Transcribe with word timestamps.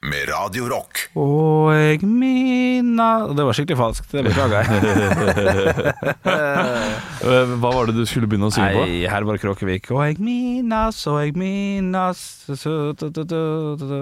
med 0.00 0.30
Radio 0.30 0.64
Rock. 0.64 0.96
Og 1.20 1.74
jeg 1.76 1.98
minna 2.08 3.08
Det 3.36 3.44
var 3.44 3.52
skikkelig 3.56 3.76
falskt, 3.76 4.08
det 4.14 4.22
beklager 4.30 4.64
jeg. 4.64 4.70
Eh, 7.20 7.50
Hva 7.60 7.68
var 7.74 7.90
det 7.90 7.98
du 7.98 8.06
skulle 8.08 8.24
begynne 8.30 8.48
å 8.48 8.54
synge 8.54 8.70
på? 8.72 8.84
Nei, 8.88 9.02
Herborg 9.12 9.42
Kråkevik. 9.42 9.90
Og 9.92 10.00
jeg 10.06 10.16
minas, 10.24 11.02
og 11.10 11.18
jeg 11.20 11.34
minas 11.36 12.22
så, 12.48 12.72
du, 12.96 13.10
du, 13.12 13.20
du, 13.28 13.82
du. 13.82 13.98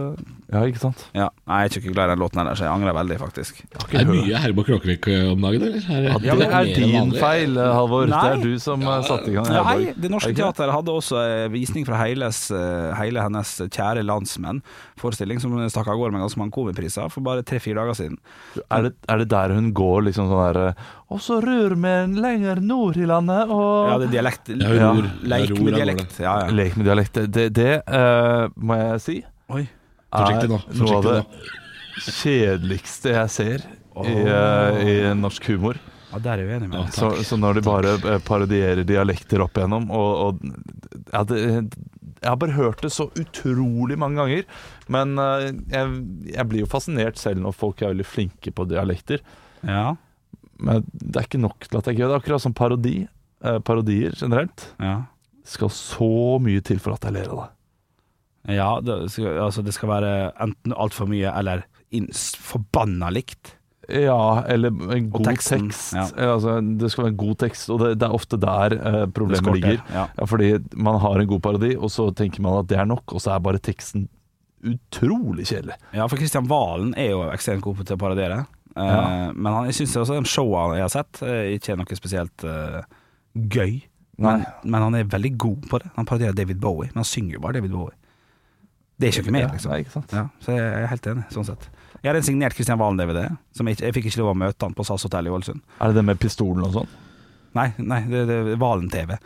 Ja, 0.54 0.62
ikke 0.70 0.78
sant? 0.84 1.02
Ja, 1.18 1.26
Nei, 1.50 1.64
jeg 1.64 1.72
er 1.72 1.80
ikke 1.82 1.94
glad 1.96 2.06
i 2.06 2.12
den 2.14 2.22
låten 2.22 2.40
heller, 2.44 2.54
så 2.60 2.68
jeg 2.68 2.72
angrer 2.76 2.94
veldig, 2.94 3.18
faktisk. 3.24 3.58
Det 3.90 3.98
er 4.04 4.06
mye 4.08 4.42
Herborg 4.44 4.70
Kråkevik 4.70 5.10
eh, 5.10 5.24
om 5.32 5.42
dagen, 5.48 5.66
eller? 5.66 5.82
Er, 5.82 6.06
Ja, 6.28 6.38
det 6.38 6.48
er 6.60 6.70
din 6.78 7.10
feil, 7.18 7.58
eh, 7.58 7.72
Halvor. 7.74 8.06
Det 8.12 8.22
er 8.22 8.44
du 8.44 8.54
som 8.62 8.86
ja, 8.86 9.00
satte 9.08 9.32
i 9.32 9.34
gang 9.34 9.50
Nei, 9.50 9.96
Det 9.98 10.12
Norske? 10.14 10.30
Teatret 10.38 10.70
hadde 10.76 10.94
også 10.94 11.24
visning 11.50 11.88
fra 11.88 11.98
heiles, 12.04 12.44
hele 13.00 13.26
hennes 13.26 13.56
kjære 13.66 14.06
landsmenn. 14.06 14.62
Forestilling 15.02 15.42
som 15.42 15.58
stakk 15.66 15.87
av 15.92 16.00
gårde 16.00 16.14
med 16.14 16.24
ganske 16.24 16.40
mange 16.40 16.54
komipriser 16.54 17.12
for 17.12 17.26
bare 17.26 17.44
tre-fire 17.46 17.80
dager 17.80 17.98
siden. 17.98 18.18
Er 18.68 18.88
det, 18.88 18.92
er 19.08 19.22
det 19.22 19.28
der 19.32 19.54
hun 19.56 19.72
går 19.76 20.08
liksom 20.08 20.30
sånn 20.30 20.42
derre 20.42 20.68
Og 21.14 21.22
så 21.24 21.40
rør 21.44 21.74
vi 21.78 21.94
lenger 22.20 22.62
nord 22.64 22.98
i 23.00 23.08
landet, 23.08 23.50
og 23.52 23.92
Ja, 23.92 23.98
det 24.02 24.10
er 24.10 24.14
dialekt. 24.18 24.52
Ja, 24.54 24.74
Ja. 24.78 24.92
Leik 25.34 25.54
med 25.58 25.78
dialekt. 25.78 26.20
Ja, 26.20 26.34
ja. 26.44 26.52
Lek 26.54 26.76
med 26.76 26.88
dialekt. 26.90 27.14
Det, 27.14 27.26
det, 27.34 27.48
det 27.58 27.74
eh, 27.86 28.48
må 28.56 28.78
jeg 28.82 29.02
si 29.04 29.18
Oi. 29.48 29.64
Er 30.18 30.46
noe 30.48 30.96
av 30.96 31.04
det 31.04 31.18
kjedeligste 31.98 33.12
jeg 33.12 33.32
ser 33.32 33.64
i, 34.06 34.14
uh, 34.28 34.78
i 34.78 34.94
norsk 35.18 35.48
humor. 35.52 35.78
Ja, 36.12 36.18
der 36.24 36.32
er 36.38 36.42
jeg 36.44 36.48
uenig 36.56 36.68
med 36.70 36.78
deg. 36.80 36.94
Så, 36.96 37.10
så 37.28 37.36
når 37.36 37.58
de 37.58 37.62
bare 37.66 37.90
eh, 38.00 38.18
parodierer 38.24 38.84
dialekter 38.88 39.42
opp 39.44 39.58
igjennom 39.60 39.90
og, 39.92 40.10
og 40.24 40.38
ja, 41.12 41.20
det, 41.28 41.40
Jeg 42.18 42.30
har 42.30 42.38
bare 42.40 42.56
hørt 42.56 42.80
det 42.82 42.90
så 42.94 43.10
utrolig 43.20 43.98
mange 44.00 44.16
ganger. 44.22 44.46
Men 44.88 45.12
eh, 45.20 45.50
jeg, 45.74 45.98
jeg 46.32 46.48
blir 46.48 46.64
jo 46.64 46.70
fascinert 46.72 47.20
selv 47.20 47.42
når 47.44 47.54
folk 47.60 47.82
er 47.84 47.92
veldig 47.92 48.06
flinke 48.08 48.50
på 48.56 48.64
dialekter. 48.70 49.20
Ja, 49.68 49.92
Men 50.58 50.82
det 50.92 51.20
er 51.20 51.28
ikke 51.28 51.42
nok 51.44 51.68
til 51.68 51.78
at 51.82 51.86
jeg 51.92 51.98
gøy. 52.00 52.06
Det 52.08 52.14
er 52.16 52.22
akkurat 52.22 52.42
som 52.46 52.56
parodi. 52.56 52.96
eh, 53.44 53.60
parodier 53.60 54.16
generelt. 54.18 54.70
ja. 54.82 54.96
Det 55.48 55.54
skal 55.54 55.70
så 55.72 56.06
mye 56.44 56.60
til 56.60 56.76
for 56.82 56.92
at 56.98 57.04
jeg 57.08 57.14
ler 57.14 57.28
av 57.32 57.38
det. 57.40 57.52
Ja, 58.58 58.66
det 58.84 58.96
skal, 59.14 59.38
altså 59.46 59.62
det 59.64 59.72
skal 59.76 59.88
være 59.88 60.10
enten 60.44 60.74
altfor 60.76 61.08
mye 61.08 61.30
eller 61.36 61.62
inn, 61.96 62.10
forbanna 62.12 63.08
likt. 63.16 63.54
Ja, 63.88 64.44
eller 64.44 64.68
en 64.92 65.06
god 65.10 65.24
teksten, 65.30 65.70
tekst. 65.70 65.94
ja. 65.96 66.04
Altså, 66.34 66.58
det 66.60 66.90
skal 66.92 67.06
være 67.06 67.12
en 67.14 67.20
god 67.22 67.38
tekst, 67.40 67.70
og 67.72 67.80
det, 67.80 67.94
det 68.02 68.04
er 68.08 68.16
ofte 68.18 68.36
der 68.40 68.74
eh, 68.76 69.00
problemet 69.16 69.40
skorter, 69.40 69.56
ligger. 69.56 69.80
Ja. 69.94 70.04
Ja, 70.18 70.28
fordi 70.28 70.50
man 70.76 71.00
har 71.00 71.22
en 71.22 71.30
god 71.30 71.40
parodi, 71.46 71.72
og 71.76 71.90
så 71.94 72.10
tenker 72.12 72.44
man 72.44 72.60
at 72.60 72.68
det 72.68 72.76
er 72.82 72.88
nok, 72.88 73.16
og 73.16 73.24
så 73.24 73.32
er 73.32 73.44
bare 73.46 73.62
teksten 73.64 74.08
utrolig 74.68 75.46
kjedelig. 75.46 75.76
ja, 75.94 76.04
for 76.10 76.18
Kristian 76.18 76.48
Valen 76.50 76.90
er 76.98 77.12
jo 77.14 77.22
ekstremt 77.32 77.62
god 77.64 77.84
til 77.84 77.96
å 77.96 78.00
parodiere. 78.00 78.42
Eh. 78.76 79.30
Men 79.34 79.52
han, 79.52 79.68
jeg 79.70 79.80
syns 79.80 79.96
også 80.02 80.18
de 80.18 80.30
showene 80.30 80.78
jeg 80.78 80.84
har 80.84 80.92
sett, 80.92 81.22
eh, 81.26 81.54
ikke 81.56 81.72
er 81.74 81.80
noe 81.80 81.98
spesielt 81.98 82.44
eh, 82.46 82.82
gøy. 83.34 83.80
Men, 84.18 84.42
men 84.66 84.82
han 84.82 84.98
er 84.98 85.08
veldig 85.08 85.32
god 85.38 85.66
på 85.70 85.78
det. 85.78 85.92
Han 85.94 86.06
parodierer 86.08 86.34
David 86.34 86.58
Bowie, 86.60 86.90
men 86.90 87.04
han 87.04 87.08
synger 87.08 87.36
jo 87.38 87.42
bare 87.44 87.60
David 87.60 87.74
Bowie. 87.74 87.94
Det 88.98 89.06
er 89.06 89.14
ikke 89.14 89.30
noe 89.30 89.36
mer, 89.36 89.52
liksom. 89.54 90.06
så 90.42 90.54
jeg 90.56 90.70
er 90.74 90.88
helt 90.90 91.06
enig, 91.06 91.24
sånn 91.30 91.46
sett. 91.46 91.68
Jeg 92.02 92.10
har 92.12 92.18
en 92.18 92.26
signert 92.26 92.54
Kristian 92.54 92.78
Valen-DVD. 92.78 93.24
Som 93.56 93.68
Jeg, 93.70 93.80
jeg 93.82 93.94
fikk 93.96 94.08
ikke 94.10 94.22
lov 94.22 94.32
å 94.32 94.38
møte 94.38 94.66
han 94.66 94.76
på 94.76 94.86
SAS 94.86 95.06
hotell 95.08 95.26
i 95.26 95.34
Ålesund. 95.34 95.62
Er 95.80 95.90
det 95.90 95.98
det 95.98 96.06
med 96.06 96.20
pistolen 96.22 96.66
og 96.66 96.76
sånn? 96.76 96.90
Nei, 97.58 97.70
nei 97.80 98.02
det, 98.10 98.24
det 98.28 98.58
Valen-TV. 98.60 99.16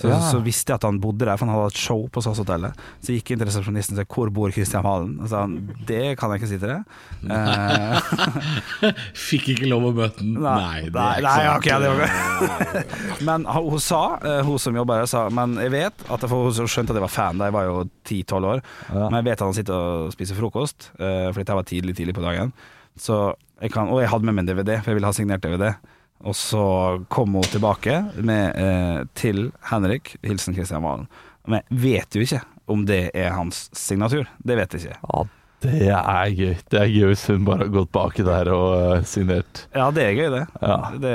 Så, 0.00 0.08
Ja. 0.08 0.18
så 0.18 0.40
visste 0.42 0.72
jeg 0.72 0.80
at 0.80 0.86
han 0.88 0.98
bodde 0.98 1.26
der, 1.26 1.36
for 1.36 1.46
han 1.46 1.54
hadde 1.54 1.70
et 1.74 1.78
show 1.78 2.08
på 2.10 2.22
SAS-hotellet. 2.24 2.72
Så 3.04 3.12
gikk 3.12 3.28
jeg 3.28 3.36
inn 3.36 3.42
til 3.44 3.48
resepsjonisten 3.50 3.94
og 3.94 4.00
sa 4.00 4.04
'Hvor 4.08 4.32
bor 4.32 4.50
Kristian 4.50 4.82
Valen?' 4.82 5.20
Og 5.22 5.28
sa 5.28 5.40
han 5.42 5.68
'Det 5.86 6.18
kan 6.18 6.30
jeg 6.30 6.40
ikke 6.40 6.48
si 6.48 6.58
til 6.58 6.68
deg'. 6.68 6.84
Eh, 7.30 8.92
Fikk 9.28 9.48
ikke 9.54 9.68
lov 9.68 9.82
å 9.90 9.92
møte 9.94 10.18
den. 10.18 10.34
Nei, 10.42 10.88
det 10.88 10.96
er 10.96 11.22
nei, 11.22 11.36
ikke 11.44 11.56
ok, 11.56 11.68
det 11.82 11.90
Okay, 11.92 12.84
Men 13.28 13.44
hun 13.44 13.78
sa, 13.78 14.18
eh, 14.24 14.42
hun 14.42 14.58
som 14.58 14.74
jobber 14.74 15.02
her, 15.02 15.06
sa 15.06 15.28
Men 15.28 15.54
jeg 15.56 15.70
vet 15.70 15.92
at 16.10 16.20
for 16.28 16.50
Hun 16.50 16.52
skjønte 16.66 16.90
at 16.90 16.98
jeg 16.98 17.06
var 17.06 17.12
fan 17.12 17.38
da 17.38 17.44
jeg 17.50 17.52
var 17.52 17.64
jo 17.68 17.76
10-12 18.04 18.44
år. 18.44 18.62
Ja. 18.92 19.08
Men 19.08 19.18
jeg 19.20 19.24
vet 19.24 19.40
at 19.40 19.46
han 19.46 19.54
sitter 19.54 19.74
og 19.74 20.12
spiser 20.12 20.34
frokost, 20.38 20.90
eh, 20.98 21.28
fordi 21.32 21.44
dette 21.44 21.54
var 21.54 21.68
tidlig 21.68 21.96
tidlig 21.96 22.14
på 22.14 22.22
dagen. 22.24 22.52
Så 22.98 23.34
jeg 23.60 23.70
kan, 23.72 23.88
og 23.88 24.00
jeg 24.02 24.10
hadde 24.10 24.24
med 24.24 24.34
meg 24.34 24.42
en 24.48 24.56
DVD, 24.56 24.80
for 24.82 24.90
jeg 24.90 24.96
ville 24.98 25.06
ha 25.06 25.12
signert 25.12 25.42
DVD. 25.44 25.74
Og 26.22 26.36
så 26.38 26.64
kom 27.12 27.34
hun 27.34 27.46
tilbake 27.50 27.98
med, 28.22 28.56
eh, 28.56 29.04
til 29.18 29.50
Henrik, 29.70 30.16
hilsen 30.22 30.54
Kristian 30.54 30.84
Valen. 30.84 31.08
Men 31.46 31.62
jeg 31.70 31.78
vet 31.82 32.14
jo 32.16 32.22
ikke 32.22 32.42
om 32.70 32.84
det 32.86 33.10
er 33.14 33.34
hans 33.34 33.66
signatur. 33.74 34.28
Det 34.38 34.56
vet 34.56 34.76
jeg 34.76 34.86
ikke. 34.86 35.00
Ja, 35.02 35.24
det 35.62 35.88
er 35.90 36.30
gøy. 36.34 36.54
Det 36.70 36.78
er 36.78 36.90
gøy 36.90 37.10
hvis 37.12 37.26
hun 37.30 37.44
bare 37.46 37.66
har 37.66 37.74
gått 37.74 37.92
baki 37.94 38.24
der 38.26 38.50
og 38.54 38.70
eh, 38.78 39.04
signert. 39.06 39.66
Ja, 39.74 39.90
det 39.94 40.06
er 40.06 40.16
gøy, 40.18 40.30
det. 40.34 40.46
Ja. 40.62 40.78
det, 40.94 41.02
det 41.02 41.12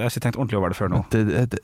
jeg 0.00 0.04
har 0.04 0.12
ikke 0.12 0.24
tenkt 0.26 0.40
ordentlig 0.40 0.60
over 0.60 0.72
det 0.72 0.80
før 0.80 0.92
nå. 0.92 1.04
Det, 1.12 1.22
det, 1.28 1.44
det, 1.54 1.62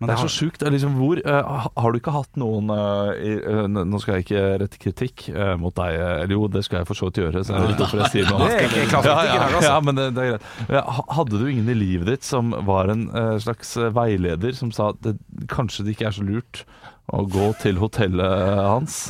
Men 0.00 0.08
det 0.08 0.14
er 0.14 0.22
så 0.24 0.32
sjukt. 0.32 0.62
Liksom, 0.64 0.94
hvor, 0.96 1.18
eh, 1.20 1.66
har 1.76 1.92
du 1.92 1.98
ikke 1.98 2.14
hatt 2.14 2.38
noen 2.40 2.70
uh, 2.72 3.10
i, 3.20 3.34
uh, 3.44 3.66
Nå 3.68 3.98
skal 4.00 4.16
jeg 4.16 4.24
ikke 4.24 4.44
rette 4.62 4.80
kritikk 4.80 5.26
mot 5.60 5.74
deg, 5.76 5.98
eller 6.00 6.32
jo, 6.32 6.46
det 6.48 6.62
skal 6.64 6.80
jeg 6.80 6.88
for 6.88 6.96
så 6.96 7.10
vidt 7.10 7.20
gjøre. 7.20 7.42
Så 7.44 7.52
jeg 7.52 7.68
vet 7.68 7.82
hvorfor 7.82 8.00
jeg 8.00 8.14
sier 8.14 8.30
noe 8.30 8.48
Det 8.48 8.54
er 8.56 8.64
ikke 8.70 8.86
klar 8.94 9.08
ja, 9.10 9.16
ja, 9.28 9.34
dag, 9.34 9.56
altså. 9.58 9.68
ja, 9.68 9.76
men 9.84 10.00
det, 10.00 10.06
det 10.16 10.24
er 10.24 10.32
greit. 10.32 11.04
Hadde 11.18 11.42
du 11.42 11.44
ingen 11.50 11.68
i 11.68 11.76
livet 11.76 12.08
ditt 12.14 12.24
som 12.24 12.54
var 12.68 12.92
en 12.94 13.06
slags 13.44 13.74
veileder, 13.92 14.56
som 14.56 14.72
sa 14.72 14.90
at 14.94 15.04
det, 15.04 15.18
kanskje 15.52 15.84
det 15.84 15.96
ikke 15.96 16.08
er 16.08 16.16
så 16.16 16.24
lurt 16.24 16.64
å 17.12 17.26
gå 17.28 17.52
til 17.60 17.80
hotellet 17.82 18.56
hans 18.56 19.00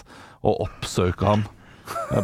og 0.42 0.64
oppsøke 0.66 1.26
ham 1.28 1.46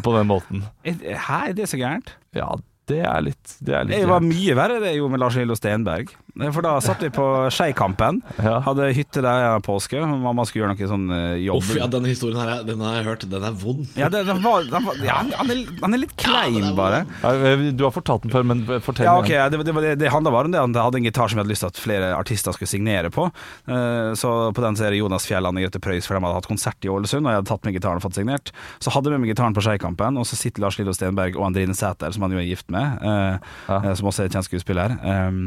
på 0.02 0.16
den 0.18 0.30
måten? 0.32 0.66
Hæ, 1.26 1.52
er 1.52 1.54
det 1.54 1.70
så 1.70 1.78
gærent? 1.78 2.16
Ja, 2.34 2.50
det 2.90 3.02
er 3.06 3.22
litt 3.26 3.56
Det 3.58 3.74
er 3.74 3.86
litt 3.86 3.98
Det 4.02 4.10
var 4.10 4.24
mye 4.24 4.58
verre 4.58 4.78
det 4.82 4.92
jeg 4.94 5.00
gjorde 5.00 5.14
med 5.14 5.22
Lars 5.22 5.38
Lillo 5.38 5.56
Stenberg. 5.58 6.12
For 6.52 6.60
da 6.62 6.74
satt 6.84 7.00
vi 7.02 7.08
på 7.10 7.26
Skeikampen. 7.54 8.22
Ja. 8.46 8.58
Hadde 8.62 8.90
hytte 8.94 9.22
der 9.24 9.56
i 9.56 9.60
påske. 9.64 9.98
Mamma 10.06 10.44
skulle 10.46 10.66
gjøre 10.66 10.74
noe 10.76 10.88
sånn 10.90 11.06
eh, 11.10 11.38
jobb. 11.46 11.62
Uff, 11.62 11.70
ja, 11.78 11.86
denne 11.90 12.10
historien 12.12 12.36
her, 12.38 12.50
er- 12.58 12.66
den 12.68 12.82
har 12.84 12.98
jeg 12.98 13.06
hørt. 13.08 13.24
Den 13.32 13.42
er 13.48 13.54
vond. 13.56 13.86
Ja, 13.98 14.10
det, 14.12 14.20
den 14.28 14.42
var, 14.44 14.62
den 14.68 14.84
var, 14.86 14.98
ja, 15.02 15.16
han, 15.22 15.50
er, 15.50 15.62
han 15.80 15.96
er 15.96 16.02
litt 16.02 16.12
klein, 16.20 16.58
Ja, 16.60 16.68
er 16.70 16.76
bare. 16.76 17.00
Ja, 17.24 17.32
eh, 17.52 17.64
Du 17.74 17.82
har 17.86 17.94
fortalt 17.96 18.22
den 18.26 18.30
før, 18.34 18.44
men 18.46 18.60
fortell 18.84 19.08
Ja, 19.08 19.16
okay, 19.18 19.38
ok, 19.40 19.56
Det, 19.56 19.64
det, 19.66 19.74
det, 19.86 19.94
det 20.04 20.12
handla 20.12 20.30
bare 20.34 20.50
om 20.50 20.54
det 20.54 20.60
han 20.62 20.76
hadde 20.76 21.00
en 21.00 21.08
gitar 21.08 21.32
som 21.32 21.40
jeg 21.40 21.46
hadde 21.46 21.54
lyst 21.54 21.64
til 21.64 21.72
at 21.72 21.80
flere 21.80 22.12
artister 22.18 22.54
skulle 22.56 22.70
signere 22.70 23.10
på. 23.14 23.26
Eh, 23.66 24.12
Så 24.20 24.30
på 24.54 24.62
den 24.66 24.76
er 24.76 24.92
det 24.94 25.00
Jonas 25.00 25.26
Fjelland 25.26 25.56
og 25.58 25.64
Grete 25.66 25.80
Preus, 25.82 26.06
for 26.06 26.14
de 26.18 26.22
hadde 26.26 26.38
hatt 26.38 26.50
konsert 26.52 26.84
i 26.86 26.92
Ålesund, 26.92 27.24
og 27.26 27.32
jeg 27.32 27.40
hadde 27.40 27.50
tatt 27.50 27.64
med 27.66 27.74
gitaren 27.80 27.98
og 28.02 28.04
fått 28.06 28.20
signert. 28.20 28.52
Så 28.84 28.92
hadde 28.94 29.08
jeg 29.10 29.16
med 29.16 29.24
meg 29.26 29.32
gitaren 29.34 29.56
på 29.56 29.64
Skeikampen, 29.64 30.20
og 30.20 30.28
så 30.28 30.38
sitter 30.38 30.62
Lars 30.66 30.78
Lillo 30.78 30.92
Stenberg 30.96 31.40
og 31.40 31.48
Andrine 31.48 31.74
Sæter, 31.76 32.12
som 32.14 32.28
han 32.28 32.36
jo 32.36 32.42
er 32.44 32.48
gift 32.52 32.68
med, 32.70 33.00
eh, 33.02 33.38
Ja. 33.72 33.80
eh, 33.82 33.94
som 33.98 34.06
også 34.12 34.24
er 34.28 34.32
kjent 34.36 34.46
skuespiller, 34.50 34.96
eh, 35.00 35.42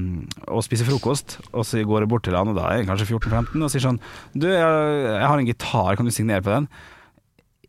og 0.49 0.63
spiser 0.65 0.78
frokost. 0.87 1.39
Og 1.51 1.65
så 1.67 1.81
går 1.85 2.05
jeg 2.05 2.11
bort 2.11 2.23
til 2.27 2.37
han, 2.37 2.51
og 2.51 2.57
da 2.59 2.69
er 2.69 2.79
jeg 2.81 2.87
kanskje 2.89 3.09
14-15, 3.11 3.57
og 3.65 3.73
sier 3.73 3.83
sånn 3.83 3.99
Du, 4.35 4.47
jeg, 4.47 4.61
jeg 4.61 5.27
har 5.27 5.41
en 5.41 5.49
gitar, 5.49 5.91
kan 5.99 6.07
du 6.07 6.13
signere 6.15 6.45
på 6.45 6.53
den? 6.55 6.69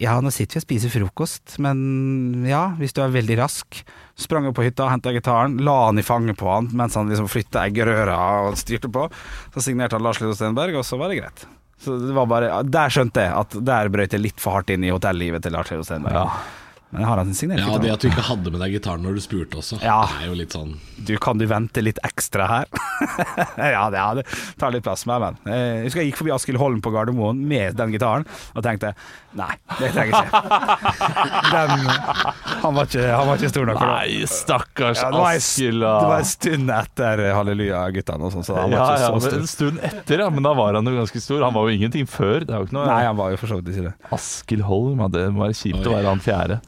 Ja, 0.01 0.15
nå 0.25 0.31
sitter 0.33 0.57
vi 0.57 0.63
og 0.63 0.65
spiser 0.65 0.93
frokost, 0.95 1.59
men 1.61 2.47
ja, 2.49 2.71
hvis 2.79 2.95
du 2.97 3.03
er 3.05 3.13
veldig 3.13 3.37
rask. 3.43 3.83
Sprang 4.17 4.47
opp 4.49 4.57
på 4.57 4.65
hytta, 4.65 4.87
henta 4.89 5.13
gitaren, 5.13 5.59
la 5.61 5.75
han 5.91 6.01
i 6.01 6.05
fanget 6.07 6.39
på 6.41 6.49
han 6.49 6.71
mens 6.73 6.97
han 6.97 7.11
liksom 7.13 7.29
flytta 7.29 7.67
eggerøra 7.69 8.17
og 8.47 8.57
styrte 8.61 8.89
på. 8.93 9.05
Så 9.53 9.67
signerte 9.67 9.99
han 9.99 10.07
Lars 10.07 10.23
Lillo 10.23 10.33
Stenberg, 10.37 10.79
og 10.81 10.87
så 10.89 10.97
var 11.01 11.13
det 11.13 11.21
greit. 11.21 11.45
Så 11.81 11.99
det 12.01 12.17
var 12.17 12.29
bare, 12.29 12.63
Der 12.65 12.93
skjønte 12.93 13.27
jeg 13.27 13.37
at 13.43 13.59
der 13.65 13.93
brøt 13.93 14.17
jeg 14.17 14.25
litt 14.25 14.41
for 14.41 14.57
hardt 14.57 14.73
inn 14.73 14.85
i 14.89 14.93
hotellivet 14.93 15.45
til 15.45 15.53
Lars 15.57 15.69
Lillo 15.73 15.85
Stenberg. 15.85 16.17
Ja. 16.17 16.60
Men 16.91 17.05
jeg 17.05 17.07
har 17.07 17.21
han 17.23 17.35
signert 17.39 17.61
Ja. 17.63 17.79
Det 17.79 17.91
at 17.95 18.03
du 18.03 18.09
ikke 18.11 18.25
hadde 18.27 18.51
med 18.51 18.61
deg 18.65 18.73
gitaren 18.75 19.05
når 19.07 19.15
du 19.15 19.21
spurte 19.23 19.61
også, 19.61 19.79
Ja. 19.83 20.01
det 20.11 20.25
er 20.25 20.31
jo 20.33 20.39
litt 20.41 20.55
sånn 20.57 20.73
Du, 21.07 21.13
kan 21.23 21.39
du 21.39 21.47
vente 21.47 21.81
litt 21.87 22.01
ekstra 22.05 22.47
her? 22.51 22.67
ja, 23.57 23.85
det, 23.91 23.97
ja, 24.01 24.09
det 24.19 24.25
tar 24.59 24.75
litt 24.75 24.83
plass 24.85 25.07
med, 25.07 25.23
men 25.23 25.39
eh, 25.55 25.79
Jeg 25.81 25.85
husker 25.87 26.03
jeg 26.03 26.11
gikk 26.11 26.19
forbi 26.21 26.33
Askild 26.35 26.59
Holm 26.61 26.81
på 26.83 26.91
Gardermoen 26.93 27.41
med 27.47 27.77
den 27.79 27.95
gitaren 27.95 28.27
og 28.55 28.65
tenkte 28.67 28.91
nei, 29.39 29.53
det 29.79 29.93
trenger 29.95 30.17
jeg 30.17 30.27
ikke. 30.27 30.41
Den, 31.55 31.85
han, 31.87 32.75
var 32.75 32.89
ikke 32.89 33.05
han 33.07 33.29
var 33.29 33.39
ikke 33.39 33.51
stor 33.53 33.69
nok 33.69 33.79
for 33.79 33.87
det. 33.87 33.99
Nei, 34.19 34.27
stakkars 34.31 35.03
Ja, 35.05 35.11
Askild. 35.31 35.85
det 35.85 36.09
var 36.11 36.25
en 36.25 36.29
stund 36.33 36.73
etter 36.75 37.23
Halleluja-guttene 37.37 38.27
og 38.27 38.35
sånn, 38.35 38.47
så 38.49 38.57
han 38.59 38.75
var 38.75 38.81
Ja, 38.81 38.89
ikke 38.91 39.05
så 39.05 39.13
men 39.15 39.23
stor. 39.29 39.39
en 39.39 39.51
stund 39.55 39.85
etter, 39.87 40.25
ja. 40.25 40.29
Men 40.35 40.47
da 40.49 40.53
var 40.59 40.75
han 40.81 40.91
jo 40.91 40.97
ganske 40.99 41.23
stor. 41.23 41.45
Han 41.47 41.55
var 41.55 41.69
jo 41.71 41.77
ingenting 41.79 42.11
før. 42.11 42.43
Det 42.43 42.51
er 42.55 42.59
jo 42.65 42.67
ikke 42.67 42.77
noe 42.81 42.89
Nei, 42.91 43.01
han 43.07 43.19
var 43.23 43.31
jo 43.35 43.39
for 43.41 43.53
så 43.55 43.61
vidt 43.61 43.71
ikke 43.77 43.87
det. 43.87 43.95
Askild 44.19 44.67
Holm, 44.67 44.99
ja, 45.05 45.09
det 45.15 45.25
må 45.31 45.45
være 45.47 45.59
kjipt 45.63 45.79
Oi. 45.85 45.87
å 45.87 45.95
være 45.95 46.11
han 46.11 46.25
fjerde. 46.27 46.61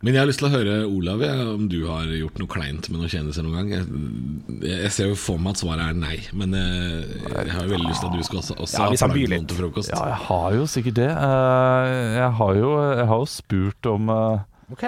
Men 0.00 0.14
jeg 0.14 0.20
har 0.22 0.28
lyst 0.30 0.38
til 0.38 0.46
å 0.46 0.52
høre, 0.52 0.74
Olav, 0.86 1.22
jeg, 1.26 1.46
om 1.56 1.64
du 1.66 1.80
har 1.88 2.04
gjort 2.14 2.36
noe 2.38 2.50
kleint 2.52 2.86
med 2.92 3.00
noen 3.00 3.10
kjendiser 3.10 3.42
noen 3.42 3.56
gang. 3.56 3.72
Jeg, 3.72 4.68
jeg 4.84 4.92
ser 4.94 5.08
jo 5.10 5.16
for 5.18 5.40
meg 5.42 5.56
at 5.56 5.62
svaret 5.64 5.82
er 5.90 5.96
nei, 5.98 6.20
men 6.38 6.54
jeg, 6.54 7.00
jeg 7.34 7.50
har 7.56 7.66
jo 7.66 7.72
veldig 7.72 7.88
lyst 7.90 8.04
til 8.04 8.12
at 8.12 8.14
du 8.14 8.22
skal 8.28 8.38
også, 8.44 8.54
også 8.62 8.78
Ja, 8.78 8.86
ha 8.86 9.08
litt. 9.16 9.32
noen 9.34 9.48
til 9.50 9.58
frokost. 9.58 9.90
Ja, 9.90 10.04
jeg 10.12 10.20
har 10.28 10.54
jo 10.54 10.68
sikkert 10.70 11.00
det. 11.00 11.08
Eh, 11.10 12.14
Jeg 12.20 12.30
har 12.38 12.54
jo, 12.62 12.70
jeg 12.94 13.08
har 13.10 13.24
jo 13.24 13.28
spurt 13.34 13.90
om 13.90 14.14
eh, 14.14 14.46
Ok. 14.70 14.84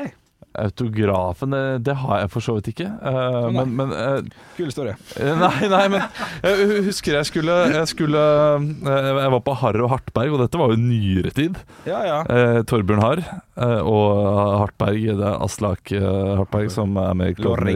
Autografen, 0.59 1.51
det, 1.55 1.61
det 1.87 1.95
har 2.03 2.23
jeg 2.25 2.31
for 2.33 2.43
så 2.45 2.57
vidt 2.57 2.71
ikke. 2.73 2.89
Eh, 2.91 3.49
men 3.55 3.75
men 3.79 3.93
uh, 3.95 4.19
Kul 4.57 4.67
historie. 4.71 4.97
Eh, 5.21 5.31
Nei, 5.39 5.69
nei, 5.71 5.85
men 5.93 6.03
jeg 6.43 6.81
husker 6.89 7.15
jeg 7.21 7.29
skulle 7.29 7.55
Jeg, 7.71 7.87
skulle, 7.93 8.19
uh, 8.19 8.65
jeg 8.91 9.31
var 9.37 9.45
på 9.47 9.55
Harr 9.63 9.79
og 9.85 9.93
Hartberg, 9.95 10.35
og 10.35 10.43
dette 10.43 10.59
var 10.61 10.75
jo 10.75 10.81
nyere 10.81 11.31
tid. 11.37 11.61
Ja, 11.89 12.01
ja. 12.07 12.19
Eh, 12.27 12.63
Torbjørn 12.69 13.05
Harr 13.05 13.23
eh, 13.23 13.79
og 13.87 14.27
Hartberg, 14.65 14.99
det 15.21 15.29
er 15.31 15.39
Aslak 15.47 15.93
eh, 15.95 16.35
Hartberg 16.41 16.71
som 16.75 16.99
er 17.01 17.15
med 17.19 17.33
i 17.35 17.39
Klovner- 17.39 17.71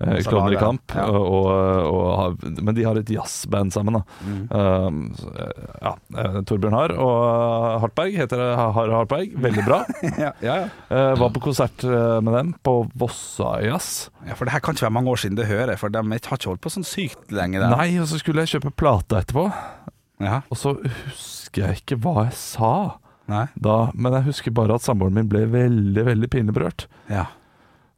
eh, 0.00 0.18
i 0.18 0.58
kamp. 0.60 0.94
ja. 0.96 1.06
Og, 1.06 1.46
og, 1.46 1.90
og, 1.92 2.44
men 2.64 2.74
de 2.76 2.86
har 2.88 2.96
et 2.98 3.10
jazzband 3.12 3.72
sammen, 3.74 3.98
da. 4.00 4.02
Mm. 4.24 5.00
Så, 5.20 5.30
eh, 5.36 5.64
ja, 5.84 5.94
eh, 6.18 6.38
Torbjørn 6.48 6.76
Harr 6.78 6.94
og 6.98 7.80
Hartberg 7.84 8.16
heter 8.16 8.42
Harr 8.58 8.88
og 8.88 8.96
Hartberg. 9.02 9.34
Veldig 9.46 9.66
bra. 9.68 9.82
ja, 10.24 10.32
ja, 10.42 10.56
ja. 10.64 10.68
Eh, 10.90 11.12
var 11.20 11.30
på 11.34 11.42
konsert 11.44 11.59
eh, 11.60 12.20
med 12.24 12.34
dem 12.36 12.52
på 12.66 12.74
Vossajazz. 12.98 14.08
ja, 14.26 14.36
for 14.36 14.48
det 14.48 14.54
her 14.54 14.62
kan 14.64 14.76
ikke 14.76 14.86
være 14.88 14.96
mange 14.96 15.12
år 15.12 15.20
siden 15.22 15.38
det 15.38 15.48
hører 15.50 15.76
for 15.80 15.92
de 15.92 16.02
har 16.02 16.20
ikke 16.20 16.50
holdt 16.50 16.64
på 16.64 16.72
sånn 16.72 16.86
sykt 16.86 17.34
lenge 17.34 17.60
der. 17.60 17.72
Nei, 17.74 17.92
og 18.00 18.08
så 18.10 18.20
skulle 18.20 18.44
jeg 18.44 18.56
kjøpe 18.56 18.74
plate 18.80 19.20
etterpå. 19.20 19.46
Ja. 20.20 20.42
Og 20.52 20.58
så 20.60 20.74
husker 20.84 21.66
jeg 21.66 21.82
ikke 21.82 22.00
hva 22.04 22.26
jeg 22.28 22.36
sa 22.38 22.74
da, 23.30 23.92
men 23.94 24.16
jeg 24.16 24.26
husker 24.26 24.54
bare 24.54 24.74
at 24.74 24.82
samboeren 24.82 25.14
min 25.14 25.28
ble 25.30 25.44
veldig, 25.52 26.02
veldig 26.08 26.30
pinlig 26.32 26.56
berørt. 26.56 26.88
Ja. 27.10 27.28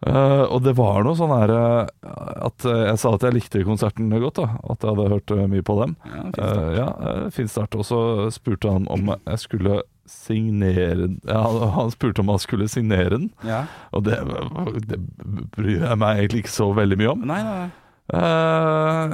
Uh, 0.03 0.45
og 0.51 0.65
det 0.65 0.75
var 0.75 1.05
noe 1.07 1.15
sånn 1.15 1.31
her 1.31 1.51
eh, 1.55 2.09
At 2.43 2.65
jeg 2.67 2.97
sa 2.99 3.13
at 3.15 3.23
jeg 3.23 3.37
likte 3.37 3.61
konserten 3.63 4.11
godt, 4.11 4.41
da. 4.41 4.59
At 4.75 4.83
jeg 4.83 4.97
hadde 4.97 5.13
hørt 5.13 5.35
mye 5.53 5.63
på 5.63 5.77
dem. 5.79 5.95
Ja, 6.03 6.23
fint 6.25 6.41
Uh, 6.43 6.71
ja, 6.75 6.89
fin 7.31 7.51
start. 7.53 7.77
Og 7.79 7.87
så 7.87 8.01
spurte 8.35 8.73
han 8.75 8.89
om 8.91 9.13
jeg 9.15 9.39
skulle 9.45 9.79
signere 10.09 11.07
ja, 11.29 11.43
Han 11.77 11.93
spurte 11.93 12.21
om 12.25 12.33
han 12.33 12.41
skulle 12.43 12.67
signere 12.69 13.15
den, 13.15 13.29
ja. 13.47 13.65
og 13.95 14.05
det, 14.09 14.19
det 14.89 14.99
bryr 15.55 15.87
jeg 15.87 16.01
meg 16.03 16.19
egentlig 16.19 16.45
ikke 16.45 16.55
så 16.57 16.73
veldig 16.77 16.99
mye 17.01 17.13
om. 17.13 17.25
Nei, 17.31 17.41
nei, 17.47 17.55
nei. 17.63 17.71
Eh, 18.13 19.13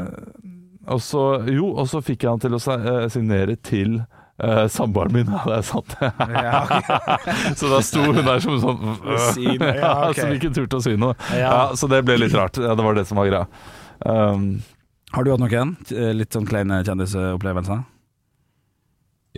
og 0.88 1.02
så, 1.05 1.25
jo, 1.52 1.73
og 1.76 1.88
så 1.90 2.00
fikk 2.05 2.25
jeg 2.25 2.32
han 2.32 2.40
til 2.43 2.56
å 2.56 2.61
eh, 2.75 3.02
signere 3.12 3.58
til 3.61 3.99
uh, 4.00 4.64
samboeren 4.73 5.12
min, 5.19 5.29
ja, 5.35 5.43
det 5.44 5.58
er 5.58 5.67
sant. 5.69 5.93
Ja, 6.00 6.62
så 7.58 7.70
da 7.75 7.82
sto 7.85 8.06
hun 8.06 8.23
der 8.23 8.40
som 8.44 8.56
sånn 8.62 8.81
uh, 8.88 9.29
ja, 9.37 9.93
okay. 10.08 10.23
Som 10.23 10.32
ikke 10.38 10.55
turte 10.56 10.81
å 10.81 10.87
si 10.87 10.96
noe. 10.96 11.14
Så 11.76 11.90
det 11.93 12.00
ble 12.08 12.17
litt 12.23 12.37
rart. 12.38 12.56
Ja, 12.62 12.73
det 12.79 12.87
var 12.87 12.96
det 12.96 13.05
som 13.11 13.20
var 13.20 13.29
greia. 13.29 13.44
Um, 14.00 14.50
Har 15.12 15.26
du 15.26 15.32
hatt 15.35 15.43
noen 15.43 15.76
litt 16.17 16.32
sånn 16.32 16.49
kleine 16.49 16.81
kjendisopplevelser? 16.87 17.85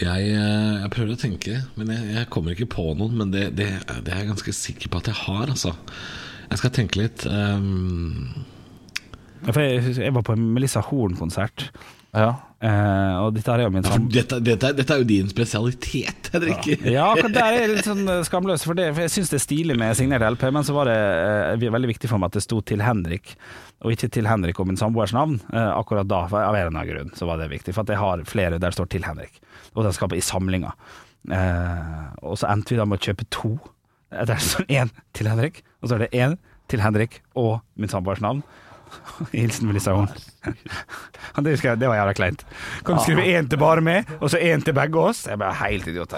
Jeg, 0.01 0.33
eh, 0.33 0.81
jeg 0.83 0.93
prøver 0.95 1.15
å 1.15 1.21
tenke, 1.21 1.61
men 1.77 1.93
jeg, 1.95 2.09
jeg 2.17 2.31
kommer 2.33 2.57
ikke 2.57 2.71
på 2.75 2.87
noen. 2.99 3.17
Men 3.21 3.35
det, 3.35 3.51
det, 3.59 3.71
det 3.91 4.15
er 4.15 4.25
jeg 4.25 4.33
ganske 4.33 4.57
sikker 4.57 4.93
på 4.93 5.03
at 5.03 5.13
jeg 5.13 5.21
har, 5.27 5.47
altså. 5.53 5.75
Jeg 6.51 6.63
skal 6.63 6.75
tenke 6.75 7.03
litt. 7.03 7.27
Um... 7.29 8.47
Ja, 9.41 9.55
For 9.55 9.65
jeg, 9.65 9.97
jeg 9.97 10.13
var 10.13 10.25
på 10.27 10.37
en 10.37 10.51
Melissa 10.53 10.83
Horn-konsert, 10.85 11.71
ja. 12.11 12.31
Uh, 12.61 13.25
og 13.25 13.37
dette 13.39 13.49
er 13.55 13.63
jo 13.63 13.71
min 13.73 13.87
ja, 13.87 13.95
sam... 13.95 14.09
dette, 14.13 14.37
dette, 14.45 14.73
dette 14.77 14.93
er 14.93 15.01
jo 15.01 15.07
din 15.09 15.31
spesialitet, 15.31 16.29
Henrik. 16.35 16.67
Ja, 16.85 17.07
ja 17.17 17.31
der 17.33 17.47
er 17.47 17.57
jeg 17.57 17.71
litt 17.71 17.87
sånn 17.89 18.03
eh, 18.05 18.21
skamløs, 18.27 18.67
for, 18.67 18.77
det, 18.77 18.91
for 18.93 19.07
jeg 19.07 19.13
syns 19.15 19.33
det 19.33 19.39
er 19.39 19.45
stilig 19.47 19.77
med 19.81 19.97
signert 19.97 20.27
LP, 20.27 20.45
men 20.53 20.67
så 20.67 20.75
var 20.77 20.91
det 20.91 20.99
uh, 21.57 21.65
veldig 21.73 21.93
viktig 21.95 22.11
for 22.11 22.21
meg 22.21 22.29
at 22.29 22.37
det 22.37 22.45
sto 22.45 22.61
til 22.67 22.85
Henrik, 22.85 23.33
og 23.81 23.95
ikke 23.95 24.11
til 24.13 24.29
Henrik 24.29 24.61
og 24.61 24.69
min 24.69 24.81
samboers 24.81 25.15
navn. 25.17 25.39
Uh, 25.55 25.71
akkurat 25.79 26.11
da, 26.11 26.27
av 26.27 26.37
en 26.37 26.51
eller 26.51 26.69
annen 26.75 26.91
grunn, 26.91 27.15
så 27.17 27.31
var 27.31 27.41
det 27.41 27.49
viktig. 27.55 27.73
For 27.73 27.87
at 27.87 27.95
jeg 27.95 28.03
har 28.03 28.27
flere 28.29 28.59
der 28.59 28.69
det 28.69 28.77
står 28.77 28.93
til 28.93 29.09
Henrik, 29.09 29.41
og 29.75 29.87
den 29.87 29.95
skal 29.97 30.11
på 30.11 30.19
i 30.19 30.25
samlinga. 30.25 30.73
Eh, 31.31 32.07
og 32.25 32.39
så 32.41 32.49
endte 32.51 32.75
vi 32.75 32.81
da 32.81 32.87
med 32.89 33.01
å 33.01 33.07
kjøpe 33.11 33.29
to. 33.35 33.55
Det 34.11 34.35
er 34.35 34.43
sånn 34.43 34.73
én 34.73 34.91
til 35.17 35.31
Henrik, 35.31 35.63
og 35.81 35.91
så 35.91 35.97
er 35.97 36.07
det 36.07 36.11
én 36.17 36.39
til 36.71 36.83
Henrik 36.83 37.21
og 37.39 37.61
min 37.79 37.91
samboers 37.93 38.23
navn. 38.25 38.43
Hilsen 39.35 39.69
Melissa 39.71 39.95
Horn. 39.95 40.11
Det, 41.41 41.55
det 41.63 41.87
var 41.87 41.95
jævla 41.95 42.13
kleint. 42.17 42.43
Kan 42.85 42.99
du 42.99 43.05
skrive 43.05 43.23
én 43.23 43.47
til 43.49 43.61
bare 43.61 43.85
meg, 43.85 44.09
og 44.19 44.33
så 44.33 44.41
én 44.43 44.65
til 44.65 44.75
begge 44.77 44.99
oss? 44.99 45.23
Jeg 45.31 45.39
ble 45.41 45.53
helt 45.61 45.87
idiot. 45.89 46.17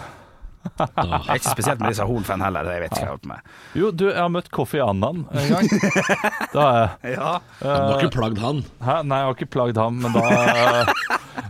Jeg. 0.63 1.21
Er 1.29 1.41
ikke 1.41 1.53
spesielt 1.55 1.81
med 1.83 1.93
disse 1.95 2.07
hornfan 2.09 2.45
heller. 2.45 2.71
Jeg 2.73 2.85
vet 2.85 2.93
ikke 2.93 3.01
hva 3.01 3.03
jeg 3.03 3.11
har 3.11 3.17
gjort 3.17 3.31
med. 3.33 3.53
Jo, 3.81 3.91
du, 3.91 4.05
jeg 4.11 4.21
har 4.21 4.33
møtt 4.33 4.51
Kofi 4.55 4.83
Annan 4.85 5.25
en 5.33 5.49
gang. 5.55 5.73
da 6.55 6.67
har 6.69 6.79
jeg 7.03 7.17
Ja. 7.17 7.33
Du 7.63 7.69
har 7.69 7.99
ikke 8.03 8.15
plagd 8.19 8.39
han. 8.43 8.63
Hæ? 8.83 9.01
Nei, 9.07 9.19
jeg 9.23 9.31
har 9.31 9.37
ikke 9.39 9.51
plagd 9.59 9.81
ham, 9.83 10.01
men 10.03 10.15
da 10.17 10.23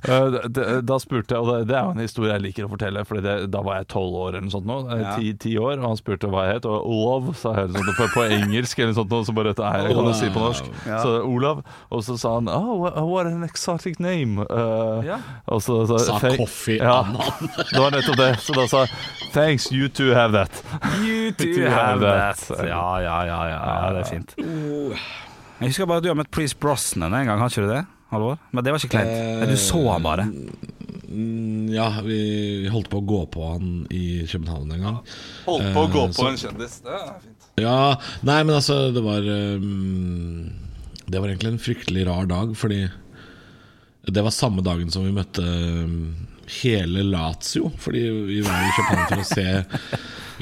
uh, 0.09 0.37
da, 0.49 0.65
da 0.87 0.99
spurte 1.03 1.35
jeg, 1.37 1.43
og 1.43 1.49
det, 1.53 1.59
det 1.71 1.77
er 1.79 1.87
jo 1.87 1.95
en 1.95 2.03
historie 2.03 2.33
jeg 2.35 2.45
liker 2.47 2.67
å 2.67 2.71
fortelle, 2.73 3.05
for 3.09 3.23
da 3.23 3.63
var 3.65 3.81
jeg 3.81 3.89
tolv 3.93 4.17
år 4.25 4.29
eller 4.37 4.47
noe 4.47 4.55
sånt 4.55 4.69
nå, 4.69 4.79
eh, 4.95 5.03
Ja. 5.03 5.15
ti, 5.19 5.33
ti 5.43 5.53
år, 5.59 5.77
og 5.81 5.87
han 5.91 5.99
spurte 5.99 6.31
hva 6.31 6.45
jeg 6.47 6.61
het, 6.61 6.69
og 6.71 6.87
Olav 6.87 7.33
sa 7.39 7.55
jeg 7.59 7.73
sånn, 7.75 7.91
på, 7.99 8.07
på 8.15 8.25
engelsk 8.39 8.79
eller 8.83 8.93
noe 8.93 9.01
sånt, 9.01 9.15
så 9.29 9.35
bare 9.37 9.53
dette 9.53 9.73
her 9.75 9.89
kan 9.91 10.11
jeg 10.13 10.19
si 10.21 10.31
på 10.35 10.43
norsk. 10.43 10.71
Ja. 10.87 11.01
Så 11.03 11.15
Olav, 11.27 11.63
og 11.93 12.05
så 12.07 12.17
sa 12.21 12.37
han 12.39 12.51
oh, 12.53 12.87
what- 12.87 13.27
an 13.33 13.45
exotic 13.47 13.99
name. 14.03 14.47
Uh, 14.51 15.03
Ja. 15.03 15.19
Og 15.51 15.63
så, 15.65 15.83
så, 15.89 15.99
Sa 16.03 16.19
Kofi 16.37 16.77
ja, 16.79 17.01
Annan. 17.03 17.49
Det 17.73 17.81
var 17.81 17.95
nettopp 17.95 18.17
det. 18.21 18.31
Så 18.45 18.55
da 18.57 18.67
sa 18.71 18.85
jeg, 18.85 18.95
thanks, 19.33 19.71
you 19.73 19.89
too 19.89 20.13
have 20.15 20.33
that. 20.33 20.63
You 21.03 21.33
too 21.39 21.65
have 21.65 21.73
have 21.73 22.01
that. 22.01 22.37
that. 22.49 22.67
Ja, 22.69 22.99
ja, 23.01 23.17
ja, 23.27 23.41
ja, 23.49 23.59
ja, 23.65 23.93
det 23.97 24.05
er 24.05 24.11
fint. 24.11 24.35
Jeg 25.63 25.69
husker 25.71 25.87
bare 25.87 26.03
at 26.03 26.05
du 26.05 26.11
har 26.11 26.19
møtt 26.19 26.31
Please 26.35 26.57
Brosnan 26.59 27.13
en 27.15 27.27
gang, 27.31 27.39
har 27.39 27.49
ikke 27.53 27.67
du 27.67 27.71
det? 27.73 27.85
Halvor? 28.13 28.39
Men 28.53 28.65
det 28.67 28.73
var 28.75 28.83
ikke 28.83 28.93
kleint. 28.93 29.13
Nei, 29.41 29.47
Du 29.53 29.57
så 29.57 29.81
han 29.93 30.03
bare. 30.05 30.27
Mm, 31.13 31.69
Ja, 31.73 31.87
vi 32.05 32.17
vi 32.65 32.69
holdt 32.73 32.91
på 32.93 32.99
å 33.01 33.07
gå 33.09 33.21
på 33.33 33.47
han 33.53 33.87
i 33.91 34.25
København 34.29 34.73
en 34.77 34.83
gang. 34.85 34.99
Holdt 35.47 35.71
på 35.73 35.85
å 35.87 35.93
gå 35.93 36.03
Eh, 36.09 36.13
på 36.13 36.19
så- 36.21 36.29
en 36.29 36.37
kjendis. 36.43 36.75
Det 36.83 36.93
er 36.93 37.15
fint. 37.23 37.47
Ja, 37.61 37.95
nei, 38.23 38.43
men 38.43 38.55
altså, 38.57 38.93
det 38.93 39.03
var 39.05 39.21
um, 39.21 40.51
Det 41.09 41.21
var 41.21 41.29
egentlig 41.29 41.53
en 41.53 41.59
fryktelig 41.59 42.07
rar 42.07 42.27
dag, 42.27 42.55
fordi 42.57 42.89
det 44.11 44.23
var 44.25 44.31
samme 44.31 44.63
dagen 44.65 44.91
som 44.91 45.05
vi 45.05 45.13
møtte 45.13 45.43
um, 45.45 46.15
hele 46.61 47.05
Lazio. 47.07 47.71
Fordi 47.83 48.03
vi 48.29 48.41
var 48.45 48.67
i 48.67 48.75
København 48.77 49.09
for 49.11 49.23
å 49.23 49.31
se 49.31 49.47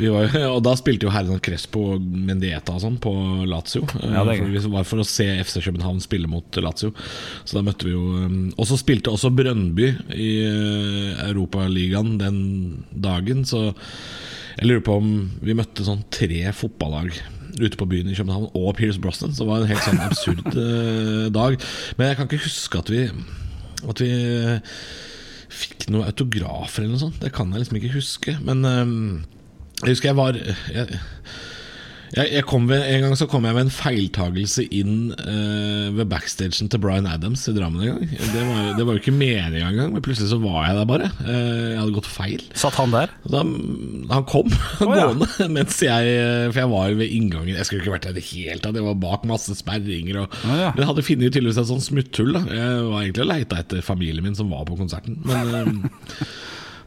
vi 0.00 0.08
var, 0.08 0.30
Og 0.48 0.62
da 0.64 0.72
spilte 0.78 1.04
jo 1.04 1.12
Hernan 1.12 1.42
Crespo 1.44 1.82
og 1.94 2.04
Mendieta 2.04 2.76
og 2.76 2.84
sånn 2.84 2.96
på 3.02 3.12
Lazio. 3.48 3.82
Ja, 4.00 4.24
For 4.24 4.52
vi 4.54 4.62
var 4.72 4.86
for 4.88 5.02
å 5.02 5.08
se 5.08 5.26
FC 5.42 5.60
København 5.66 6.00
spille 6.04 6.30
mot 6.30 6.60
Lazio. 6.62 6.94
Så 7.44 7.58
da 7.58 7.64
møtte 7.66 7.88
vi 7.88 7.96
jo 7.96 8.04
um, 8.24 8.38
Og 8.56 8.70
så 8.70 8.78
spilte 8.80 9.12
også 9.12 9.32
Brøndby 9.34 9.90
i 10.16 10.30
uh, 10.46 11.26
Europaligaen 11.28 12.16
den 12.20 12.40
dagen, 12.90 13.44
så 13.48 13.70
jeg 14.60 14.68
lurer 14.68 14.82
på 14.84 14.96
om 15.00 15.12
vi 15.40 15.54
møtte 15.56 15.86
sånn 15.86 16.02
tre 16.12 16.50
fotballag 16.52 17.14
ute 17.58 17.78
på 17.80 17.86
byen 17.88 18.10
i 18.10 18.16
København 18.16 18.50
og 18.54 18.74
Pierce 18.76 19.00
Brosnan. 19.00 19.32
Så 19.32 19.44
det 19.44 19.50
var 19.50 19.62
en 19.62 19.70
helt 19.70 19.86
sånn 19.86 20.02
absurd 20.04 20.42
eh, 20.52 21.28
dag. 21.32 21.56
Men 21.96 22.10
jeg 22.10 22.18
kan 22.18 22.28
ikke 22.28 22.44
huske 22.44 22.82
at 22.82 22.92
vi 22.92 23.06
At 23.88 24.02
vi 24.02 24.10
eh, 24.10 24.76
fikk 25.50 25.88
noen 25.90 26.08
autografer 26.08 26.84
eller 26.84 26.94
noe 26.94 27.02
sånt. 27.02 27.20
Det 27.22 27.32
kan 27.34 27.50
jeg 27.52 27.64
liksom 27.64 27.80
ikke 27.80 27.94
huske. 27.96 28.36
Men 28.46 28.64
um, 28.64 28.98
jeg 29.82 29.94
husker 29.94 30.10
jeg 30.10 30.18
var 30.20 30.38
jeg, 30.38 31.00
jeg, 32.16 32.30
jeg 32.34 32.44
kom 32.48 32.66
ved, 32.70 32.82
En 32.90 33.04
gang 33.04 33.16
så 33.18 33.26
kom 33.30 33.46
jeg 33.46 33.54
med 33.56 33.68
en 33.68 33.72
feiltagelse 33.74 34.64
inn 34.74 35.12
uh, 35.14 35.90
ved 35.94 36.08
backstagen 36.10 36.70
til 36.70 36.82
Bryan 36.82 37.08
Adams 37.10 37.46
i 37.50 37.54
Drammen 37.54 37.84
en 37.84 37.92
gang. 37.92 38.14
Det 38.32 38.44
var, 38.48 38.60
det 38.78 38.86
var 38.86 38.96
jo 38.96 39.02
ikke 39.02 39.14
meninga 39.14 39.68
engang, 39.68 39.92
men 39.94 40.04
plutselig 40.04 40.32
så 40.32 40.40
var 40.42 40.66
jeg 40.66 40.78
der 40.80 40.88
bare. 40.90 41.10
Uh, 41.22 41.70
jeg 41.70 41.78
hadde 41.78 41.96
gått 42.00 42.10
feil. 42.10 42.44
Satt 42.58 42.78
han 42.80 42.94
der? 42.94 43.14
Da, 43.30 43.44
han 44.10 44.26
kom 44.30 44.50
oh, 44.82 44.90
gående 44.90 45.48
mens 45.50 45.78
jeg 45.84 46.18
For 46.50 46.62
jeg 46.62 46.72
var 46.72 46.98
ved 46.98 47.14
inngangen. 47.14 47.54
Jeg 47.54 47.68
skulle 47.68 47.84
ikke 47.84 47.94
vært 47.94 48.08
der 48.08 48.16
i 48.16 48.20
det 48.20 48.26
hele 48.32 48.58
tatt. 48.62 48.78
Jeg 48.78 48.86
var 48.86 49.00
bak 49.06 49.26
masse 49.30 49.54
sperringer. 49.58 50.24
Og, 50.24 50.38
oh, 50.44 50.56
ja. 50.58 50.74
Men 50.76 50.88
hadde 50.90 51.06
funnet 51.06 51.30
tydeligvis 51.30 51.60
et 51.62 51.70
sånt 51.70 51.86
smutthull. 51.86 52.34
Da. 52.36 52.44
Jeg 52.50 52.86
var 52.90 53.04
egentlig 53.04 53.26
og 53.26 53.30
leita 53.30 53.60
etter 53.62 53.84
familien 53.84 54.26
min 54.26 54.38
som 54.38 54.50
var 54.52 54.66
på 54.68 54.78
konserten. 54.80 55.20
Men 55.26 55.54
eh, 55.54 56.26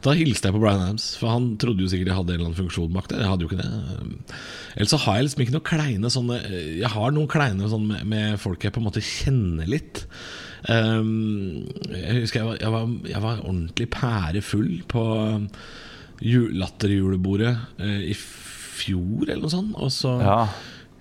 da 0.03 0.13
hilste 0.17 0.50
jeg 0.50 0.55
på 0.55 0.62
Brian 0.62 0.81
Adams, 0.83 1.05
for 1.19 1.31
han 1.31 1.53
trodde 1.62 1.83
jo 1.86 1.89
sikkert 1.91 2.12
jeg 2.12 2.17
hadde 2.17 2.33
en 2.33 2.39
eller 2.39 2.50
annen 2.50 2.60
funksjon 2.60 2.93
bak 2.95 3.07
det. 3.12 3.22
Jeg 3.22 3.31
hadde 3.31 3.45
jo 3.45 3.50
ikke 3.51 3.62
det. 3.62 3.69
Ellers 4.75 4.93
så 4.93 5.00
har 5.05 5.17
jeg 5.17 5.27
liksom 5.27 5.43
ikke 5.45 5.55
noen 5.55 5.67
kleine 5.69 6.12
sånne 6.13 6.38
Jeg 6.81 6.91
har 6.95 7.13
noen 7.15 7.29
kleine 7.31 7.69
sånn 7.72 7.86
med, 7.89 8.03
med 8.10 8.41
folk 8.41 8.65
jeg 8.65 8.75
på 8.75 8.81
en 8.81 8.88
måte 8.89 9.03
kjenner 9.05 9.69
litt. 9.72 10.03
Um, 10.67 11.63
jeg 11.91 12.22
husker 12.22 12.39
jeg 12.39 12.48
var, 12.48 12.60
jeg 12.62 12.72
var, 12.75 12.91
jeg 13.13 13.24
var 13.25 13.41
ordentlig 13.43 13.89
pærefull 13.91 14.75
på 14.91 15.03
latterjulebordet 16.24 17.55
uh, 17.81 18.01
i 18.07 18.15
fjor, 18.15 19.27
eller 19.27 19.43
noe 19.43 19.53
sånt. 19.53 19.75
Og 19.79 19.91
så 19.93 20.17
Ja. 20.24 20.43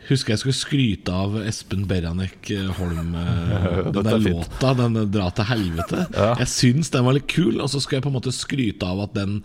Husker 0.08 0.34
jeg 0.34 0.42
skulle 0.42 0.58
skryte 0.58 1.14
av 1.14 1.36
Espen 1.46 1.86
Beranek 1.90 2.50
eh, 2.54 2.68
Holm. 2.78 3.14
eh, 3.14 3.78
Den 3.94 4.02
der 4.08 4.16
er 4.16 4.24
låta, 4.26 4.74
den 4.78 4.94
drar 4.98 5.06
'Dra 5.14 5.30
til 5.38 5.48
helvete'. 5.52 6.02
Ja. 6.16 6.34
Jeg 6.42 6.48
syns 6.48 6.90
den 6.90 7.04
var 7.06 7.16
litt 7.18 7.28
kul, 7.30 7.60
og 7.60 7.70
så 7.70 7.80
skal 7.80 7.96
jeg 7.98 8.06
på 8.06 8.12
en 8.12 8.18
måte 8.18 8.34
skryte 8.34 8.88
av 8.88 9.00
at 9.06 9.14
den 9.14 9.40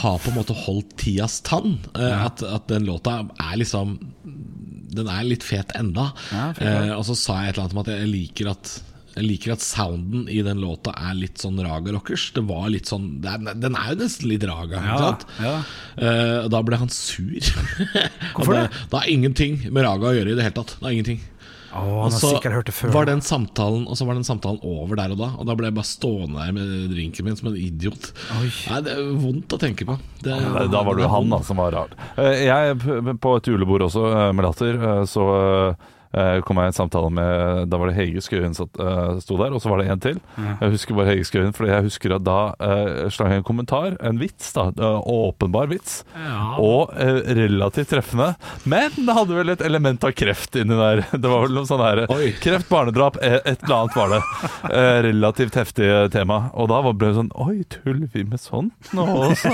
har 0.00 0.18
på 0.18 0.32
en 0.32 0.38
måte 0.40 0.54
holdt 0.66 0.96
tidas 0.98 1.40
tann. 1.46 1.78
Ja. 1.94 2.24
at, 2.26 2.42
at 2.42 2.66
den 2.68 2.86
låta 2.88 3.20
er 3.38 3.56
liksom 3.60 3.98
Den 4.96 5.08
er 5.12 5.22
litt 5.28 5.44
fet 5.44 5.74
enda. 5.76 6.12
Ja, 6.32 6.52
eh, 6.58 6.92
og 6.96 7.04
så 7.04 7.14
sa 7.18 7.42
jeg 7.42 7.50
et 7.50 7.56
eller 7.58 7.66
annet 7.66 7.76
om 7.76 7.82
at 7.84 7.90
jeg 7.92 8.08
liker 8.08 8.50
at 8.54 8.70
Jeg 9.16 9.24
liker 9.24 9.54
at 9.54 9.62
sounden 9.64 10.26
i 10.28 10.42
den 10.44 10.58
låta 10.60 10.92
er 10.92 11.14
litt 11.16 11.40
sånn 11.40 11.56
Raga 11.64 11.94
Rockers. 11.96 12.26
Det 12.36 12.42
var 12.44 12.66
litt 12.68 12.90
sånn 12.90 13.06
det 13.24 13.30
er, 13.32 13.54
Den 13.56 13.76
er 13.80 13.94
jo 13.94 14.00
nesten 14.02 14.28
litt 14.28 14.44
Raga. 14.44 14.82
Ja, 14.84 15.06
ja. 15.40 15.54
uh, 15.96 16.48
da 16.52 16.60
ble 16.66 16.76
han 16.82 16.92
sur. 16.92 17.40
Hvorfor 18.36 18.52
det? 18.58 18.66
Det 18.92 19.00
har 19.00 19.08
ingenting 19.08 19.56
med 19.72 19.86
Raga 19.88 20.10
å 20.10 20.14
gjøre 20.18 20.34
i 20.34 20.36
det 20.36 20.44
hele 20.44 20.58
tatt. 20.60 20.76
Det 20.78 20.84
har 20.84 20.92
ingenting. 20.98 21.22
Oh, 21.76 21.80
han 21.80 21.88
Og 21.96 22.02
har 22.06 22.12
så 22.20 22.28
sikkert 22.36 22.54
hørt 22.56 22.68
det 22.70 22.74
før. 22.76 22.92
var 22.94 23.04
den 23.08 23.20
samtalen 23.20 23.82
Og 23.90 23.98
så 23.98 24.06
var 24.08 24.16
den 24.16 24.24
samtalen 24.24 24.60
over 24.64 24.96
der 24.96 25.12
og 25.12 25.18
da. 25.20 25.26
Og 25.40 25.48
da 25.48 25.56
ble 25.58 25.66
jeg 25.68 25.76
bare 25.76 25.88
stående 25.90 26.38
der 26.40 26.54
med 26.56 26.70
drinken 26.94 27.26
min 27.26 27.36
som 27.36 27.50
en 27.50 27.56
idiot. 27.58 28.12
Oi. 28.38 28.46
Nei, 28.70 28.78
Det 28.86 28.94
er 28.94 29.10
vondt 29.24 29.56
å 29.56 29.58
tenke 29.60 29.84
på. 29.88 29.96
Det, 30.24 30.32
Nei, 30.44 30.62
Da 30.72 30.80
var 30.86 30.96
det 30.96 31.04
jo 31.04 31.10
han 31.16 31.32
da 31.34 31.40
som 31.44 31.60
var 31.60 31.74
rar. 31.76 31.92
Eh, 32.16 32.46
Jeg, 32.46 32.78
På 33.20 33.34
et 33.40 33.48
julebord 33.50 33.88
også, 33.90 34.06
eh, 34.12 34.30
med 34.32 34.44
Latter, 34.48 34.80
så 35.10 35.26
eh, 36.12 36.38
kom 36.46 36.60
jeg 36.60 36.68
i 36.68 36.72
en 36.72 36.76
samtale 36.76 37.10
med 37.14 37.70
Da 37.70 37.78
var 37.80 37.90
det 37.90 37.96
Hege 37.98 38.22
Skøyen 38.24 38.54
som 38.56 38.68
eh, 38.82 39.18
sto 39.24 39.38
der, 39.40 39.54
og 39.54 39.62
så 39.62 39.70
var 39.72 39.82
det 39.82 39.88
en 39.92 40.02
til. 40.02 40.20
Jeg 40.36 40.72
husker 40.74 40.98
bare 40.98 41.12
Hege 41.12 41.26
Skøyen, 41.26 41.54
fordi 41.56 41.72
jeg 41.72 41.86
husker 41.88 42.16
at 42.16 42.24
da 42.26 42.38
uh, 42.60 43.06
slang 43.12 43.32
jeg 43.32 43.42
en 43.42 43.46
kommentar, 43.46 43.96
en 44.04 44.20
vits, 44.20 44.50
da, 44.56 44.68
åpenbar 45.06 45.70
vits, 45.70 46.00
og 46.60 46.92
eh, 47.00 47.20
relativt 47.38 47.92
treffende. 47.94 48.32
Men 48.68 48.94
det 48.96 49.16
hadde 49.16 49.38
vel 49.38 49.54
et 49.54 49.64
element 49.66 50.04
av 50.06 50.14
kreft 50.16 50.58
inni 50.58 50.76
der. 50.76 51.04
Det 51.26 51.30
var 51.30 51.46
vel 51.46 51.56
noe 51.56 51.66
sånn 51.66 51.82
her 51.82 52.02
Oi. 52.12 52.28
Kreft, 52.42 52.68
barnedrap, 52.70 53.16
et 53.24 53.64
eller 53.64 53.76
annet 53.76 53.96
var 53.96 54.12
det. 54.12 54.20
Relativt 55.06 55.56
heftig 55.58 55.88
tema. 56.14 56.50
Og 56.54 56.68
da 56.70 56.82
ble 56.86 57.08
det 57.08 57.16
sånn 57.18 57.32
Oi, 57.40 57.64
tuller 57.72 58.10
vi 58.12 58.22
med 58.28 58.42
sånt 58.42 58.92
nå 58.94 59.06
også? 59.30 59.52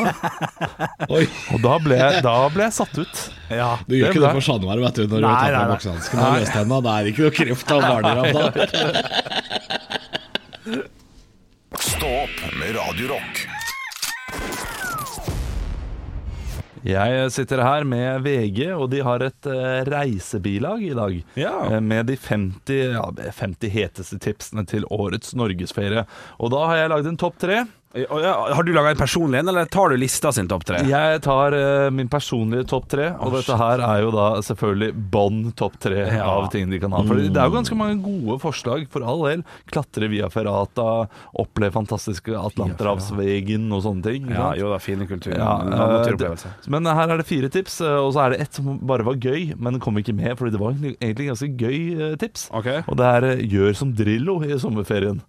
Og 1.13 1.63
da 1.63 1.79
ble, 1.83 1.99
da 2.25 2.37
ble 2.53 2.67
jeg 2.67 2.77
satt 2.77 2.99
ut. 2.99 3.23
Ja. 3.53 3.71
Du 3.87 3.97
gjør 3.97 4.11
Det 4.11 4.17
ikke 4.17 4.25
det 4.25 4.35
for 4.39 4.47
Sandvar, 4.47 4.81
vet 4.83 4.99
du, 4.99 5.05
når 5.07 5.25
du 5.25 5.29
tar 5.29 5.33
nei, 5.33 5.53
på 5.53 5.57
nei. 5.57 5.73
boksehanskene 5.73 6.29
og 6.43 6.47
løser 6.47 6.59
tenna. 6.59 6.81
Det 6.83 6.93
er 6.99 7.11
ikke 7.13 7.25
noe 7.27 7.37
kreft 7.39 7.69
av 7.73 7.81
barnedrap 7.89 8.33
da. 8.37 8.43
Stå 11.83 12.09
opp 12.27 12.39
med 12.61 12.75
Radiorock. 12.77 13.35
Jeg 16.83 17.29
sitter 17.31 17.61
her 17.63 17.85
med 17.87 18.25
VG, 18.25 18.65
og 18.75 18.89
de 18.91 18.99
har 19.07 19.23
et 19.23 19.47
eh, 19.47 19.85
reisebilag 19.87 20.81
i 20.83 20.95
dag. 20.99 21.13
Ja. 21.39 21.53
eh, 21.77 21.79
Med 21.79 22.09
de 22.11 22.17
50, 22.19 22.81
ja, 22.97 23.05
50 23.39 23.71
heteste 23.71 24.19
tipsene 24.19 24.65
til 24.67 24.83
årets 24.91 25.31
norgesferie. 25.39 26.03
Og 26.43 26.51
da 26.51 26.65
har 26.67 26.81
jeg 26.81 26.91
lagd 26.91 27.07
en 27.13 27.21
topp 27.23 27.39
tre. 27.45 27.61
Ja, 27.95 28.55
Har 28.55 28.63
du 28.63 28.73
laga 28.73 28.91
en 28.91 28.97
personlig 28.97 29.39
en, 29.43 29.49
eller 29.53 29.65
tar 29.69 29.91
du 29.93 29.97
lista 30.01 30.31
sin 30.33 30.49
topp 30.49 30.65
tre? 30.65 30.79
Jeg 30.89 31.21
tar 31.25 31.53
uh, 31.53 31.91
min 31.93 32.09
personlige 32.09 32.65
topp 32.71 32.87
tre, 32.89 33.11
og 33.21 33.35
dette 33.37 33.57
her 33.61 33.83
er 33.85 34.01
jo 34.07 34.13
da 34.15 34.29
selvfølgelig 34.45 34.95
bånn 35.13 35.43
topp 35.59 35.77
tre 35.83 36.07
Ja. 36.09 36.25
av 36.25 36.49
ting 36.55 36.71
de 36.73 36.79
kan 36.81 36.93
ha. 36.97 37.03
For 37.05 37.21
det 37.21 37.37
er 37.37 37.51
jo 37.51 37.55
ganske 37.59 37.77
mange 37.77 37.99
gode 38.05 38.39
forslag, 38.41 38.87
for 38.93 39.05
all 39.05 39.25
del. 39.27 39.45
Klatre 39.71 40.09
via 40.13 40.31
Ferrata, 40.33 41.07
oppleve 41.37 41.75
fantastiske 41.77 42.33
Atlanterhavsvegen 42.39 43.69
og 43.77 43.85
sånne 43.85 44.03
ting. 44.09 44.31
Ja, 44.33 44.49
sant? 44.49 44.61
jo 44.63 44.73
da, 44.73 44.79
fine 44.83 45.07
kultur. 45.11 45.37
Ja, 45.37 45.53
eh, 45.61 46.17
det- 46.17 46.71
men 46.73 46.87
her 46.87 47.11
er 47.13 47.17
det 47.21 47.27
fire 47.29 47.49
tips, 47.53 47.81
eh, 47.81 47.99
og 48.01 48.13
så 48.15 48.25
er 48.27 48.31
det 48.31 48.41
ett 48.41 48.55
som 48.55 48.79
bare 48.79 49.05
var 49.05 49.15
gøy, 49.21 49.55
men 49.59 49.79
kom 49.81 49.97
ikke 49.99 50.15
med, 50.15 50.37
fordi 50.39 50.53
det 50.53 50.61
var 50.61 50.73
egentlig 50.73 51.29
ganske 51.29 51.57
gøy 51.57 52.13
eh, 52.13 52.17
tips. 52.17 52.49
Okay. 52.53 52.83
Og 52.89 52.97
det 52.97 53.05
er 53.05 53.25
eh, 53.25 53.43
'gjør 53.47 53.77
som 53.77 53.93
Drillo' 53.93 54.41
i 54.45 54.59
sommerferien. 54.59 55.21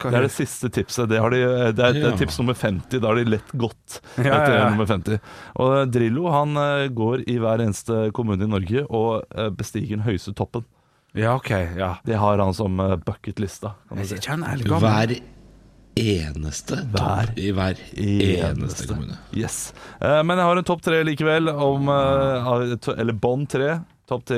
Det 0.00 0.14
er 0.14 0.24
det 0.26 0.32
siste 0.34 0.68
tipset. 0.72 1.08
Det, 1.10 1.18
har 1.20 1.30
de, 1.30 1.40
det, 1.44 1.84
er, 1.84 1.92
det 1.92 2.00
Ja. 2.02 2.10
er 2.12 2.16
tips 2.18 2.38
nummer 2.40 2.54
50. 2.58 3.00
Da 3.00 3.08
har 3.10 3.16
de 3.20 3.24
lett 3.28 3.52
gått 3.52 4.00
Ja, 4.16 4.22
etter 4.38 4.54
ja, 4.54 4.60
ja. 4.64 4.70
nummer 4.70 4.86
50. 4.88 5.18
Og 5.62 5.74
eh, 5.76 5.84
Drillo 5.94 6.28
han 6.32 6.56
eh, 6.56 6.88
går 6.88 7.24
i 7.28 7.36
hver 7.42 7.62
eneste 7.64 8.10
kommune 8.16 8.44
i 8.44 8.50
Norge 8.50 8.86
og 8.88 9.24
eh, 9.36 9.50
bestiger 9.50 9.96
den 9.98 10.06
høyeste 10.06 10.34
toppen. 10.38 10.64
Ja, 11.14 11.34
ok. 11.36 11.50
ja 11.76 11.90
Det 12.08 12.16
har 12.16 12.38
han 12.40 12.54
som 12.56 12.78
bucketlista. 13.04 13.74
Si. 14.02 14.16
Hver 14.64 15.12
eneste 16.00 16.78
Hver 16.88 17.26
topp 17.28 17.38
i 17.38 17.50
hver 17.52 17.76
eneste 17.92 18.86
kommune. 18.88 19.18
Yes. 19.36 19.74
Eh, 20.00 20.22
men 20.24 20.38
jeg 20.40 20.46
har 20.48 20.56
en 20.62 20.64
topp 20.64 20.80
tre 20.82 21.02
likevel, 21.04 21.50
om 21.52 21.88
Eller 21.92 23.12
bånd 23.12 23.50
tre. 23.52 23.74
Topp 24.10 24.24
ti, 24.26 24.34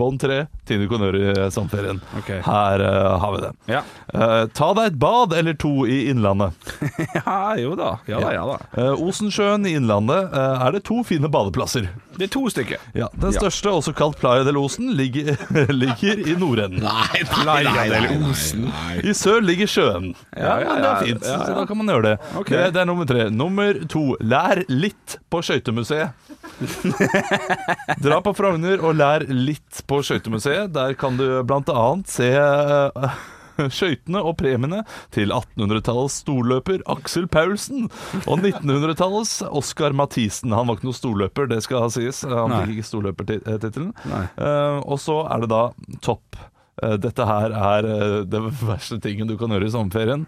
bånd 0.00 0.16
tre, 0.22 0.46
Tine 0.66 0.86
Konør 0.90 1.14
i 1.14 1.24
sommerferien. 1.52 1.98
Okay. 2.18 2.40
Her 2.42 2.80
uh, 2.80 3.18
har 3.20 3.34
vi 3.34 3.40
det. 3.44 3.50
Ja. 3.70 3.82
Uh, 4.08 4.46
ta 4.56 4.70
deg 4.74 4.88
et 4.88 4.96
bad 4.98 5.34
eller 5.36 5.54
to 5.60 5.84
i 5.86 5.98
Innlandet. 6.10 6.56
ja, 7.18 7.34
jo 7.60 7.74
da. 7.78 7.90
Ja 8.08 8.22
da, 8.24 8.32
ja 8.34 8.46
da. 8.48 8.56
Uh, 8.72 9.04
Osensjøen 9.04 9.68
i 9.68 9.74
Innlandet 9.78 10.32
eh, 10.32 10.64
er 10.66 10.74
det 10.74 10.82
to 10.88 11.02
fine 11.06 11.28
badeplasser. 11.30 11.86
Det 12.16 12.26
er 12.26 12.32
to 12.34 12.42
stykker. 12.50 12.80
Ja, 12.98 13.10
Den 13.12 13.30
Ja. 13.36 13.44
største, 13.44 13.70
også 13.70 13.92
kalt 13.96 14.18
Playa 14.20 14.42
del 14.48 14.58
Osen, 14.60 14.90
ligger, 14.98 15.36
ligger 15.84 16.24
i 16.26 16.34
nordenden. 16.40 16.82
Nei, 16.82 17.22
nei, 17.46 17.62
nei, 17.68 17.86
nei. 17.92 18.98
I 19.06 19.14
sør 19.16 19.44
ligger 19.44 19.70
sjøen. 19.70 20.12
Ja, 20.34 20.56
Ja, 20.56 20.58
ja, 20.66 20.74
det 20.82 20.90
er 20.90 21.06
fint, 21.06 21.24
ja, 21.28 21.36
ja. 21.38 21.46
så 21.46 21.54
da 21.60 21.66
kan 21.68 21.78
man 21.78 21.92
gjøre 21.92 22.08
det. 22.10 22.16
Okay. 22.42 22.56
det. 22.56 22.66
Det 22.74 22.82
er 22.82 22.88
nummer 22.90 23.08
tre. 23.12 23.28
Nummer 23.32 23.78
to, 23.92 24.04
lær 24.24 24.64
litt 24.72 25.18
på 25.30 25.44
skøytemuseet. 25.46 26.31
Dra 28.04 28.18
på 28.24 28.32
Frogner 28.36 28.82
og 28.82 28.96
lær 28.98 29.26
litt 29.28 29.82
på 29.88 30.00
skøytemuseet. 30.04 30.72
Der 30.74 30.96
kan 30.98 31.18
du 31.20 31.26
annet 31.42 32.10
se 32.10 32.32
eh, 32.32 33.22
Skøytene 33.76 34.22
og 34.24 34.36
premiene 34.40 34.82
til 35.14 35.32
1800-tallets 35.34 36.20
storløper 36.22 36.84
Aksel 36.90 37.28
Paulsen 37.30 37.88
og 38.24 38.40
1900-tallets 38.40 39.42
Oskar 39.50 39.94
Mathisen. 39.96 40.54
Han 40.56 40.68
var 40.68 40.78
ikke 40.78 40.88
noen 40.88 40.98
storløper, 40.98 41.50
det 41.52 41.60
skal 41.66 41.90
sies. 41.92 42.22
Han 42.28 42.54
fikk 42.62 42.78
ikke 42.78 42.88
storløpertittelen. 42.88 43.92
Nei. 44.08 44.24
Eh, 44.40 44.80
og 44.82 44.98
så 45.02 45.22
er 45.28 45.44
det 45.44 45.52
da 45.52 45.66
topp. 46.04 46.40
Eh, 46.82 46.96
dette 47.02 47.26
her 47.28 47.56
er 47.56 47.88
den 48.26 48.42
det 48.42 48.42
verste 48.66 48.98
tingen 49.02 49.28
du 49.30 49.36
kan 49.38 49.52
gjøre 49.52 49.68
i 49.68 49.72
sommerferien. 49.72 50.24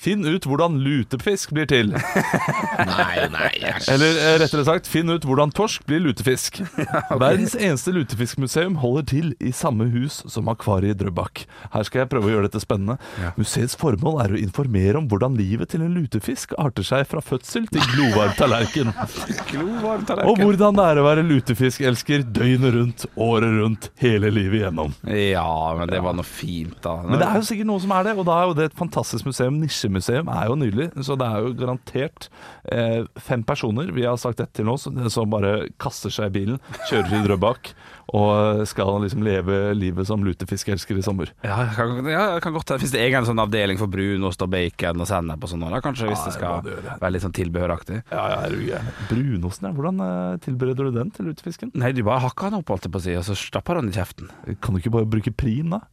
Finn 0.00 0.24
ut 0.26 0.46
hvordan 0.48 0.76
lutefisk 0.84 1.54
blir 1.56 1.68
til. 1.70 1.94
Nei, 2.94 3.26
nei, 3.32 3.50
yes. 3.60 3.86
Eller 3.92 4.18
eh, 4.18 4.34
rettere 4.42 4.64
sagt, 4.66 4.88
finn 4.90 5.08
ut 5.12 5.24
hvordan 5.24 5.52
torsk 5.54 5.84
blir 5.88 6.02
lutefisk. 6.04 6.60
Verdens 7.22 7.54
eneste 7.56 7.94
lutefiskmuseum 7.94 8.76
holder 8.82 9.06
til 9.08 9.30
i 9.40 9.52
samme 9.54 9.86
hus 9.92 10.20
som 10.30 10.50
akvariet 10.52 10.98
i 10.98 11.04
Drøbak. 11.04 11.44
Her 11.72 11.86
skal 11.86 12.02
jeg 12.02 12.10
prøve 12.12 12.28
å 12.28 12.34
gjøre 12.34 12.48
dette 12.50 12.62
spennende. 12.62 12.98
Museets 13.38 13.78
formål 13.80 14.20
er 14.24 14.34
å 14.34 14.40
informere 14.40 15.00
om 15.00 15.08
hvordan 15.10 15.38
livet 15.38 15.72
til 15.72 15.84
en 15.86 15.94
lutefisk 15.96 16.52
arter 16.60 16.86
seg 16.86 17.06
fra 17.08 17.22
fødsel 17.24 17.68
til 17.72 17.86
glovarm 17.94 18.34
tallerken. 18.38 18.92
Og 20.28 20.40
hvordan 20.42 20.76
det 20.76 20.88
er 20.90 21.00
å 21.00 21.06
være 21.06 21.24
lutefiskelsker 21.26 22.26
døgnet 22.34 22.74
rundt, 22.76 23.06
året 23.14 23.56
rundt, 23.60 23.90
hele 24.02 24.32
livet 24.34 24.60
igjennom. 24.64 24.94
Ja, 25.08 25.48
men 25.78 25.93
det 25.94 26.02
var 26.04 26.16
noe 26.18 26.26
fint, 26.26 26.76
da. 26.84 26.96
Men 27.06 27.20
det 27.22 27.28
er 27.28 27.40
jo 27.40 27.48
sikkert 27.48 27.70
noe 27.70 27.82
som 27.84 27.94
er 27.96 28.08
det, 28.08 28.16
og 28.18 28.28
da 28.28 28.36
er 28.40 28.50
jo 28.50 28.56
det 28.58 28.68
et 28.70 28.78
fantastisk 28.78 29.28
museum. 29.28 29.58
Nisjemuseum 29.62 30.30
er 30.34 30.50
jo 30.50 30.58
nydelig, 30.60 30.90
så 31.06 31.18
det 31.20 31.30
er 31.30 31.46
jo 31.46 31.56
garantert 31.58 32.28
eh, 32.72 33.02
fem 33.22 33.44
personer 33.46 33.92
vi 33.94 34.06
har 34.06 34.18
sagt 34.20 34.42
dette 34.42 34.58
til 34.60 34.68
nå, 34.68 34.76
som, 34.80 34.98
som 35.12 35.30
bare 35.32 35.70
kaster 35.82 36.12
seg 36.14 36.32
i 36.32 36.38
bilen, 36.40 36.62
kjører 36.90 37.10
til 37.12 37.28
Drøbak 37.28 37.74
og 38.12 38.64
skal 38.68 38.98
liksom 39.02 39.22
leve 39.24 39.72
livet 39.76 40.06
som 40.08 40.22
lutefiskelsker 40.24 40.98
i 41.00 41.04
sommer. 41.04 41.30
Ja, 41.44 41.56
jeg 41.64 41.76
kan, 41.78 42.10
ja, 42.10 42.24
jeg 42.34 42.42
kan 42.44 42.54
godt 42.56 42.74
Hvis 42.82 42.92
det 42.92 43.00
egen 43.00 43.26
sånn 43.26 43.40
avdeling 43.40 43.80
for 43.80 43.90
brunost 43.90 44.44
og 44.44 44.52
bacon 44.52 45.00
og 45.00 45.08
sennep 45.08 45.46
og 45.46 45.50
sånn, 45.50 45.64
kanskje 45.84 46.10
hvis 46.10 46.20
Ja, 46.20 46.26
det 46.28 46.34
skal 46.36 46.60
det 46.66 46.76
være 47.00 47.12
litt 47.14 47.24
sånn 47.24 47.36
tilbehøraktig. 47.36 48.02
Ja, 48.12 48.26
ja, 48.34 48.38
er 48.44 48.54
du 48.54 48.64
gæren. 48.66 48.92
Brunosten, 49.08 49.70
ja. 49.70 49.74
Hvordan 49.78 50.04
eh, 50.04 50.36
tilbereder 50.44 50.90
du 50.90 50.98
den 50.98 51.14
til 51.16 51.30
lutefisken? 51.30 51.72
Nei, 51.80 51.94
du 51.96 52.04
bare 52.06 52.22
hakker 52.26 52.50
den 52.50 52.60
opp, 52.60 52.74
holdt 52.74 52.88
jeg 52.88 52.94
på 52.94 53.00
å 53.00 53.06
si, 53.06 53.16
og 53.18 53.26
så 53.26 53.38
stapper 53.38 53.80
den 53.80 53.90
i 53.90 53.96
kjeften. 53.96 54.30
Kan 54.60 54.76
du 54.76 54.82
ikke 54.82 54.94
bare 54.98 55.08
bruke 55.16 55.32
prim, 55.34 55.72
da? 55.74 55.83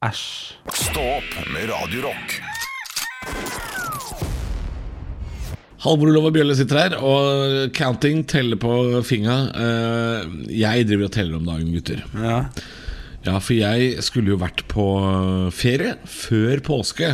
Æsj. 0.00 0.54
Stå 0.72 1.02
opp 1.18 1.32
med 1.52 1.66
Radiorock. 1.68 2.38
Halvor 5.84 6.08
Olav 6.08 6.30
og 6.30 6.32
Bjølle 6.32 6.54
sitter 6.56 6.78
her, 6.80 6.94
og 7.04 7.74
counting 7.76 8.22
teller 8.24 8.56
på 8.60 8.72
finga. 9.04 9.34
Eh, 9.52 10.30
jeg 10.56 10.86
driver 10.88 11.10
og 11.10 11.12
teller 11.12 11.36
om 11.36 11.44
dagen, 11.44 11.68
gutter. 11.74 12.00
Ja. 12.16 12.38
Ja, 13.26 13.34
for 13.44 13.52
jeg 13.52 14.00
skulle 14.00 14.32
jo 14.32 14.40
vært 14.40 14.64
på 14.72 14.86
ferie 15.52 15.98
før 16.08 16.64
påske. 16.64 17.12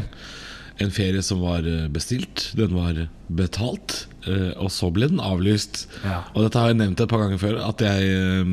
En 0.82 0.92
ferie 0.92 1.22
som 1.24 1.40
var 1.40 1.66
eh, 1.66 1.86
bestilt, 1.92 2.50
den 2.58 2.74
var 2.76 3.06
betalt, 3.32 4.04
eh, 4.28 4.52
og 4.60 4.68
så 4.70 4.90
ble 4.94 5.08
den 5.10 5.22
avlyst. 5.24 5.86
Ja. 6.04 6.20
Og 6.34 6.44
dette 6.44 6.60
har 6.60 6.70
jeg 6.70 6.78
nevnt 6.82 7.00
et 7.00 7.10
par 7.10 7.22
ganger 7.24 7.40
før, 7.40 7.56
at 7.64 7.82
jeg 7.82 8.10
eh, 8.12 8.50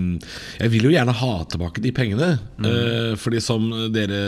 Jeg 0.61 0.73
vil 0.73 0.87
jo 0.87 0.93
gjerne 0.93 1.15
ha 1.19 1.33
tilbake 1.51 1.83
de 1.83 1.91
pengene. 1.95 2.29
Mm. 2.63 3.17
Fordi 3.19 3.41
som 3.43 3.67
dere 3.93 4.21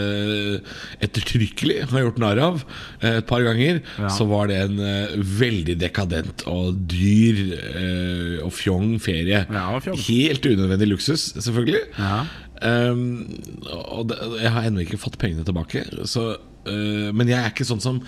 ettertrykkelig 1.04 1.86
har 1.92 2.06
gjort 2.06 2.22
narr 2.22 2.42
av 2.44 2.64
eh, 3.00 3.20
et 3.20 3.30
par 3.30 3.46
ganger, 3.46 3.82
så 4.12 4.28
var 4.30 4.52
det 4.52 4.60
en 4.66 4.80
eh, 4.84 5.16
veldig 5.40 5.78
dekadent 5.82 6.46
og 6.52 6.82
dyr 6.92 7.44
eh, 7.56 8.44
og 8.46 8.52
fjong 8.56 8.98
ferie. 9.04 9.46
Ja, 9.48 9.70
og 9.76 9.86
fjong. 9.86 10.00
Helt 10.10 10.50
unødvendig 10.52 10.92
luksus, 10.92 11.30
selvfølgelig. 11.38 11.86
Ja. 12.00 12.26
Um, 12.64 13.26
og 13.68 14.14
jeg 14.40 14.52
har 14.54 14.68
ennå 14.68 14.86
ikke 14.86 15.00
fått 15.02 15.18
pengene 15.20 15.44
tilbake. 15.48 15.84
Så, 16.08 16.36
men 16.66 17.30
jeg 17.30 17.38
er 17.40 17.54
ikke 17.54 17.68
sånn 17.68 17.84
som 17.84 18.02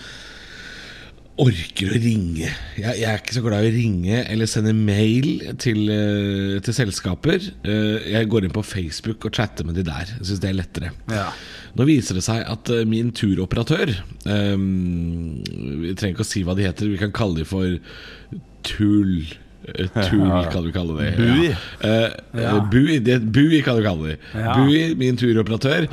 orker 1.37 1.91
å 1.91 1.99
ringe. 2.01 2.49
Jeg, 2.79 2.93
jeg 2.97 3.07
er 3.07 3.19
ikke 3.21 3.35
så 3.35 3.43
glad 3.45 3.65
i 3.65 3.69
å 3.69 3.75
ringe 3.75 4.21
eller 4.23 4.49
sende 4.49 4.73
mail 4.73 5.27
til, 5.61 5.83
eh, 5.93 6.57
til 6.65 6.75
selskaper. 6.75 7.49
Eh, 7.61 8.09
jeg 8.15 8.29
går 8.31 8.47
inn 8.47 8.55
på 8.55 8.65
Facebook 8.65 9.27
og 9.29 9.37
chatter 9.37 9.67
med 9.67 9.77
de 9.77 9.85
der. 9.85 10.15
Jeg 10.17 10.29
syns 10.31 10.41
det 10.43 10.49
er 10.49 10.57
lettere. 10.57 10.91
Ja. 11.13 11.29
Nå 11.77 11.85
viser 11.89 12.17
det 12.17 12.25
seg 12.25 12.41
at 12.41 12.71
eh, 12.73 12.85
min 12.89 13.11
turoperatør 13.13 13.91
um, 14.25 15.43
Vi 15.45 15.93
trenger 15.93 16.15
ikke 16.15 16.25
å 16.25 16.31
si 16.31 16.41
hva 16.47 16.55
de 16.57 16.65
heter, 16.65 16.89
vi 16.89 17.01
kan 17.01 17.13
kalle 17.13 17.43
de 17.43 17.47
for 17.47 17.77
Tull. 18.67 19.27
Eh, 19.67 19.87
Tull 20.07 20.29
kan 20.51 20.63
du 20.63 20.71
kalle 20.75 20.95
det. 20.99 21.09
Bui. 21.17 21.49
Ja. 21.83 22.07
Uh, 22.55 22.69
Bui, 22.71 22.99
det, 23.03 23.19
Bui 23.35 23.59
kan 23.65 23.77
du 23.77 23.83
kalle 23.85 24.13
det. 24.13 24.17
Ja. 24.33 24.55
Bui, 24.55 24.95
min 24.99 25.19
turoperatør, 25.19 25.87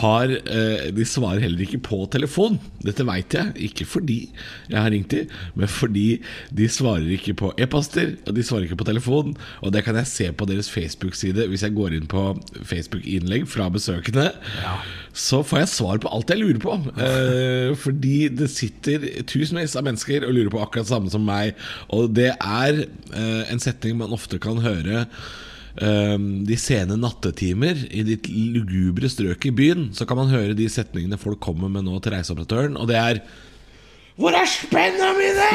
har 0.00 0.32
uh, 0.32 0.86
De 0.94 1.06
svarer 1.08 1.44
heller 1.44 1.64
ikke 1.66 1.82
på 1.84 2.00
telefon. 2.12 2.58
Dette 2.84 3.06
veit 3.08 3.36
jeg, 3.36 3.52
ikke 3.70 3.88
fordi 3.88 4.18
jeg 4.70 4.78
har 4.78 4.90
ringt 4.94 5.12
dem, 5.12 5.28
men 5.58 5.70
fordi 5.70 6.06
de 6.54 6.68
svarer 6.72 7.08
ikke 7.18 7.36
på 7.38 7.52
e-poster, 7.60 8.14
og 8.26 8.36
de 8.36 8.44
svarer 8.46 8.68
ikke 8.68 8.80
på 8.80 8.88
telefon. 8.88 9.36
Og 9.62 9.74
det 9.74 9.84
kan 9.86 9.98
jeg 10.00 10.10
se 10.10 10.30
på 10.32 10.48
deres 10.48 10.70
Facebook-side 10.72 11.48
hvis 11.50 11.66
jeg 11.66 11.76
går 11.76 11.98
inn 11.98 12.08
på 12.10 12.30
Facebook-innlegg 12.68 13.48
fra 13.50 13.68
besøkende. 13.72 14.30
Så 15.18 15.40
får 15.46 15.62
jeg 15.64 15.70
svar 15.72 15.98
på 16.02 16.10
alt 16.14 16.30
jeg 16.30 16.40
lurer 16.40 16.60
på. 16.62 16.76
Eh, 17.02 17.72
fordi 17.80 18.28
det 18.38 18.50
sitter 18.52 19.04
tusenvis 19.28 19.74
av 19.78 19.86
mennesker 19.88 20.26
og 20.26 20.36
lurer 20.36 20.52
på 20.54 20.62
akkurat 20.62 20.86
det 20.86 20.92
samme 20.92 21.12
som 21.12 21.26
meg. 21.26 21.58
Og 21.94 22.12
det 22.14 22.30
er 22.36 22.84
eh, 22.84 23.42
en 23.50 23.62
setning 23.62 23.98
man 23.98 24.14
ofte 24.14 24.38
kan 24.42 24.62
høre 24.62 25.02
eh, 25.02 26.16
de 26.48 26.60
sene 26.60 27.00
nattetimer 27.00 27.82
i 27.90 28.04
ditt 28.06 28.30
lugubre 28.30 29.10
strøk 29.10 29.50
i 29.50 29.54
byen. 29.58 29.88
Så 29.98 30.06
kan 30.06 30.20
man 30.20 30.30
høre 30.30 30.56
de 30.58 30.70
setningene 30.70 31.18
folk 31.20 31.42
kommer 31.42 31.72
med 31.72 31.88
nå 31.88 31.98
til 31.98 32.14
reiseoperatøren, 32.14 32.78
og 32.78 32.90
det 32.92 33.02
er 33.02 33.22
Hvor 34.18 34.34
er 34.34 34.48
spenna 34.50 35.12
mine?! 35.14 35.48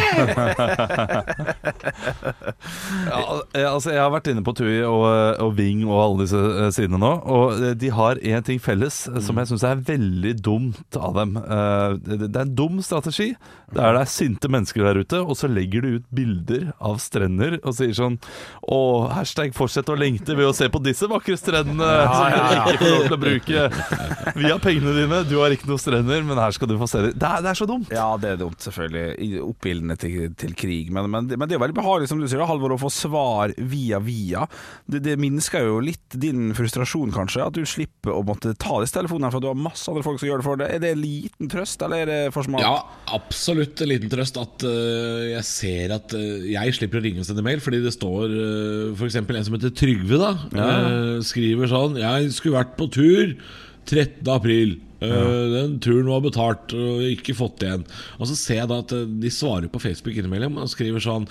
Ja, 3.03 3.19
eh, 3.53 3.65
altså 3.67 3.91
Jeg 3.93 3.99
har 4.01 4.11
vært 4.13 4.27
inne 4.31 4.43
på 4.45 4.53
TUI 4.55 4.77
og, 4.87 5.03
og 5.43 5.51
Ving 5.57 5.81
og 5.85 5.97
alle 5.99 6.23
disse 6.23 6.39
eh, 6.39 6.69
sidene 6.75 6.99
nå. 7.01 7.09
Og 7.29 7.45
eh, 7.59 7.73
de 7.79 7.89
har 7.93 8.19
én 8.23 8.43
ting 8.45 8.59
felles 8.63 9.01
eh, 9.11 9.19
som 9.23 9.37
jeg 9.41 9.49
syns 9.51 9.65
er 9.67 9.81
veldig 9.87 10.33
dumt 10.45 10.97
av 10.99 11.11
dem. 11.19 11.31
Eh, 11.41 11.97
Det 12.23 12.29
er 12.31 12.45
en 12.45 12.55
dum 12.57 12.79
strategi. 12.85 13.29
Det 13.73 13.81
er 13.81 13.91
det 13.97 14.03
er 14.05 14.11
sinte 14.13 14.47
mennesker 14.53 14.85
der 14.85 14.99
ute, 15.01 15.17
og 15.23 15.33
så 15.39 15.47
legger 15.49 15.81
de 15.85 15.89
ut 15.99 16.05
bilder 16.13 16.63
av 16.83 16.95
strender 17.01 17.53
og 17.63 17.73
sier 17.77 17.93
sånn 17.97 18.19
Å, 18.69 18.79
hashtag 19.17 19.55
fortsett 19.57 19.89
å 19.89 19.97
lengte 19.97 20.35
ved 20.37 20.45
å 20.51 20.55
se 20.55 20.67
på 20.71 20.79
disse 20.85 21.05
vakre 21.09 21.37
strendene 21.39 21.89
som 22.13 22.25
du 22.29 22.35
ikke 22.37 22.77
får 22.83 22.91
lov 22.93 23.03
til 23.07 23.17
å 23.17 23.23
bruke. 23.23 23.59
Vi 24.37 24.45
har 24.49 24.59
pengene 24.63 24.93
dine, 25.01 25.17
du 25.29 25.35
har 25.41 25.49
ikke 25.55 25.69
noen 25.71 25.81
strender, 25.81 26.21
men 26.27 26.37
her 26.41 26.53
skal 26.55 26.69
du 26.71 26.75
få 26.79 26.87
se 26.91 26.99
dem. 27.07 27.13
Det 27.17 27.27
er, 27.29 27.39
det 27.45 27.49
er 27.53 27.57
så 27.63 27.67
dumt. 27.69 27.87
Ja, 27.93 28.07
det 28.21 28.29
er 28.35 28.39
dumt, 28.43 28.52
selvfølgelig. 28.61 29.15
I 29.23 29.95
til, 29.99 30.33
til 30.37 30.53
krig. 30.55 30.91
Men, 30.93 31.09
men, 31.09 31.27
men 31.27 31.49
det 31.49 31.57
er 31.57 31.63
veldig 31.63 31.77
behagelig, 31.77 32.09
som 32.11 32.19
du 32.21 32.27
sier, 32.27 32.43
Halvor, 32.45 32.75
å 32.75 32.81
få 32.81 32.91
svar 32.93 33.53
via 33.57 33.99
via. 34.03 34.45
Det, 34.85 35.01
det 35.05 35.17
minsker 35.21 35.65
jo 35.65 35.79
litt 35.83 36.17
din 36.19 36.51
frustrasjon, 36.57 37.13
kanskje, 37.15 37.45
at 37.45 37.57
du 37.57 37.63
slipper 37.65 38.13
å 38.13 38.21
måtte 38.27 38.53
ta 38.59 38.79
disse 38.83 38.97
telefonene, 38.97 39.31
for 39.33 39.43
du 39.43 39.49
har 39.49 39.57
masse 39.59 39.87
andre 39.89 40.05
folk 40.05 40.21
som 40.21 40.29
gjør 40.29 40.43
det 40.43 40.47
for 40.47 40.61
deg. 40.61 40.75
Er 40.75 40.83
det 40.83 40.93
en 40.93 41.03
liten 41.03 41.51
trøst, 41.51 41.81
eller 41.85 42.03
er 42.03 42.11
det 42.11 42.19
for 42.35 42.47
smalt? 42.47 42.65
Ja, 42.65 42.75
absolutt 43.15 43.81
en 43.83 43.91
liten 43.91 44.11
trøst 44.13 44.39
at 44.41 44.67
uh, 44.67 45.25
jeg 45.31 45.47
ser 45.49 45.95
at 45.97 46.15
uh, 46.17 46.47
jeg 46.49 46.77
slipper 46.77 47.01
å 47.01 47.05
ringe 47.05 47.23
og 47.23 47.29
sende 47.29 47.45
mail, 47.45 47.63
fordi 47.63 47.81
det 47.83 47.95
står 47.95 48.33
uh, 48.33 48.93
f.eks. 48.97 49.19
en 49.23 49.43
som 49.49 49.57
heter 49.57 49.73
Trygve, 49.73 50.19
da. 50.21 50.33
øh, 50.53 51.19
skriver 51.25 51.69
sånn 51.71 51.97
'Jeg 51.99 52.33
skulle 52.35 52.59
vært 52.59 52.75
på 52.77 52.89
tur 52.93 53.35
13. 53.89 54.23
april'. 54.31 54.77
Øh, 55.03 55.53
Den 55.53 55.77
turen 55.83 56.09
var 56.11 56.23
betalt 56.23 56.73
og 56.77 57.03
ikke 57.05 57.35
fått 57.37 57.65
igjen. 57.65 57.85
Og 58.19 58.29
så 58.29 58.37
ser 58.39 58.61
jeg 58.61 58.71
da 58.71 58.79
at 58.83 58.93
øh, 58.95 59.05
de 59.23 59.31
svarer 59.33 59.69
på 59.71 59.81
Facebook 59.83 60.17
innimellom 60.19 60.59
og 60.61 60.71
skriver 60.71 61.03
sånn 61.03 61.27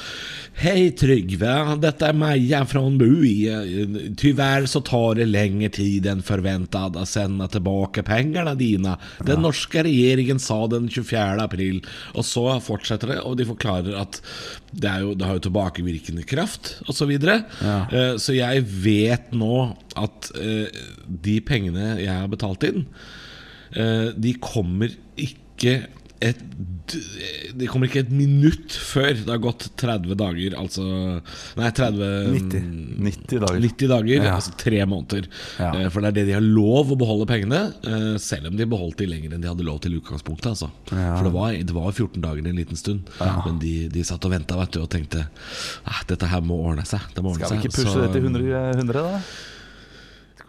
Hei 0.63 0.91
Trygve, 0.99 1.55
dette 1.83 2.09
er 2.09 2.19
Maja 2.19 2.63
fra 2.69 2.83
Bui. 2.83 3.47
Tyvärr 4.19 4.67
så 4.71 4.83
tar 4.85 5.19
det 5.21 5.29
lengre 5.31 5.71
tid 5.73 6.09
enn 6.11 6.25
forventet 6.27 6.99
å 6.99 7.07
sende 7.09 7.49
tilbake 7.53 8.05
pengene 8.07 8.55
dine. 8.59 8.97
Den 9.27 9.45
norske 9.45 9.85
regjeringen 9.87 10.41
sa 10.43 10.65
den 10.71 10.89
24. 10.91 11.39
april. 11.43 11.81
Og 12.17 12.27
så 12.27 12.47
fortsetter 12.65 13.15
det, 13.15 13.21
og 13.27 13.39
de 13.39 13.49
forklarer 13.49 13.97
at 14.01 14.21
det, 14.73 14.89
er 14.89 15.05
jo, 15.05 15.15
det 15.19 15.27
har 15.29 15.37
jo 15.37 15.47
tilbakevirkende 15.49 16.27
kraft, 16.29 16.77
osv. 16.87 17.03
Så, 17.03 17.09
videre. 17.11 17.41
Eh, 17.67 18.15
så 18.23 18.37
jeg 18.37 18.63
vet 18.85 19.33
nå 19.35 19.57
at 19.99 20.31
eh, 20.39 20.71
de 21.07 21.41
pengene 21.45 21.97
jeg 21.99 22.13
har 22.13 22.31
betalt 22.31 22.63
inn, 22.69 22.85
eh, 22.87 23.22
de 23.73 24.35
kommer 24.41 24.93
ikke 25.17 25.87
et 26.23 26.39
De 27.59 27.67
kommer 27.67 27.89
ikke 27.89 28.03
et 28.05 28.11
minutt 28.15 28.71
før 28.79 29.09
det 29.17 29.27
har 29.27 29.41
gått 29.43 29.65
30 29.81 30.13
dager, 30.21 30.55
altså 30.61 30.85
Nei, 31.59 31.71
30 31.75 32.11
90. 32.37 32.69
90 33.03 33.41
dager. 33.43 33.59
90 33.65 33.89
dager, 33.91 34.27
Ja. 34.29 34.35
altså 34.37 34.53
tre 34.61 34.85
måneder. 34.87 35.27
Ja. 35.59 35.71
Eh, 35.81 35.89
For 35.91 36.01
det 36.05 36.11
er 36.13 36.17
det 36.21 36.25
de 36.29 36.35
har 36.37 36.45
lov 36.45 36.93
å 36.95 36.99
beholde 37.01 37.27
pengene, 37.27 37.63
eh, 37.83 38.19
selv 38.23 38.47
om 38.53 38.57
de 38.61 38.67
beholdt 38.71 38.99
de 39.03 39.07
lenger 39.11 39.33
enn 39.35 39.41
de 39.43 39.49
hadde 39.51 39.65
lov 39.67 39.81
til 39.83 39.97
utgangspunktet. 39.99 40.53
Altså. 40.53 40.71
For 40.93 41.25
det 41.27 41.33
var, 41.35 41.53
det 41.59 41.75
var 41.75 41.91
14 41.91 42.21
dager 42.23 42.47
en 42.53 42.61
liten 42.61 42.77
stund, 42.79 43.09
men 43.47 43.59
de, 43.59 43.89
de 43.89 44.05
satt 44.07 44.23
og 44.29 44.31
venta 44.37 44.55
og 44.63 44.91
tenkte 44.95 45.27
ah, 45.87 46.03
dette 46.07 46.29
her 46.31 46.41
må 46.45 46.61
ordne 46.69 46.85
seg. 46.87 47.01
Det 47.17 47.25
må 47.25 47.33
ordne 47.35 47.47
Skal 47.49 47.59
vi 47.59 47.67
ikke 47.67 47.77
pushe 47.81 47.97
Så- 47.97 48.07
det 48.07 48.13
til 48.13 48.29
100, 48.31 48.77
100 48.79 48.93
da? 49.03 49.21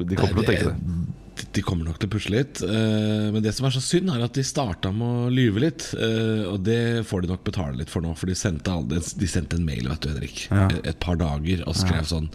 De 0.03 0.15
kommer 0.15 0.43
til 0.43 0.43
å 0.43 0.49
tenke 0.53 0.69
det. 0.69 1.21
De- 1.53 1.61
kommer 1.65 1.85
nok 1.85 1.99
til 1.99 2.09
å 2.09 2.13
pusle 2.13 2.35
litt. 2.37 2.61
eh, 2.61 3.31
Men 3.33 3.41
det 3.43 3.53
som 3.55 3.65
er 3.65 3.71
så 3.75 3.81
synd, 3.81 4.09
er 4.13 4.23
at 4.23 4.33
de 4.33 4.41
starta 4.43 4.91
med 4.93 5.07
å 5.27 5.29
lyve 5.33 5.59
litt. 5.59 5.93
eh, 5.97 6.43
Og 6.51 6.63
det 6.63 7.05
får 7.05 7.21
de 7.23 7.27
nok 7.33 7.43
betale 7.43 7.77
litt 7.77 7.89
for 7.89 8.01
nå, 8.01 8.15
for 8.17 8.25
de 8.27 8.33
sendte, 8.35 8.71
de 8.89 9.27
sendte 9.27 9.55
en 9.55 9.65
mail 9.65 9.87
vet 9.87 9.99
du, 10.01 10.09
Henrik, 10.09 10.47
et, 10.51 10.87
et 10.93 10.99
par 10.99 11.15
dager 11.15 11.63
og 11.67 11.73
skrev 11.75 12.03
sånn 12.05 12.29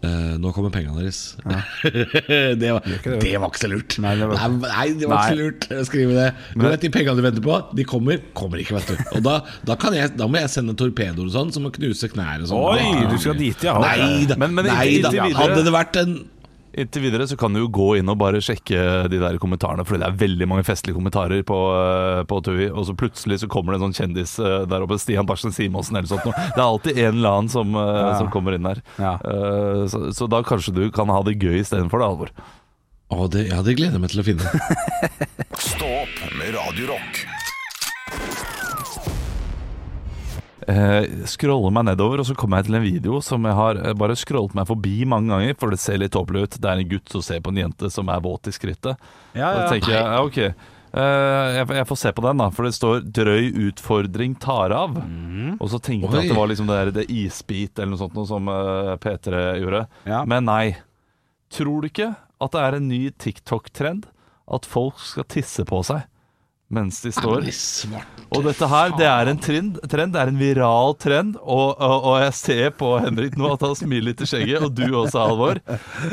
eh, 0.00 0.36
nå 0.38 0.52
kommer 0.54 0.70
pengene 0.70 0.94
deres. 1.02 1.34
det, 1.82 2.70
var, 2.70 2.82
det, 2.86 3.32
var 3.40 3.50
ikke 3.50 3.58
så 3.64 3.70
lurt. 3.72 3.96
Nei, 3.98 4.14
det 4.14 4.28
var- 4.30 4.36
Nei, 4.48 4.68
nei, 4.70 4.86
det 5.00 5.08
var 5.10 5.24
ikke 5.24 5.34
så 5.34 5.40
lurt 5.42 5.66
å 5.74 5.84
skrive 5.88 6.14
det. 6.14 6.28
Du 6.54 6.62
vet 6.68 6.80
De 6.80 6.90
pengene 6.94 7.16
du 7.18 7.22
venter 7.24 7.42
på, 7.42 7.56
de 7.74 7.84
kommer. 7.84 8.20
Kommer 8.38 8.62
ikke, 8.62 8.78
vet 8.78 8.86
du. 8.92 9.02
Og 9.18 9.22
da, 9.26 9.40
da, 9.66 9.74
kan 9.74 9.92
jeg, 9.98 10.12
da 10.16 10.28
må 10.30 10.38
jeg 10.38 10.52
sende 10.54 10.76
torpedoer 10.78 11.26
og 11.26 11.34
sånn, 11.34 11.52
som 11.52 11.66
å 11.66 11.72
knuse 11.74 12.08
knær 12.14 12.42
og 12.44 12.50
sånn. 12.52 12.64
Oi, 12.78 13.10
du 13.10 13.18
skal 13.18 13.34
dit, 13.34 13.62
ja. 13.66 13.74
Nei 13.82 14.24
da. 14.30 14.36
Men- 14.38 14.54
men 14.54 14.66
nei, 14.70 15.00
da. 15.02 15.10
Hadde 15.34 15.64
det 15.66 15.72
vært 15.74 15.96
en 16.04 16.18
Inntil 16.78 17.02
videre 17.06 17.24
så 17.26 17.36
kan 17.40 17.54
du 17.54 17.62
jo 17.62 17.68
gå 17.72 17.86
inn 17.98 18.10
og 18.12 18.18
bare 18.20 18.42
sjekke 18.44 19.08
de 19.08 19.20
der 19.22 19.38
kommentarene, 19.40 19.86
fordi 19.88 20.02
det 20.02 20.08
er 20.10 20.18
veldig 20.20 20.48
mange 20.50 20.66
festlige 20.68 20.98
kommentarer 20.98 21.40
på, 21.48 21.56
eh, 21.78 22.20
på 22.28 22.40
TUI, 22.44 22.68
og 22.70 22.84
så 22.86 22.94
plutselig 22.98 23.40
så 23.40 23.48
kommer 23.50 23.72
det 23.72 23.80
en 23.80 23.86
sånn 23.88 23.96
kjendis 23.96 24.36
eh, 24.42 24.66
der 24.68 24.84
oppe, 24.84 24.98
Stian 25.00 25.26
Barsen 25.28 25.54
Simonsen 25.54 25.96
eller 25.96 26.10
sånt 26.10 26.28
noe. 26.28 26.36
Det 26.36 26.60
er 26.60 26.66
alltid 26.66 26.98
en 26.98 27.16
eller 27.16 27.38
annen 27.38 27.48
som, 27.52 27.72
ja. 27.74 28.12
som 28.20 28.30
kommer 28.34 28.58
inn 28.58 28.68
der. 28.68 28.82
Ja. 29.00 29.16
Eh, 29.24 29.86
Så, 29.88 30.12
så 30.12 30.28
da 30.28 30.42
kanskje 30.44 30.74
du 30.76 30.84
kan 30.92 31.08
ha 31.08 31.22
det 31.24 31.38
gøy 31.40 31.60
istedenfor 31.62 32.02
det, 32.02 32.08
Alvor. 32.12 32.32
Å, 33.08 33.24
det, 33.32 33.46
ja, 33.48 33.62
det 33.64 33.78
gleder 33.78 33.96
jeg 33.96 34.04
meg 34.04 34.12
til 34.12 34.20
å 34.20 34.26
finne. 34.26 34.44
Stå 35.56 35.88
opp 36.04 36.22
med 36.36 36.52
Radio 36.58 36.98
eh, 40.68 41.08
scroller 41.28 41.74
meg 41.74 41.88
nedover, 41.90 42.22
og 42.22 42.28
så 42.28 42.36
kommer 42.38 42.60
jeg 42.60 42.68
til 42.68 42.78
en 42.78 42.86
video 42.86 43.20
som 43.24 43.44
jeg 43.48 43.58
har 43.58 43.82
eh, 43.82 43.94
bare 43.98 44.16
scrollet 44.18 44.56
meg 44.58 44.68
forbi 44.70 44.96
mange 45.08 45.32
ganger, 45.32 45.58
for 45.60 45.74
det 45.74 45.80
ser 45.82 46.00
litt 46.00 46.14
tåpelig 46.16 46.46
ut. 46.46 46.58
Det 46.60 46.72
er 46.72 46.82
en 46.82 46.90
gutt 46.94 47.14
som 47.14 47.24
ser 47.24 47.44
på 47.44 47.54
en 47.54 47.62
jente 47.64 47.92
som 47.92 48.10
er 48.12 48.24
våt 48.24 48.50
i 48.50 48.54
skrittet. 48.54 49.08
Ja, 49.32 49.54
Da 49.56 49.70
tenker 49.72 49.96
jeg, 49.96 50.04
ja, 50.04 50.18
ok 50.24 50.74
Eh, 50.88 51.48
jeg, 51.58 51.68
jeg 51.76 51.86
får 51.88 51.98
se 52.00 52.12
på 52.16 52.24
den, 52.24 52.40
da, 52.40 52.48
for 52.54 52.66
det 52.66 52.74
står 52.76 53.02
'drøy 53.04 53.50
utfordring 53.68 54.36
tar 54.40 54.72
av'. 54.72 54.96
Og 55.60 55.68
så 55.70 55.80
tenkte 55.80 56.08
jeg 56.16 56.28
at 56.28 56.32
det 56.32 56.38
var 56.38 56.48
liksom 56.48 56.70
det 56.70 56.78
der 56.78 56.92
det 57.00 57.10
isbit 57.12 57.78
eller 57.78 57.92
noe 57.92 58.00
sånt 58.00 58.16
noe 58.16 58.28
som 58.28 58.48
eh, 58.48 58.94
P3 59.02 59.42
gjorde. 59.60 59.86
Ja. 60.08 60.24
Men 60.24 60.48
nei. 60.48 60.76
Tror 61.52 61.82
du 61.82 61.88
ikke 61.88 62.14
at 62.16 62.52
det 62.52 62.60
er 62.60 62.76
en 62.76 62.88
ny 62.88 63.10
TikTok-trend 63.10 64.08
at 64.48 64.68
folk 64.68 65.00
skal 65.00 65.24
tisse 65.28 65.64
på 65.68 65.80
seg 65.84 66.04
mens 66.70 67.00
de 67.00 67.10
står? 67.14 67.42
Og 68.36 68.44
dette 68.44 68.68
her, 68.68 68.90
det 68.98 69.06
er 69.08 69.30
en 69.32 69.38
trend, 69.40 69.78
trend 69.88 70.12
det 70.12 70.20
er 70.20 70.28
en 70.28 70.38
viral 70.40 70.94
trend, 71.00 71.36
og, 71.40 71.76
og, 71.80 71.98
og 72.12 72.16
jeg 72.26 72.34
ser 72.36 72.70
på 72.76 72.94
Henrik 73.00 73.36
nå 73.40 73.54
at 73.54 73.62
han 73.64 73.76
smiler 73.78 74.10
litt 74.10 74.20
i 74.20 74.28
skjegget, 74.28 74.64
og 74.66 74.74
du 74.76 74.84
også, 74.90 75.22
Halvor. 75.24 75.60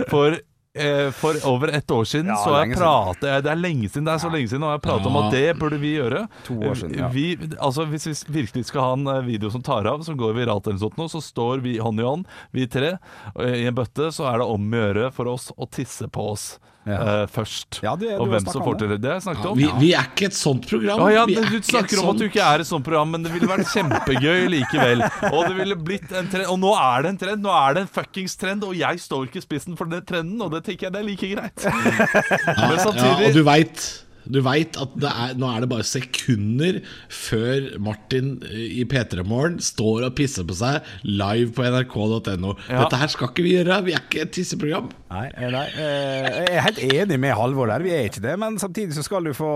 For, 0.07 0.37
eh, 0.79 1.09
for 1.15 1.39
over 1.51 1.73
ett 1.75 1.91
år 1.91 2.07
siden 2.07 2.31
Ja, 2.31 2.37
så 2.39 2.53
jeg 2.61 2.75
pratet 2.77 3.27
jeg- 3.27 3.43
Det 3.43 3.51
er 3.51 3.59
lenge 3.59 3.89
siden, 3.89 4.05
det 4.07 4.13
er 4.13 4.23
så 4.23 4.31
lenge 4.31 4.47
siden, 4.53 4.63
og 4.63 4.71
jeg 4.77 4.81
pratet 4.87 5.09
om 5.11 5.17
at 5.25 5.31
det 5.35 5.43
burde 5.59 5.79
vi 5.81 5.91
gjøre. 5.97 6.23
To 6.47 6.55
år 6.69 6.75
siden, 6.79 6.95
ja. 6.99 7.09
vi, 7.11 7.25
altså 7.59 7.85
Hvis 7.91 8.07
vi 8.07 8.15
virkelig 8.41 8.65
skal 8.71 8.81
ha 8.81 8.93
en 8.95 9.07
eh, 9.07 9.21
video 9.27 9.51
som 9.51 9.61
tar 9.63 9.87
av, 9.91 10.03
som 10.07 10.15
går 10.19 10.35
viralt 10.39 10.67
eller 10.71 10.79
sånt 10.79 10.95
nå, 10.99 11.09
så 11.11 11.19
står 11.23 11.63
vi 11.67 11.77
hånd 11.83 11.99
i 11.99 12.07
hånd, 12.07 12.25
vi 12.55 12.67
tre, 12.67 12.95
og 13.35 13.43
i 13.43 13.67
en 13.67 13.75
bøtte, 13.75 14.07
så 14.15 14.31
er 14.31 14.39
det 14.39 14.47
om 14.55 14.71
å 14.71 14.81
gjøre 14.85 15.11
for 15.11 15.27
oss 15.35 15.51
å 15.57 15.67
tisse 15.69 16.07
på 16.07 16.31
oss 16.31 16.53
Ja. 16.85 16.97
eh, 17.23 17.25
først. 17.33 17.79
Ja, 17.81 17.95
det- 17.97 18.13
og 18.19 18.27
hvem 18.29 18.45
som 18.45 18.61
får 18.61 18.77
til 18.77 18.89
det. 18.93 19.01
Det 19.01 19.09
har 19.09 19.15
jeg 19.19 19.23
snakket 19.25 19.45
om. 19.49 19.57
Vi, 19.57 19.69
vi 19.79 19.93
er 19.97 20.05
ikke 20.05 20.27
et 20.29 20.37
sånt 20.37 20.67
program. 20.69 20.99
Å 21.01 21.09
ja, 21.13 21.25
men 21.25 21.47
Du 21.49 21.57
snakker 21.65 21.99
om 21.99 22.05
om 22.05 22.15
at 22.15 22.21
du 22.21 22.25
ikke 22.29 22.43
er 22.45 22.59
et 22.61 22.67
sånt 22.69 22.85
program, 22.85 23.09
men 23.11 23.23
det 23.25 23.31
ville 23.33 23.49
vært 23.49 23.65
kjempegøy 23.73 24.45
likevel. 24.53 25.01
Og 25.33 25.47
det 25.49 25.55
ville 25.57 25.75
blitt 25.75 26.11
en 26.13 26.27
trend. 26.29 26.45
Og 26.53 26.59
nå 26.61 26.75
er 26.77 27.01
det 27.01 27.09
en 27.15 27.17
trend. 27.25 27.41
Nå 27.41 27.49
er 27.57 27.73
det 27.73 27.81
en 27.87 27.91
fuckings 27.97 28.37
trend, 28.37 28.63
og 28.63 28.75
jeg 28.77 29.01
står 29.01 29.25
ikke 29.27 29.41
i 29.41 29.45
spissen 29.47 29.75
for 29.75 29.85
den 29.89 30.05
trenden, 30.05 30.41
og 30.45 30.51
det 30.53 30.63
tenker 30.67 30.87
jeg 30.87 30.93
det 30.93 31.01
er 31.01 31.09
like 31.09 31.33
greit. 31.33 31.65
Men 31.65 32.69
ja, 32.69 32.77
samtidig 32.85 33.29
Og 33.31 33.33
du 33.33 33.43
veit 33.43 34.04
Du 34.31 34.41
veit 34.45 34.77
at 34.81 34.95
det 35.01 35.11
er, 35.11 35.33
nå 35.39 35.49
er 35.51 35.63
det 35.63 35.69
bare 35.71 35.85
sekunder 35.88 36.79
før 37.13 37.67
Martin 37.83 38.35
eh, 38.47 38.79
i 38.81 38.85
P3 38.89 39.25
Morgen 39.27 39.59
står 39.63 40.07
og 40.09 40.15
pisser 40.17 40.47
på 40.47 40.57
seg 40.57 40.85
live 41.07 41.51
på 41.55 41.65
nrk.no. 41.67 42.55
Ja. 42.69 42.83
Dette 42.83 43.01
her 43.01 43.11
skal 43.13 43.31
ikke 43.31 43.45
vi 43.45 43.55
gjøre. 43.57 43.81
Vi 43.85 43.95
er 43.95 44.05
ikke 44.05 44.25
et 44.25 44.33
tisseprogram. 44.35 44.89
Nei, 45.13 45.27
eh, 45.33 45.51
nei, 45.53 45.67
eh, 45.75 46.31
jeg 46.45 46.57
er 46.57 46.65
helt 46.69 46.81
enig 46.88 47.21
med 47.21 47.38
Halvor 47.38 47.69
der, 47.71 47.85
vi 47.85 47.93
er 47.95 48.09
ikke 48.09 48.23
det, 48.25 48.35
men 48.41 48.59
samtidig 48.61 48.97
så 48.97 49.05
skal 49.05 49.27
du 49.27 49.35
få 49.38 49.53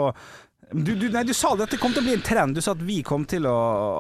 du, 0.72 0.92
du, 0.96 1.08
nei, 1.10 1.24
du 1.26 1.34
sa 1.34 1.56
det 1.58 1.64
at 1.66 1.72
det 1.74 1.80
kom 1.82 1.94
til 1.96 2.04
å 2.04 2.06
bli 2.06 2.14
en 2.14 2.22
trend. 2.22 2.54
Du 2.54 2.62
sa 2.62 2.76
at 2.76 2.82
vi 2.86 3.00
kom 3.02 3.24
til 3.26 3.48
å 3.50 3.54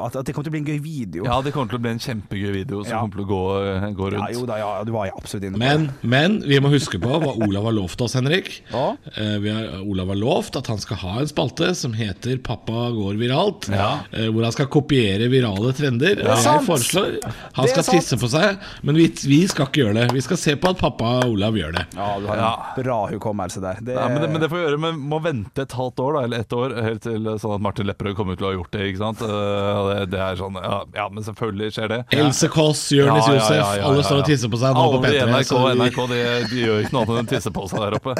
At, 0.05 0.15
at 0.21 0.25
det 0.27 0.33
kom 0.37 0.43
til 0.45 0.51
å 0.51 0.53
bli 0.53 0.59
en 0.61 0.67
gøy 0.69 0.79
video. 0.83 1.23
Ja, 1.25 1.39
det 1.41 1.51
kommer 1.55 1.71
til 1.71 1.79
å 1.79 1.81
bli 1.81 1.91
en 1.95 2.01
kjempegøy 2.03 2.51
video 2.53 2.83
som 2.83 2.91
Ja. 2.93 2.99
kommer 3.01 3.17
til 3.17 3.25
å 3.25 3.29
gå, 3.29 3.41
eh, 3.65 3.87
gå 3.97 4.09
rundt. 4.13 4.29
Ja, 4.29 4.39
jo 4.39 4.45
da, 4.45 4.57
ja, 4.61 4.83
du 4.85 4.91
var 4.93 5.09
absolutt 5.17 5.43
inne 5.47 5.57
på 5.57 5.63
Men, 5.63 5.87
det. 5.87 6.09
men 6.13 6.37
vi 6.45 6.59
må 6.61 6.69
huske 6.69 6.99
på 7.01 7.09
hva 7.23 7.33
Olav 7.47 7.63
har 7.69 7.73
lovt 7.73 8.01
oss, 8.05 8.13
Henrik. 8.19 8.61
Ja. 8.71 8.95
Eh, 9.17 9.37
vi 9.41 9.49
har, 9.49 9.81
Olav 9.81 10.07
har 10.13 10.19
lovt 10.21 10.55
at 10.61 10.67
han 10.67 10.77
skal 10.77 10.97
ha 11.01 11.15
en 11.23 11.27
spalte 11.31 11.71
som 11.75 11.93
heter 11.93 12.37
'Pappa 12.37 12.91
går 12.93 13.17
viralt'. 13.17 13.69
eh, 14.13 14.27
hvor 14.29 14.43
han 14.43 14.51
skal 14.51 14.67
kopiere 14.67 15.27
virale 15.29 15.73
trender. 15.73 16.15
Det 16.21 16.25
er 16.27 16.35
sant. 16.35 16.67
foreslår 16.67 17.17
Han 17.53 17.65
Det 17.65 17.71
skal 17.73 17.83
sant. 17.83 17.97
tisse 17.99 18.15
på 18.17 18.29
seg, 18.29 18.57
men 18.83 18.95
vi, 18.95 19.07
vi 19.25 19.47
skal 19.47 19.65
ikke 19.65 19.81
gjøre 19.89 19.93
det. 20.05 20.11
Vi 20.13 20.21
skal 20.21 20.37
se 20.37 20.55
på 20.55 20.69
at 20.69 20.77
pappa 20.77 21.25
Olav 21.25 21.53
gjør 21.57 21.73
det. 21.73 21.85
Ja, 21.97 22.19
du 22.19 22.27
har 22.27 22.35
en 22.37 22.43
Ja. 22.45 22.55
bra 22.77 23.07
hukommelse 23.09 23.59
der. 23.59 23.77
Det, 23.81 23.95
Ja, 23.95 24.07
men, 24.07 24.21
det, 24.21 24.29
men 24.29 24.41
det 24.41 24.49
får 24.49 24.57
vi 24.61 24.65
gjøre, 24.69 24.79
men 24.79 24.99
må 25.09 25.19
vente 25.21 25.59
et 25.61 25.71
halvt 25.73 25.97
år 25.99 26.13
da, 26.13 26.19
eller 26.25 26.37
ett 26.39 26.49
år 26.53 26.58
helt 26.85 27.01
til 27.05 27.27
sånn 27.41 27.53
at 27.55 27.61
Martin 27.65 27.87
Lepperød 27.89 28.15
kommer 28.17 28.35
til 28.39 28.45
å 28.45 28.49
ha 28.51 28.55
gjort 28.57 28.71
det. 28.75 28.85
ikke 28.91 29.01
sant? 29.01 29.21
Eh, 29.25 29.79
Det, 29.89 30.05
det 30.13 30.19
er 30.25 30.35
sånn, 30.39 30.57
ja, 30.61 30.77
ja, 30.95 31.05
men 31.09 31.23
selvfølgelig 31.25 31.69
skjer 31.75 31.87
det. 31.93 31.99
Else 32.19 32.49
Kåss, 32.53 32.81
Jonis 32.95 33.25
Ja, 33.27 33.33
ja, 33.33 33.37
Josef, 33.39 33.55
ja, 33.57 33.69
ja, 33.79 33.85
alle 33.89 34.03
står 34.05 34.21
og 34.23 34.27
tisser 34.29 34.51
på 34.53 34.59
seg 34.61 34.73
nå 34.77 34.85
på 34.85 34.99
Alle 34.99 35.11
i 35.11 35.19
P3. 35.19 35.27
NRK, 35.29 35.47
så 35.49 35.61
vi- 35.65 35.75
NRK 35.79 35.99
de, 36.13 36.19
de 36.53 36.63
gjør 36.65 36.81
ikke 36.83 36.93
noe 36.97 37.03
annet 37.05 37.19
enn 37.23 37.29
å 37.29 37.33
tisse 37.35 37.51
på 37.55 37.67
seg 37.71 37.79
der 37.85 37.97
oppe. 37.99 38.15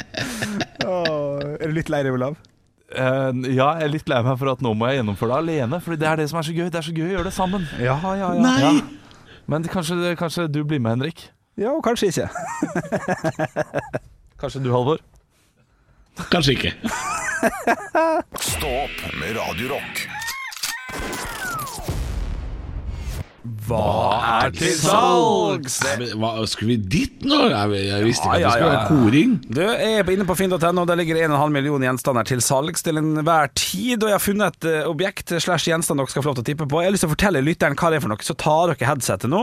oh, 0.90 1.40
er 1.60 1.66
du 1.68 1.74
litt 1.76 1.90
lei 1.92 2.02
deg, 2.06 2.14
Olav? 2.16 2.38
Uh, 2.90 3.30
ja, 3.54 3.68
jeg 3.78 3.86
er 3.86 3.92
litt 3.92 4.08
lei 4.10 4.18
meg 4.26 4.38
for 4.40 4.50
at 4.50 4.62
nå 4.66 4.72
må 4.74 4.88
jeg 4.90 4.98
gjennomføre 4.98 5.30
det 5.30 5.38
alene, 5.44 5.78
For 5.84 5.94
det 5.94 6.08
er 6.10 6.16
det 6.18 6.28
som 6.32 6.40
er 6.40 6.48
så 6.48 6.54
gøy. 6.56 6.66
Det 6.74 6.80
er 6.80 6.86
så 6.88 6.94
gøy 6.96 7.04
å 7.06 7.12
gjøre 7.12 7.28
det 7.30 7.34
sammen. 7.36 7.68
Ja, 7.78 7.94
ja, 8.02 8.14
ja. 8.18 8.30
Nei! 8.42 8.56
Ja. 8.64 8.72
Men 9.50 9.62
kanskje, 9.70 10.16
kanskje 10.18 10.48
du 10.50 10.64
blir 10.66 10.80
med, 10.82 10.96
Henrik? 10.98 11.28
Ja, 11.58 11.70
og 11.76 11.84
kanskje 11.86 12.10
ikke. 12.10 12.26
Kanskje 14.40 14.62
du, 14.64 14.70
Halvor? 14.74 14.98
Kanskje 16.30 16.54
ikke. 16.56 16.70
Stå 18.40 18.66
opp 18.66 19.14
med 19.20 19.36
Radio 19.36 19.68
Rock. 19.68 20.08
Hva 23.70 24.44
er 24.46 24.54
til 24.56 24.72
salgs? 24.78 25.78
Hva, 26.18 26.30
skulle 26.50 26.74
vi 26.74 26.78
dit 26.98 27.22
nå? 27.26 27.38
Jeg, 27.52 27.84
jeg 27.86 28.06
visste 28.08 28.26
ikke 28.26 28.40
Ja, 28.42 28.50
at 28.50 28.54
det 28.54 28.54
skulle 28.54 28.66
ja, 28.66 28.72
ja. 28.72 28.80
være 28.80 28.88
koring. 28.90 29.34
Du, 29.46 29.60
er 29.62 30.10
inne 30.14 30.26
på 30.28 30.36
finn.no, 30.38 30.84
der 30.88 30.98
ligger 30.98 31.20
1,5 31.28 31.54
million 31.54 31.84
gjenstander 31.86 32.26
til 32.28 32.42
salgs 32.44 32.82
til 32.86 32.98
enhver 33.00 33.50
tid. 33.58 34.02
Og 34.02 34.08
jeg 34.10 34.16
har 34.18 34.24
funnet 34.24 34.56
et 34.60 34.68
eh, 34.70 34.88
objekt 34.90 35.34
slash 35.40 35.68
gjenstand 35.70 36.00
dere 36.02 36.10
skal 36.12 36.24
få 36.24 36.32
lov 36.32 36.40
til 36.40 36.44
å 36.46 36.48
tippe 36.50 36.66
på. 36.70 36.80
Jeg 36.82 36.90
har 36.90 36.96
lyst 36.96 37.04
til 37.06 37.10
å 37.10 37.14
fortelle 37.14 37.42
lytteren 37.46 37.78
hva 37.80 37.90
det 37.92 38.00
er 38.00 38.04
for 38.04 38.12
noe, 38.14 38.26
så 38.26 38.36
tar 38.40 38.72
dere 38.72 38.88
headsetet 38.90 39.30
nå. 39.30 39.42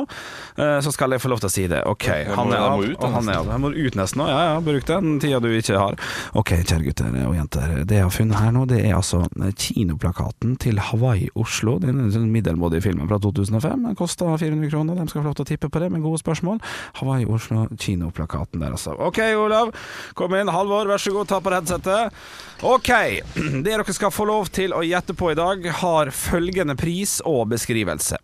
eh, 0.58 0.78
Så 0.86 0.94
skal 0.96 1.16
jeg 1.16 1.24
få 1.24 1.32
lov 1.32 1.42
til 1.44 1.50
å 1.52 1.54
si 1.54 1.68
det. 1.72 1.82
Ok, 1.88 2.08
han 2.34 2.52
er 2.54 2.66
av, 2.68 2.84
og 2.84 3.08
han 3.18 3.32
er 3.32 3.40
av. 3.42 3.52
Han 3.56 3.63
må 3.66 3.72
ut 3.76 3.96
nesten 4.00 4.22
nå. 4.24 4.28
Ja, 4.32 4.42
ja, 4.52 4.60
bruk 4.66 4.86
den 4.90 5.18
tida 5.24 5.40
du 5.44 5.50
ikke 5.54 5.78
har. 5.80 5.98
Ok, 6.38 6.54
kjære 6.63 6.84
gutter 6.90 7.16
og 7.28 7.36
jenter. 7.38 7.78
Det 7.88 8.00
jeg 8.02 8.06
har 8.08 8.13
funnet 8.13 8.42
her 8.42 8.52
nå, 8.56 8.66
det 8.70 8.82
er 8.86 8.98
altså 8.98 9.24
kinoplakaten 9.72 10.56
til 10.62 10.80
Hawaii 10.90 11.30
Oslo. 11.40 11.78
Den 11.84 12.00
en 12.04 12.12
sånn 12.13 12.30
middelmådige 12.34 12.84
filmen 12.88 13.08
fra 13.10 13.20
2005. 13.24 13.86
Den 13.88 13.98
kosta 14.18 14.38
400 14.38 14.70
kroner. 14.70 14.96
De 14.96 15.08
skal 15.08 15.22
få 15.22 15.28
lov 15.28 15.36
til 15.36 15.46
å 15.46 15.50
tippe 15.52 15.70
på 15.70 15.80
det 15.80 15.90
med 15.92 16.02
gode 16.02 16.20
spørsmål. 16.22 16.60
Hawaii 17.00 17.26
Oslo, 17.26 17.68
kinoplakaten 17.78 18.62
der, 18.62 18.74
altså. 18.74 18.96
Ok, 18.98 19.20
Olav. 19.38 19.74
Kom 20.18 20.34
inn. 20.36 20.50
Halvor, 20.50 20.88
vær 20.90 21.02
så 21.02 21.14
god, 21.14 21.28
ta 21.30 21.40
på 21.42 21.54
headsetet. 21.54 22.18
Ok. 22.64 22.92
Det 23.68 23.68
dere 23.68 23.94
skal 23.94 24.14
få 24.14 24.26
lov 24.28 24.50
til 24.54 24.74
å 24.74 24.82
gjette 24.86 25.14
på 25.18 25.32
i 25.32 25.38
dag, 25.38 25.66
har 25.82 26.12
følgende 26.12 26.78
pris 26.80 27.20
og 27.26 27.48
beskrivelse. 27.54 28.18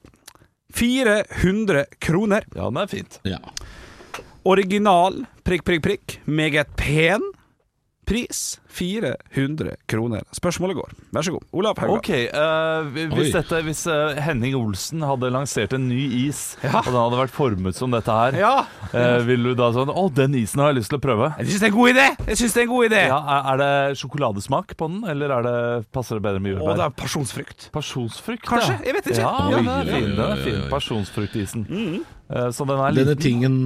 400 0.73 1.85
kroner. 2.01 2.47
Ja, 2.55 2.69
den 2.71 2.81
er 2.81 2.89
fint. 2.89 3.19
Ja. 3.27 3.39
Original, 4.49 5.23
prikk, 5.45 5.63
prikk, 5.67 5.83
prikk, 5.85 6.17
meget 6.25 6.73
pen. 6.79 7.23
Pris 8.03 8.57
400 8.73 9.75
kroner. 9.89 10.23
Spørsmålet 10.35 10.77
går. 10.79 10.93
Vær 11.13 11.25
så 11.27 11.33
god. 11.35 11.43
Olav 11.53 11.77
Haugland. 11.77 11.99
Ok, 12.01 12.09
uh, 12.33 13.13
hvis, 13.13 13.31
dette, 13.35 13.59
hvis 13.67 13.83
uh, 13.91 14.15
Henning 14.25 14.55
Olsen 14.57 15.03
hadde 15.05 15.29
lansert 15.33 15.75
en 15.77 15.85
ny 15.89 16.01
is, 16.23 16.41
og 16.63 16.89
den 16.89 16.97
hadde 16.97 17.19
vært 17.21 17.33
formet 17.35 17.77
som 17.77 17.93
dette 17.93 18.17
her, 18.17 18.37
Ja. 18.41 18.53
uh, 18.93 19.19
ville 19.27 19.53
du 19.53 19.59
da 19.59 19.69
sånn 19.75 19.91
Å, 19.93 20.05
den 20.13 20.33
isen 20.39 20.61
har 20.63 20.71
jeg 20.73 20.81
lyst 20.81 20.91
til 20.93 20.99
å 20.99 21.03
prøve. 21.03 21.29
Jeg 21.39 21.51
syns 21.53 21.61
det 21.63 21.69
er 21.69 21.73
en 21.73 21.77
god 21.77 21.91
idé! 21.93 22.07
Jeg 22.33 22.41
synes 22.41 22.53
det 22.57 22.61
er 22.63 22.67
en 22.67 22.73
god 22.73 22.87
idé 22.89 23.03
Ja, 23.11 23.19
er, 23.35 23.45
er 23.53 23.61
det 23.63 23.71
sjokoladesmak 24.01 24.75
på 24.79 24.89
den, 24.91 25.03
eller 25.13 25.35
er 25.37 25.47
det, 25.47 25.55
passer 25.95 26.17
det 26.19 26.25
bedre 26.25 26.41
med 26.43 26.55
jordbær? 26.55 26.73
Å, 26.73 26.79
det 26.81 26.87
er 26.89 26.97
pasjonsfrukt. 27.03 27.69
Pasjonsfrukt, 27.75 28.45
Kanskje? 28.49 28.73
ja. 28.79 28.81
Jeg 28.89 28.97
vet 28.99 29.11
ikke. 29.13 29.21
Ja, 29.21 29.33
Oi, 29.45 29.53
den 29.59 29.71
er 29.73 29.93
fin. 29.93 30.09
Den 30.17 30.25
er 30.33 30.43
fin. 30.47 30.59
Pasjonsfruktisen. 30.73 31.65
Mm. 31.69 31.97
Eh, 32.33 32.49
så 32.55 32.65
den 32.65 32.79
er 32.79 32.95
Denne 32.95 33.13
liten. 33.13 33.21
tingen, 33.21 33.57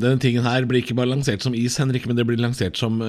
denne 0.00 0.18
tingen 0.22 0.46
her 0.46 0.64
blir 0.70 0.80
ikke 0.84 0.94
bare 0.96 1.10
lansert 1.10 1.42
som 1.44 1.54
is, 1.58 1.76
Henrik, 1.82 2.06
men 2.08 2.16
det 2.16 2.24
blir 2.28 2.40
lansert 2.40 2.78
som 2.80 3.00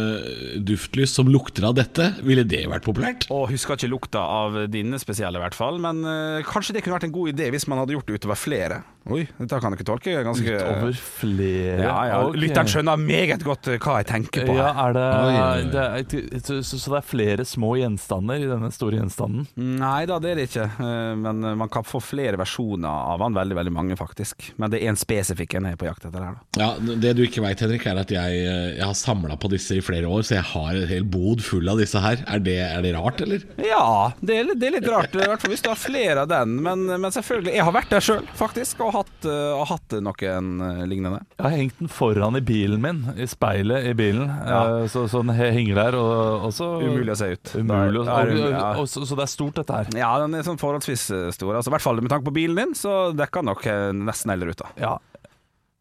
duftlys 0.66 1.13
som 1.14 1.30
lukter 1.30 1.68
av 1.68 1.76
dette. 1.78 2.10
Ville 2.26 2.46
det 2.48 2.64
vært 2.72 2.86
populært? 2.88 3.28
Og 3.34 3.52
husker 3.52 3.78
ikke 3.78 3.92
lukta 3.92 4.24
av 4.24 4.58
dine 4.74 4.98
spesielle, 5.02 5.38
i 5.38 5.44
hvert 5.44 5.58
fall. 5.58 5.78
Men 5.84 6.02
eh, 6.08 6.46
kanskje 6.48 6.78
det 6.78 6.84
kunne 6.86 6.98
vært 6.98 7.10
en 7.10 7.16
god 7.16 7.34
idé 7.36 7.52
hvis 7.54 7.68
man 7.70 7.82
hadde 7.82 7.96
gjort 7.98 8.10
det 8.10 8.22
utover 8.22 8.40
flere. 8.40 8.82
Oi, 9.12 9.26
dette 9.36 9.58
kan 9.60 9.74
jeg 9.74 9.82
ikke 9.82 9.86
tolke. 9.90 10.12
Ganske 10.24 10.54
Utover 10.56 10.94
flere 10.96 11.82
ja, 11.84 11.96
ja. 12.08 12.20
Okay. 12.24 12.40
Lytteren 12.40 12.70
skjønner 12.72 13.02
meget 13.02 13.42
godt 13.44 13.68
eh, 13.74 13.80
hva 13.84 13.98
jeg 14.00 14.08
tenker 14.08 14.46
på. 14.48 14.54
Ja, 14.56 14.70
er 14.86 14.94
det, 14.96 15.04
Oi, 15.04 15.66
det 15.74 15.84
er, 15.84 16.44
så, 16.46 16.62
så 16.80 16.94
det 16.94 17.00
er 17.02 17.08
flere 17.10 17.46
små 17.48 17.74
gjenstander 17.82 18.46
i 18.46 18.48
denne 18.48 18.70
store 18.72 19.02
gjenstanden? 19.02 19.50
Nei 19.60 20.06
da, 20.08 20.22
det 20.24 20.32
er 20.32 20.40
det 20.40 20.46
ikke. 20.48 20.68
Eh, 20.80 21.10
Men 21.20 21.44
eh, 21.44 21.58
man 21.60 21.72
kan 21.74 21.84
få 21.88 22.00
flere 22.04 22.40
versjoner 22.40 22.88
av 23.14 23.26
han. 23.26 23.36
Veldig, 23.36 23.58
veldig 23.60 23.74
mange, 23.76 23.98
faktisk. 24.00 24.54
Men 24.62 24.72
det 24.72 24.80
er 24.80 24.94
en 24.94 25.00
spesifikk 25.00 25.58
en 25.60 25.68
jeg 25.68 25.76
er 25.76 25.82
på 25.84 25.90
jakt 25.90 26.08
etter 26.08 26.24
her, 26.24 26.40
da. 26.40 26.64
Ja, 26.64 26.96
Det 27.04 27.14
du 27.20 27.26
ikke 27.26 27.44
veit, 27.44 27.60
Henrik, 27.66 27.84
er 27.92 28.00
at 28.06 28.16
jeg, 28.16 28.40
jeg 28.78 28.86
har 28.88 28.96
samla 28.96 29.36
på 29.42 29.52
disse 29.52 29.82
i 29.82 29.84
flere 29.84 30.08
år, 30.08 30.24
så 30.24 30.38
jeg 30.40 30.48
har 30.54 30.80
en 30.80 30.88
hel 30.94 31.04
bod 31.04 31.44
full 31.44 31.68
av 31.74 31.82
disse 31.84 32.00
her. 32.04 32.24
Er 32.32 32.40
det, 32.48 32.56
er 32.70 32.88
det 32.88 32.96
rart, 32.96 33.20
eller? 33.28 33.44
Ja, 33.60 33.84
det 34.24 34.40
er, 34.40 34.56
det 34.56 34.70
er 34.72 34.78
litt 34.80 34.90
rart, 34.96 35.12
i 35.20 35.28
hvert 35.28 35.44
fall 35.44 35.52
hvis 35.52 35.66
du 35.68 35.72
har 35.74 35.80
flere 35.82 36.24
av 36.24 36.32
den. 36.32 36.56
Men, 36.64 36.88
men 36.96 37.12
selvfølgelig, 37.12 37.58
jeg 37.60 37.68
har 37.68 37.76
vært 37.82 37.92
der 37.98 38.08
sjøl, 38.08 38.24
faktisk, 38.40 38.80
og 38.80 38.93
hatt, 38.94 39.28
uh, 39.28 39.64
hatt 39.70 39.96
noen 40.06 40.50
eh, 40.64 40.82
lignende. 40.90 41.20
Jeg 41.38 41.44
har 41.46 41.56
hengt 41.58 41.80
den 41.82 41.92
foran 41.92 42.38
i 42.40 42.42
bilen 42.46 42.82
min, 42.84 43.02
i 43.20 43.28
speilet 43.30 43.90
i 43.90 43.94
bilen. 43.98 44.30
Ja. 44.30 44.62
Eh, 44.84 44.88
Så, 44.94 45.06
så 45.12 45.22
den 45.26 45.34
henger 45.36 45.76
der, 45.82 45.98
og, 46.00 46.48
og 46.48 46.54
så 46.56 46.70
Umulig 46.84 47.14
å 47.16 47.20
se 47.20 47.32
ut. 47.36 47.54
Umulig 47.60 48.06
Da 48.08 48.20
er- 48.24 48.34
og, 48.34 48.52
ja. 48.54 48.68
og, 48.80 48.86
så, 48.92 49.04
så 49.10 49.18
det 49.20 49.26
er 49.28 49.34
stort, 49.34 49.56
dette 49.60 49.80
her. 49.82 49.90
Ja, 49.98 50.12
den 50.24 50.38
er 50.40 50.46
sånn 50.48 50.62
forholdsvis 50.62 51.08
eh, 51.16 51.30
stor. 51.36 51.56
Altså, 51.60 51.72
I 51.72 51.76
hvert 51.78 51.86
fall 51.90 52.02
med 52.04 52.14
tanke 52.14 52.30
på 52.30 52.36
bilen 52.40 52.60
din, 52.62 52.78
så 52.78 53.12
dekker 53.18 53.42
den 53.44 53.52
nok 53.54 53.66
eh, 53.68 53.90
nesten 54.04 54.34
hele 54.36 54.50
ruta. 54.54 54.70
Ja. 54.80 54.96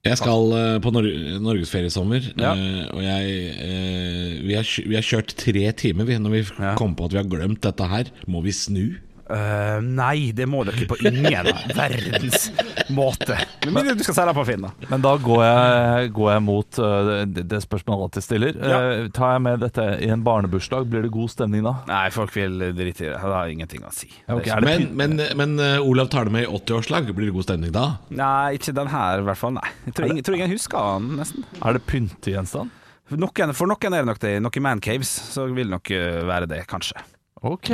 Jeg 0.02 0.18
skal 0.18 0.48
uh, 0.50 0.78
på 0.82 0.90
Nor 0.90 1.06
norgesferie 1.44 1.86
i 1.86 1.92
sommer, 1.94 2.24
Ja. 2.34 2.56
uh, 2.58 2.88
og 2.90 3.04
jeg 3.04 3.52
uh, 3.54 4.32
vi, 4.48 4.56
har, 4.58 4.66
vi 4.90 4.96
har 4.98 5.04
kjørt 5.06 5.30
tre 5.38 5.62
timer 5.78 6.08
vi, 6.08 6.16
når 6.18 6.32
vi 6.34 6.40
Ja. 6.58 6.72
kom 6.74 6.96
på 6.98 7.06
at 7.06 7.14
vi 7.14 7.20
har 7.20 7.28
glemt 7.30 7.60
dette 7.62 7.86
her. 7.86 8.10
Må 8.26 8.42
vi 8.42 8.50
snu? 8.50 8.96
Eh, 9.32 9.78
nei, 9.80 10.32
det 10.36 10.44
må 10.50 10.60
dere 10.68 10.86
på 10.88 10.98
ingen 11.08 11.48
verdens 11.78 12.50
måte. 12.92 13.38
Med 13.64 13.72
mindre 13.78 13.94
du 13.96 14.04
skal 14.04 14.18
selge 14.18 14.34
på 14.36 14.44
Finn, 14.48 14.66
da. 14.66 14.72
Men 14.90 15.04
da 15.04 15.14
går 15.20 15.44
jeg, 15.46 16.10
går 16.18 16.30
jeg 16.34 16.44
mot 16.44 16.80
uh, 16.82 17.22
det, 17.24 17.46
det 17.48 17.62
spørsmålet 17.64 18.08
alltid 18.08 18.26
stiller. 18.26 18.58
Ja. 18.58 18.80
Uh, 18.82 19.06
tar 19.14 19.36
jeg 19.36 19.44
med 19.46 19.62
dette 19.64 19.86
i 20.04 20.10
en 20.12 20.24
barnebursdag, 20.26 20.88
blir 20.92 21.06
det 21.06 21.12
god 21.14 21.32
stemning 21.32 21.64
da? 21.64 21.76
Nei, 21.88 22.04
folk 22.14 22.34
vil 22.36 22.58
drite 22.76 23.06
i 23.06 23.08
det. 23.08 23.14
Det 23.14 23.22
har 23.22 23.54
ingenting 23.54 23.86
å 23.88 23.94
si. 23.94 24.10
Okay, 24.26 24.52
det 24.52 24.68
Men, 24.68 24.86
men, 24.98 25.24
men 25.38 25.56
Olav 25.80 26.12
tar 26.12 26.28
det 26.28 26.36
med 26.36 26.44
i 26.44 26.52
80-årslag. 26.52 27.08
Blir 27.16 27.30
det 27.30 27.36
god 27.38 27.48
stemning 27.48 27.72
da? 27.74 27.86
Nei, 28.12 28.58
ikke 28.58 28.76
den 28.76 28.92
her, 28.92 29.22
i 29.22 29.26
hvert 29.30 29.40
fall. 29.40 29.56
Nei. 29.56 29.72
Jeg 29.86 29.96
tror 29.96 30.12
ingen, 30.12 30.26
tror 30.26 30.38
ingen 30.40 30.52
husker 30.52 30.92
den, 30.98 31.16
nesten. 31.22 31.48
Er 31.62 31.78
det 31.78 31.84
pyntegjenstand? 31.88 32.76
For 33.08 33.20
noen, 33.20 33.56
for 33.56 33.68
noen 33.68 33.96
er 33.96 34.04
det 34.04 34.12
nok 34.12 34.22
det. 34.22 34.36
Noen 34.44 34.68
mancaves, 34.68 35.16
så 35.32 35.48
vil 35.48 35.68
det 35.68 35.76
nok 35.78 35.96
være 36.28 36.52
det, 36.52 36.62
kanskje. 36.68 37.00
Ok, 37.42 37.70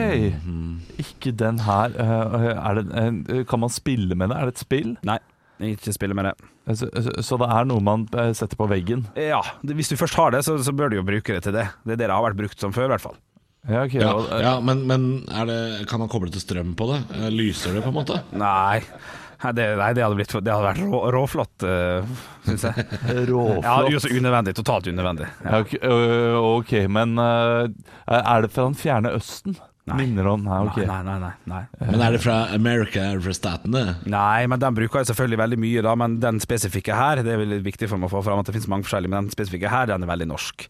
ikke 0.99 1.33
den 1.37 1.59
her. 1.67 1.93
Eh, 1.93 2.69
Er 2.71 2.75
det, 2.79 2.85
eh, 2.95 3.45
kan 3.45 3.61
man 3.61 3.69
spille 3.71 4.15
med 4.17 4.31
det? 4.31 4.37
Er 4.39 4.47
det 4.49 4.55
et 4.57 4.63
spill? 4.65 4.95
Nei, 5.05 5.19
ikke 5.61 5.93
spille 5.93 6.15
med 6.17 6.25
det. 6.25 6.35
Eh, 6.69 6.75
Så, 6.75 6.89
så- 7.23 7.39
det 7.39 7.49
er 7.51 7.65
noe 7.69 7.81
man 7.81 8.09
eh, 8.15 8.33
setter 8.33 8.57
på 8.57 8.69
veggen? 8.69 9.07
Ja, 9.17 9.43
hvis 9.65 9.89
du 9.91 9.97
først 9.97 10.15
har 10.15 10.31
det, 10.31 10.45
så, 10.45 10.57
så 10.63 10.73
bør 10.73 10.89
du 10.91 10.97
jo 10.97 11.03
bruke 11.03 11.35
det 11.35 11.43
til 11.43 11.53
det. 11.53 11.69
Det 11.85 11.93
er 11.93 11.97
det 11.97 12.07
det 12.09 12.11
har 12.17 12.23
vært 12.25 12.37
brukt 12.41 12.59
som 12.59 12.73
før, 12.73 12.87
i 12.87 12.93
hvert 12.97 13.01
fall. 13.05 13.17
Ja, 13.69 13.83
okay, 13.85 14.01
Ja, 14.01 14.13
eh, 14.17 14.41
ja 14.43 14.61
men, 14.61 14.87
men 14.87 15.25
er 15.29 15.45
det, 15.45 15.87
kan 15.89 16.01
man 16.01 16.09
koble 16.09 16.31
til 16.33 16.41
strøm 16.41 16.75
på 16.75 16.87
det? 16.95 17.03
Eh, 17.19 17.29
Lyser 17.31 17.75
det, 17.75 17.83
på 17.85 17.89
en 17.93 17.99
måte? 18.01 18.23
Nei. 18.33 18.81
Nei, 19.39 19.53
det, 19.55 19.69
nei, 19.79 19.93
det 19.95 20.03
hadde, 20.03 20.19
blitt, 20.19 20.35
det 20.43 20.51
hadde 20.51 20.67
vært 20.67 20.83
rå, 20.83 21.01
råflott, 21.15 21.67
uh, 21.67 22.27
syns 22.47 22.67
jeg. 22.67 22.87
Råflott. 23.31 23.93
Ja, 23.93 24.03
så 24.03 24.11
unødvendig. 24.11 24.57
Totalt 24.59 24.91
unødvendig. 24.91 25.31
Ja. 25.45 25.59
Ja, 25.59 25.63
ok, 25.63 25.75
ok, 26.59 26.77
men 26.91 27.15
er 27.23 28.45
det 28.45 28.51
fra 28.55 28.67
den 28.67 28.79
fjerne 28.79 29.15
østen? 29.15 29.59
Nei. 29.89 30.03
Minner 30.03 30.27
om 30.35 30.45
Nei, 30.45 30.59
okay. 30.67 30.85
Nei, 30.89 30.99
nei, 31.07 31.17
nei, 31.23 31.33
nei. 31.49 31.63
Men 31.81 32.03
er 32.05 32.15
det 32.17 32.21
fra 32.21 32.37
America? 32.53 33.01
Er 33.01 33.21
det 33.21 33.25
fra 33.25 33.37
statene? 33.37 33.85
Nei, 34.11 34.45
men 34.51 34.61
den 34.61 34.77
bruker 34.77 35.01
jeg 35.01 35.11
selvfølgelig 35.11 35.41
veldig 35.41 35.59
mye, 35.63 35.85
da. 35.87 35.95
Men 36.03 36.19
den 36.23 36.41
spesifikke 36.45 36.97
her, 36.99 37.23
det 37.25 37.33
er 37.35 37.41
veldig 37.41 37.63
viktig 37.65 37.89
for 37.91 38.01
meg 38.01 38.11
å 38.11 38.19
få 38.19 38.25
fram 38.27 38.43
at 38.43 38.49
det 38.49 38.57
finnes 38.57 38.69
mange 38.71 38.89
forskjellige, 38.89 39.13
men 39.15 39.29
den 39.29 39.37
spesifikke 39.37 39.73
her, 39.73 39.89
den 39.91 40.05
er 40.05 40.13
veldig 40.13 40.29
norsk. 40.29 40.67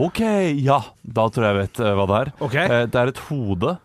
Ok, 0.00 0.22
ja, 0.62 0.80
da 1.02 1.28
tror 1.30 1.46
jeg 1.46 1.54
jeg 1.54 1.60
vet 1.60 1.80
eh, 1.82 1.94
hva 1.98 2.08
det 2.10 2.18
er. 2.18 2.32
Ok. 2.46 2.58
Eh, 2.62 2.84
det 2.90 3.00
er 3.00 3.12
et 3.12 3.22
hode. 3.28 3.76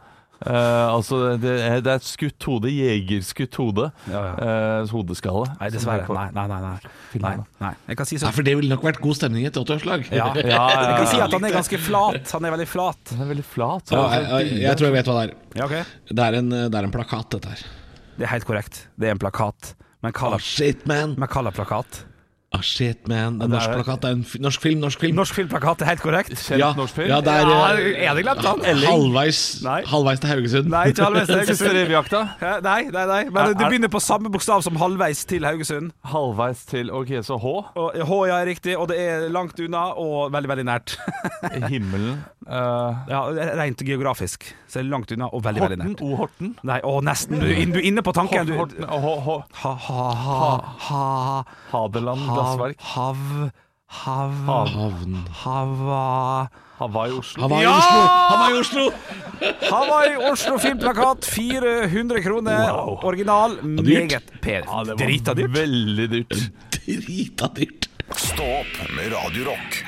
Eh, 0.44 0.88
altså, 0.92 1.38
det 1.40 1.52
er, 1.64 1.80
det 1.86 1.92
er 1.94 2.02
et 2.02 2.06
skutt 2.06 2.44
hode. 2.50 2.68
Jegerskutt 2.74 3.56
hode. 3.62 3.86
Ja, 4.12 4.22
ja. 4.28 4.34
Eh, 4.82 4.90
hodeskalle. 4.92 5.46
Nei, 5.62 5.70
dessverre. 5.74 6.04
Nei, 6.12 6.26
nei, 6.36 6.46
nei. 6.52 6.60
nei. 6.66 7.22
nei, 7.24 7.34
nei. 7.64 7.72
Jeg 7.88 8.00
kan 8.02 8.10
si 8.10 8.18
Ja, 8.20 8.26
Nei, 8.28 8.34
for 8.36 8.48
det 8.50 8.56
ville 8.60 8.74
nok 8.76 8.84
vært 8.86 9.00
god 9.04 9.16
stemning 9.22 9.46
i 9.46 9.50
et 9.50 9.56
80-årslag. 9.62 10.10
ja. 10.12 10.28
Ja, 10.36 10.42
ja, 10.44 10.82
Jeg 10.90 10.98
kan 11.00 11.08
si 11.14 11.22
at 11.24 11.38
han 11.38 11.48
er 11.48 11.56
ganske 11.56 11.80
flat. 11.86 12.34
Han 12.36 12.46
er 12.50 12.56
veldig 12.58 12.68
flat. 12.68 13.00
Den 13.14 13.24
er 13.26 13.32
veldig 13.32 13.48
flat. 13.48 13.96
Ja, 13.96 14.04
er 14.12 14.28
jeg, 14.28 14.52
jeg, 14.52 14.62
jeg 14.66 14.80
tror 14.82 14.90
jeg 14.92 14.98
vet 15.00 15.10
hva 15.12 15.16
det 15.22 15.24
er. 15.30 15.38
Ja, 15.56 15.70
ok. 15.70 15.96
Det 16.12 16.28
er 16.28 16.40
en, 16.42 16.52
det 16.52 16.82
er 16.82 16.90
en 16.90 16.94
plakat, 17.00 17.30
dette 17.38 17.56
her. 17.56 17.64
Det 18.20 18.28
er 18.28 18.32
helt 18.36 18.46
korrekt. 18.48 18.84
Det 19.00 19.08
er 19.10 19.16
en 19.16 19.24
plakat. 19.24 19.72
Men 20.04 20.14
hva 20.14 20.28
Ah, 20.28 20.36
slags 20.36 20.52
shit, 20.60 20.84
man. 20.88 21.16
men 21.18 21.26
hva 21.32 21.42
slags 21.48 21.58
plakat? 21.58 22.04
Ah, 22.54 22.62
shit, 22.62 23.08
man. 23.08 23.18
En 23.18 23.40
det 23.40 23.50
norsk 23.50 23.68
er- 23.70 23.74
plakat. 23.84 24.02
Det 24.02 24.10
er 24.10 24.14
en 24.16 24.22
f 24.24 24.36
norsk 24.40 24.62
film. 24.62 24.80
Norsk 24.80 25.00
film. 25.00 25.16
Norsk 25.18 25.34
filmplakat 25.36 25.82
er 25.82 25.86
helt 25.90 26.00
korrekt. 26.00 26.30
Kjent 26.40 26.60
ja, 26.62 26.70
norsk 26.78 26.96
film? 26.96 27.10
ja, 27.10 27.20
det 27.20 27.28
er 27.34 27.50
Ja, 27.50 28.12
er 28.12 28.16
det 28.16 28.24
glemt 28.24 28.46
han. 28.46 28.60
halvveis, 28.64 29.40
halvveis 29.90 30.20
til 30.22 30.30
Haugesund. 30.30 30.70
Nei, 30.72 30.86
ikke 30.94 31.04
halvveis 31.04 31.28
til 31.28 31.36
Haugesund. 31.42 31.72
revyjakta? 31.76 32.22
Nei, 32.64 32.82
nei, 32.94 33.06
nei. 33.06 33.24
Men 33.30 33.38
Er- 33.44 33.54
det 33.54 33.62
er- 33.66 33.70
begynner 33.70 33.90
på 33.92 34.00
samme 34.00 34.32
bokstav 34.32 34.64
som 34.64 34.76
halvveis 34.78 35.26
til 35.28 35.44
Haugesund. 35.44 35.92
Halvveis 36.06 36.64
til 36.66 36.92
Ok, 36.92 37.08
så 37.28 37.36
H. 37.42 37.46
Og 37.76 37.92
H 38.08 38.14
ja, 38.28 38.38
er 38.40 38.46
riktig, 38.48 38.78
og 38.80 38.88
det 38.88 39.00
er 39.00 39.28
langt 39.30 39.60
unna 39.60 39.92
og 39.98 40.32
veldig, 40.32 40.48
veldig 40.54 40.66
nært. 40.66 40.96
Himmelen. 41.68 42.24
uh, 42.48 42.94
Ja, 43.10 43.26
Rent 43.60 43.84
geografisk. 43.84 44.46
Så 44.70 44.80
er 44.80 44.84
det 44.84 44.92
langt 44.92 45.12
unna 45.12 45.28
og 45.34 45.44
veldig, 45.44 45.62
veldig 45.62 45.78
nært. 45.82 46.02
O. 46.02 46.16
Horten. 46.16 46.56
Nei, 46.64 46.80
å, 46.84 47.02
nesten. 47.04 47.40
Du, 47.40 47.46
er 47.48 47.66
du 47.66 47.80
er 47.80 47.86
inne 47.92 48.02
på 48.06 48.14
tanken. 48.16 48.46
Du, 48.48 48.54
Horten. 48.56 48.86
H, 48.86 49.14
H, 49.26 49.44
ha, 49.64 49.74
ha, 49.76 50.08
ha, 50.14 50.76
ha, 50.88 51.44
Hadeland 51.72 52.20
hav, 52.30 52.35
glassverk. 52.36 52.82
hav, 52.94 53.18
hav, 53.88 54.32
Hav. 54.46 54.68
Havn. 54.68 55.18
hava 55.44 56.48
Hawaii 56.80 57.12
Oslo. 57.16 57.42
Hawaii, 57.42 57.64
i 57.64 57.68
Ja! 57.68 57.78
Oslo! 57.80 58.02
Hawaii 58.30 58.56
i 58.56 58.60
Oslo! 58.60 58.92
Hawaii 59.72 60.16
Oslo 60.32 60.58
filmplakat, 60.60 61.26
400 61.26 62.22
kroner. 62.22 62.72
Wow. 62.74 63.00
Original, 63.04 63.56
meget 63.64 64.24
pen. 64.42 64.64
Ja, 64.68 64.84
Drita 65.00 65.34
dyrt. 65.34 65.52
veldig 65.56 66.10
dyrt. 66.12 66.52
Drita 66.76 67.48
dyrt. 67.56 67.90
Stå 68.16 68.44
opp 68.44 68.90
med 68.98 69.14
Radio 69.16 69.48
Rock. 69.50 69.84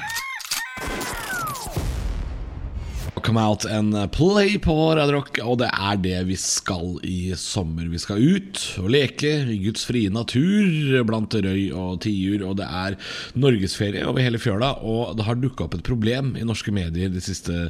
Come 3.23 3.41
Out 3.41 3.65
and 3.65 3.95
Play 4.11 4.57
på 4.61 4.73
Radio 4.95 5.17
Rock, 5.17 5.39
og 5.41 5.57
det 5.61 5.69
er 5.73 5.97
det 6.03 6.19
vi 6.27 6.35
skal 6.37 6.97
i 7.07 7.33
sommer. 7.39 7.87
Vi 7.89 7.99
skal 8.01 8.21
ut 8.21 8.61
og 8.81 8.89
leke 8.93 9.31
i 9.49 9.57
Guds 9.63 9.87
frie 9.89 10.11
natur 10.13 11.01
blant 11.07 11.33
røy 11.33 11.67
og 11.71 12.01
tiur, 12.05 12.45
og 12.49 12.57
det 12.59 12.67
er 12.67 12.97
norgesferie 13.39 14.05
over 14.07 14.21
hele 14.21 14.41
fjøla. 14.41 14.75
Og 14.85 15.17
det 15.17 15.27
har 15.27 15.39
dukka 15.41 15.65
opp 15.65 15.77
et 15.79 15.85
problem 15.87 16.35
i 16.37 16.45
norske 16.47 16.73
medier 16.75 17.11
de 17.13 17.23
siste 17.23 17.69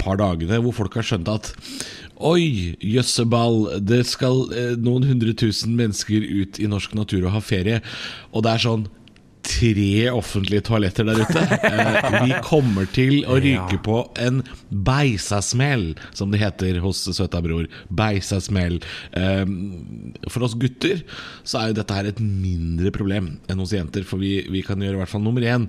par 0.00 0.20
dagene, 0.20 0.58
hvor 0.64 0.76
folk 0.82 0.98
har 0.98 1.06
skjønt 1.06 1.30
at 1.30 1.52
Oi, 2.20 2.76
jøsseball, 2.84 3.78
det 3.80 4.02
skal 4.10 4.42
eh, 4.52 4.74
noen 4.76 5.06
hundre 5.08 5.32
tusen 5.32 5.72
mennesker 5.78 6.20
ut 6.20 6.58
i 6.60 6.66
norsk 6.68 6.92
natur 6.98 7.24
og 7.24 7.32
ha 7.32 7.40
ferie. 7.40 7.78
Og 8.34 8.44
det 8.44 8.52
er 8.52 8.64
sånn 8.66 8.82
tre 9.50 10.10
offentlige 10.12 10.64
toaletter 10.68 11.08
der 11.08 11.22
ute. 11.24 11.42
Eh, 11.70 12.16
vi 12.24 12.36
kommer 12.46 12.88
til 12.94 13.24
å 13.26 13.38
ryke 13.42 13.80
på 13.84 14.02
en 14.20 14.42
beisasmell, 14.70 15.92
som 16.16 16.32
det 16.32 16.42
heter 16.42 16.80
hos 16.84 17.02
søta 17.16 17.42
bror. 17.44 17.66
Beisasmell. 17.88 18.80
Eh, 19.18 19.44
for 20.30 20.46
oss 20.46 20.56
gutter 20.60 21.02
så 21.42 21.60
er 21.60 21.70
jo 21.70 21.78
dette 21.80 21.96
her 21.96 22.10
et 22.10 22.22
mindre 22.22 22.92
problem 22.94 23.32
enn 23.50 23.62
hos 23.62 23.74
jenter, 23.74 24.06
for 24.06 24.22
vi, 24.22 24.40
vi 24.50 24.62
kan 24.66 24.80
gjøre 24.82 24.98
i 24.98 25.02
hvert 25.02 25.12
fall 25.12 25.24
nummer 25.24 25.44
én 25.44 25.66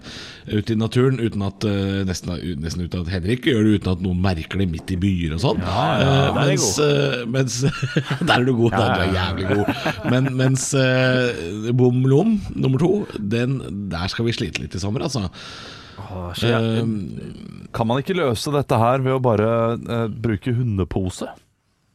ute 0.51 0.75
i 0.75 0.79
naturen 0.79 1.19
uten 1.21 1.45
at 1.45 1.65
eh, 1.67 2.01
nesten, 2.07 2.33
nesten 2.61 2.85
uten 2.85 3.05
at 3.05 3.11
Henrik 3.13 3.47
gjør 3.49 3.65
det 3.65 3.81
uten 3.81 3.93
at 3.95 4.05
noen 4.05 4.21
merker 4.23 4.61
det 4.61 4.69
midt 4.71 4.93
i 4.93 4.99
byer 5.01 5.35
og 5.37 5.43
sånn. 5.43 5.63
Ja, 5.65 5.85
ja, 6.01 6.13
er 6.31 6.51
mens, 6.51 6.69
eh, 6.81 7.25
mens 7.31 7.59
Der 8.27 8.33
er 8.37 8.45
du 8.45 8.53
god, 8.57 8.75
der 8.75 9.03
er 9.05 9.13
jævlig 9.15 9.47
god. 9.51 9.71
Men, 10.11 10.29
mens 10.37 10.67
uh, 10.77 11.71
Bom 11.77 12.03
Lom 12.07 12.35
nummer 12.55 12.81
to, 12.81 12.91
den, 13.19 13.57
der 13.91 14.11
skal 14.11 14.27
vi 14.27 14.35
slite 14.35 14.63
litt 14.63 14.75
i 14.77 14.81
sommer, 14.81 15.05
altså. 15.07 15.27
Åh. 16.01 16.43
Eh, 16.47 16.81
Kan 17.75 17.87
man 17.89 18.01
ikke 18.01 18.17
løse 18.17 18.53
dette 18.53 18.77
her 18.79 19.03
ved 19.03 19.15
å 19.17 19.21
bare 19.23 19.49
uh, 19.77 20.07
bruke 20.11 20.53
hundepose? 20.55 21.29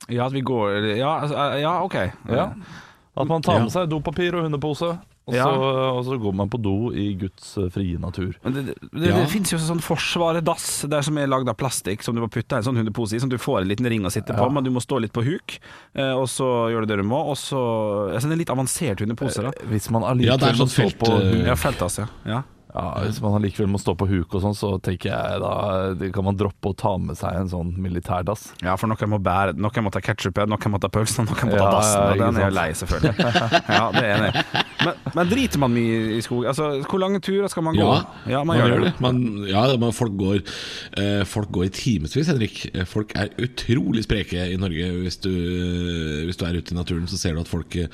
Ja, 0.06 0.28
at 0.28 0.34
vi 0.36 0.44
går 0.46 0.92
Ja, 0.94 1.16
altså, 1.24 1.46
ja 1.58 1.72
OK. 1.82 1.96
Ja. 2.30 2.50
At 3.16 3.28
man 3.30 3.42
tar 3.42 3.62
med 3.64 3.72
seg 3.72 3.88
dopapir 3.90 4.36
og 4.36 4.44
hundepose, 4.46 4.92
og, 5.26 5.34
Ja. 5.34 5.44
så, 5.44 5.70
og 5.98 6.04
så 6.06 6.16
går 6.22 6.34
man 6.38 6.48
på 6.52 6.60
do 6.62 6.92
i 6.94 7.08
Guds 7.18 7.56
eh, 7.58 7.66
frie 7.74 7.98
natur. 7.98 8.36
Men 8.44 8.52
det, 8.54 8.62
det, 8.68 8.74
det, 8.92 9.08
Ja. 9.10 9.16
det 9.18 9.28
finnes 9.32 9.50
jo 9.50 9.58
sånn 9.58 9.82
forsvaredass 9.82 10.86
der 10.88 11.02
som 11.02 11.18
er 11.18 11.26
lagd 11.26 11.48
av 11.50 11.56
plastikk, 11.58 12.02
som 12.06 12.14
du 12.14 12.20
må 12.22 12.28
putte 12.30 12.56
en 12.60 12.62
sånn 12.62 12.78
hundepose 12.78 13.16
i, 13.16 13.20
som 13.22 13.28
du 13.32 13.36
får 13.38 13.62
en 13.64 13.68
liten 13.68 13.86
ring 13.90 14.06
å 14.06 14.12
sitte 14.14 14.36
på, 14.36 14.46
men 14.54 14.62
du 14.64 14.70
må 14.70 14.80
stå 14.84 15.00
litt 15.02 15.12
på 15.16 15.24
huk, 15.26 15.58
eh, 15.98 16.12
og 16.14 16.28
så 16.30 16.70
gjør 16.70 16.86
du 16.86 16.92
det 16.94 17.00
du 17.02 17.06
må, 17.10 17.18
og 17.32 17.36
så 17.36 17.58
altså, 18.14 18.26
Det 18.28 18.32
er 18.32 18.36
en 18.38 18.44
litt 18.44 18.54
avansert 18.54 19.00
hundepose, 19.02 19.42
da. 19.42 19.50
Hvis 19.66 19.90
man 19.90 20.02
Ja, 20.06 20.14
allikevel 20.14 20.48
er 20.48 20.60
må 20.60 20.66
sånn 20.66 20.74
stå 20.76 20.82
felt, 20.86 20.98
på 21.02 21.12
eh, 21.18 21.46
Ja, 21.50 21.56
feltass, 21.58 21.98
ja. 21.98 22.06
ja. 22.26 22.42
Ja, 22.74 22.86
Hvis 23.06 23.20
man 23.24 23.36
allikevel 23.38 23.70
må 23.72 23.78
stå 23.80 23.94
på 23.96 24.08
huk 24.10 24.34
og 24.36 24.42
sånn, 24.42 24.56
så 24.56 24.72
tenker 24.84 25.12
jeg 25.12 25.40
da 25.40 25.52
kan 26.12 26.26
man 26.26 26.36
droppe 26.36 26.72
å 26.72 26.76
ta 26.76 26.96
med 27.00 27.16
seg 27.16 27.38
en 27.40 27.50
sånn 27.52 27.70
militærdass. 27.80 28.50
Ja, 28.64 28.74
for 28.76 28.90
noen 28.90 29.12
må 29.12 29.20
bære 29.22 29.54
Noen 29.56 29.86
må 29.86 29.92
ta 29.94 30.02
ketsjupen, 30.04 30.50
noen 30.50 30.74
må 30.74 30.80
ta 30.82 30.90
pølsen, 30.92 31.28
noen 31.30 31.52
må 31.52 31.56
ta 31.56 31.62
Ja, 31.62 31.70
dassen. 31.72 32.02
Og 32.10 32.20
den 32.20 32.40
er 32.40 32.48
jo 32.50 32.56
lei, 32.56 32.66
selvfølgelig. 32.76 33.14
Ja, 33.76 33.84
det 33.94 34.02
er 34.02 34.12
enig. 34.16 34.64
Men, 34.86 35.00
men 35.16 35.30
driter 35.30 35.62
man 35.62 35.72
mye 35.74 36.16
i 36.18 36.20
skog? 36.24 36.44
Altså, 36.50 36.68
hvor 36.86 37.00
lange 37.02 37.20
turer 37.24 37.48
skal 37.50 37.64
man 37.66 37.78
gå? 37.78 37.86
Ja, 38.30 38.42
man, 38.46 38.60
gjør 38.60 38.84
det. 38.84 38.92
Man, 39.02 39.22
ja, 39.48 39.62
man, 39.80 39.94
folk, 39.96 40.14
går, 40.20 40.42
eh, 41.00 41.22
folk 41.28 41.50
går 41.56 41.68
i 41.68 41.72
timevis, 41.74 42.28
Henrik. 42.30 42.60
Eh, 42.74 42.84
Folk 42.86 43.12
er 43.18 43.32
utrolig 43.42 44.04
spreke 44.06 44.44
i 44.52 44.58
Norge. 44.60 44.90
Hvis 45.02 45.18
du, 45.24 45.32
hvis 46.28 46.38
du 46.38 46.44
er 46.46 46.60
ute 46.60 46.74
i 46.74 46.78
naturen, 46.78 47.08
så 47.10 47.18
ser 47.18 47.34
du 47.36 47.42
at 47.42 47.50
folk 47.50 47.74
eh, 47.80 47.88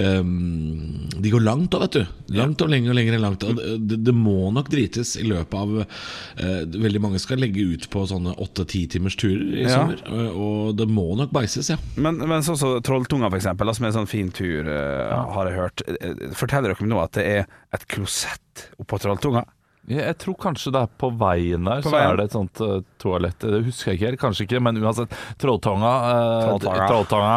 um, 0.00 1.06
De 1.14 1.32
går 1.32 1.44
langt 1.44 1.70
da, 1.74 1.84
vet 1.84 2.00
du. 2.00 2.34
Langt 2.38 2.64
og 2.64 2.72
lenger 2.72 2.92
og 2.92 2.98
lenger 2.98 3.16
enn 3.18 3.24
langt. 3.24 3.46
Og 3.46 3.60
det, 3.84 4.00
det 4.04 4.14
må 4.14 4.50
nok 4.54 4.68
drites 4.72 5.14
i 5.20 5.24
løpet 5.26 5.54
av 5.58 5.74
eh, 5.82 6.60
Veldig 6.74 7.00
mange 7.02 7.20
skal 7.22 7.40
legge 7.42 7.64
ut 7.74 7.88
på 7.92 8.04
sånne 8.10 8.34
åtte-ti 8.44 8.84
timers 8.94 9.16
turer 9.20 9.42
i 9.56 9.64
Ja. 9.64 9.78
sommer. 9.80 10.02
eh, 10.06 10.36
Og 10.44 10.76
det 10.76 10.86
må 10.88 11.06
nok 11.16 11.32
beises, 11.34 11.70
ja. 11.72 11.76
Men, 11.96 12.18
men 12.22 12.42
sånn 12.46 12.58
som 12.60 12.76
Trolltunga, 12.84 13.30
for 13.30 13.40
eksempel, 13.40 13.72
som 13.74 13.84
er 13.86 13.92
en 13.92 13.98
sånn 14.02 14.10
fin 14.10 14.30
tur, 14.34 14.68
eh, 14.68 15.14
har 15.34 15.50
jeg 15.50 15.58
hørt. 15.58 15.84
Eh, 15.88 16.30
Forteller 16.36 16.74
dere 16.74 16.88
nå 16.90 17.02
at 17.02 17.12
det 17.18 17.24
er 17.26 17.46
et 17.72 17.86
klosett 17.88 18.68
oppå 18.80 19.00
Trolltunga? 19.02 19.44
Jeg, 19.84 20.16
tror 20.16 20.36
kanskje 20.40 20.70
det 20.72 20.80
er 20.86 20.92
på 20.96 21.10
veien 21.20 21.66
der, 21.68 21.82
På 21.84 21.90
så 21.90 21.96
veien. 21.98 22.10
er 22.10 22.16
det 22.16 22.24
et 22.30 22.36
sånt 22.36 22.60
uh, 22.64 22.78
toalett. 23.02 23.36
Det 23.42 23.60
husker 23.66 23.92
jeg 23.92 23.98
ikke 23.98 24.08
helt, 24.08 24.20
kanskje 24.22 24.46
ikke, 24.46 24.60
men 24.64 24.80
uansett. 24.80 25.16
Trolltunga, 25.40 25.90
uh, 26.08 26.44
Trolltunga. 26.46 26.86
trolltunga, 26.88 27.34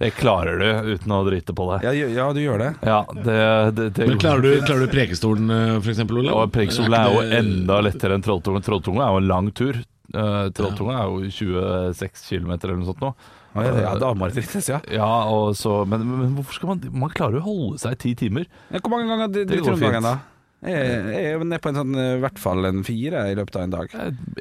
det 0.00 0.10
klarer 0.16 0.62
du 0.62 0.94
uten 0.94 1.16
å 1.16 1.20
drite 1.28 1.56
på 1.56 1.66
det. 1.72 1.80
Ja, 1.84 2.08
ja 2.20 2.30
du 2.36 2.40
gjør 2.40 2.64
det. 2.64 2.70
Ja, 2.88 3.02
det, 3.12 3.36
det, 3.76 3.88
det 3.98 4.08
Men 4.08 4.22
klarer 4.22 4.46
du, 4.46 4.52
klarer 4.64 4.86
du 4.86 4.94
Prekestolen, 4.94 5.52
f.eks., 5.52 5.84
for 5.84 5.94
eksempel, 5.94 6.22
Olav? 6.22 6.40
Og 6.46 6.54
prekestolen 6.56 6.96
er 7.02 7.12
jo 7.12 7.26
enda 7.42 7.82
lettere 7.84 8.16
enn 8.16 8.24
Trolltunga. 8.24 8.64
Trolltunga 8.64 9.04
er 9.04 9.12
jo 9.12 9.24
en 9.24 9.30
lang 9.34 9.52
tur. 9.52 9.82
Uh, 10.10 10.48
Trolltunga 10.56 11.02
er 11.02 11.12
jo 11.12 11.28
26 11.36 12.24
km 12.32 12.56
eller 12.56 12.80
noe 12.80 12.88
sånt 12.88 13.04
nå. 13.04 13.12
Ja, 13.50 13.70
ja, 13.82 13.94
da 13.98 14.12
må 14.14 14.28
det 14.30 14.38
drittes, 14.38 14.68
ja. 14.70 14.78
Ja, 14.94 15.08
og 15.26 15.56
så, 15.58 15.80
men, 15.88 16.04
men 16.06 16.34
hvorfor 16.36 16.54
skal 16.54 16.70
man 16.70 16.84
Man 17.02 17.10
klarer 17.10 17.40
jo 17.40 17.42
å 17.42 17.48
holde 17.48 17.80
seg 17.82 17.96
i 17.96 18.02
ti 18.04 18.12
timer. 18.24 18.46
Ja, 18.70 18.78
Hvor 18.78 18.92
mange 18.94 19.10
ganger 19.10 19.32
driter 19.34 19.64
du 19.66 19.72
om 19.74 19.82
dagen, 19.82 20.06
da? 20.06 20.18
Jeg 20.60 20.88
jeg 21.14 21.24
er 21.24 21.32
jo 21.38 21.44
nede 21.48 21.60
på 21.64 21.70
en 21.72 21.78
sånn, 21.80 21.94
eh, 21.96 22.16
i 22.18 22.20
hvert 22.20 22.38
fall 22.38 22.66
en 22.68 22.82
fire 22.84 23.22
i 23.30 23.36
løpet 23.38 23.56
av 23.56 23.62
en 23.64 23.70
dag. 23.70 23.94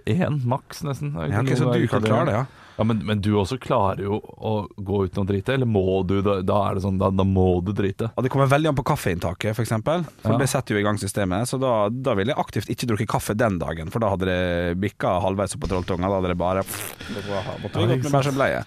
Én 0.05 0.41
maks, 0.45 0.81
nesten. 0.83 1.13
Ja, 1.15 1.39
okay, 1.43 1.55
så 1.55 1.71
du 1.71 1.85
kan 1.87 2.03
klare 2.03 2.25
det, 2.27 2.33
ja? 2.41 2.45
Ja, 2.79 2.83
men, 2.87 3.01
men 3.03 3.19
du 3.19 3.33
også 3.35 3.57
klarer 3.59 3.99
jo 4.05 4.21
å 4.23 4.51
gå 4.79 5.01
uten 5.09 5.25
å 5.25 5.27
drite, 5.27 5.51
eller 5.57 5.67
må 5.67 5.99
du? 6.07 6.21
Da, 6.23 6.37
da 6.47 6.59
er 6.69 6.77
det 6.77 6.83
sånn, 6.85 6.95
da, 6.99 7.09
da 7.11 7.25
må 7.27 7.59
du 7.63 7.73
drite. 7.75 8.07
Og 8.15 8.23
Det 8.23 8.31
kommer 8.31 8.47
veldig 8.47 8.69
an 8.71 8.77
på 8.77 8.85
kaffeinntaket, 8.87 9.51
f.eks. 9.51 9.73
For, 9.83 10.05
for 10.23 10.31
Ja. 10.31 10.37
det 10.39 10.47
setter 10.47 10.75
jo 10.75 10.79
i 10.79 10.85
gang 10.87 10.95
systemet. 11.01 11.47
Så 11.51 11.59
da, 11.59 11.73
da 11.91 12.15
ville 12.15 12.31
jeg 12.31 12.39
aktivt 12.39 12.71
ikke 12.71 12.87
drukket 12.93 13.11
kaffe 13.11 13.35
den 13.35 13.59
dagen, 13.59 13.91
for 13.91 13.99
da 13.99 14.13
hadde 14.13 14.27
det 14.31 14.77
bikka 14.79 15.17
halvveis 15.23 15.55
opp 15.57 15.65
på 15.67 15.71
Trolltunga. 15.73 16.07
Da 16.07 16.19
hadde 16.21 16.31
det 16.31 16.39
bare 16.39 16.63
det 16.63 17.25
var- 17.27 17.51
måtte 17.63 17.79
vi 17.79 17.83
Ja, 17.83 17.95
gått 17.97 18.03
med 18.07 18.15
bæsjebleie. 18.15 18.63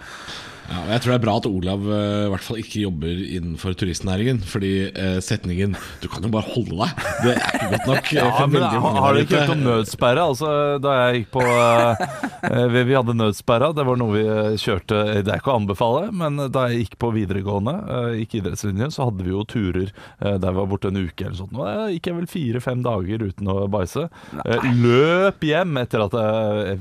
Ja, 0.71 0.79
og 0.85 0.91
jeg 0.93 1.01
tror 1.03 1.11
det 1.13 1.17
er 1.19 1.25
bra 1.25 1.33
at 1.41 1.47
Olav 1.51 1.83
uh, 1.85 2.27
i 2.27 2.31
hvert 2.33 2.45
fall 2.47 2.59
ikke 2.63 2.83
jobber 2.85 3.23
innenfor 3.37 3.75
turistnæringen. 3.77 4.39
Fordi 4.47 4.71
uh, 4.95 5.19
setningen 5.21 5.75
'du 6.01 6.07
kan 6.09 6.23
jo 6.23 6.31
bare 6.33 6.47
holde 6.55 6.77
deg', 6.79 7.03
det 7.25 7.33
er 7.35 7.43
ikke 7.59 7.71
godt 7.73 7.87
nok. 7.91 8.13
eh, 8.13 8.19
Ja, 8.23 8.47
men 8.47 8.61
mange 8.63 9.01
Har 9.03 9.13
du 9.15 9.21
ikke 9.21 9.41
hørt 9.43 9.53
om 9.57 9.65
nødsperre? 9.67 10.23
Altså, 10.33 10.53
da 10.81 10.95
jeg 11.03 11.19
gikk 11.23 11.31
på 11.35 11.43
uh, 11.43 12.69
vi, 12.73 12.85
vi 12.89 12.95
hadde 12.97 13.15
nødsperra. 13.19 13.73
Det 13.75 13.85
var 13.87 13.97
noe 14.01 14.13
vi 14.17 14.25
kjørte 14.63 15.01
Det 15.23 15.29
er 15.35 15.41
ikke 15.43 15.53
å 15.53 15.59
anbefale, 15.61 16.13
men 16.13 16.37
da 16.53 16.69
jeg 16.71 16.87
gikk 16.87 16.97
på 17.03 17.11
videregående, 17.15 17.75
gikk 18.23 18.39
idrettslinjen, 18.41 18.91
så 18.95 19.09
hadde 19.11 19.25
vi 19.27 19.31
jo 19.35 19.45
turer 19.45 19.91
der 20.21 20.51
vi 20.53 20.59
var 20.59 20.67
borte 20.71 20.89
en 20.93 20.97
uke 21.03 21.27
eller 21.27 21.37
sånt. 21.39 21.53
Da 21.57 21.89
gikk 21.93 22.07
jeg 22.09 22.17
vel 22.17 22.27
fire-fem 22.31 22.83
dager 22.85 23.23
uten 23.29 23.49
å 23.53 23.59
bæsje. 23.73 24.09
Løp 24.83 25.43
hjem 25.47 25.77
etter 25.83 26.05
at 26.07 26.17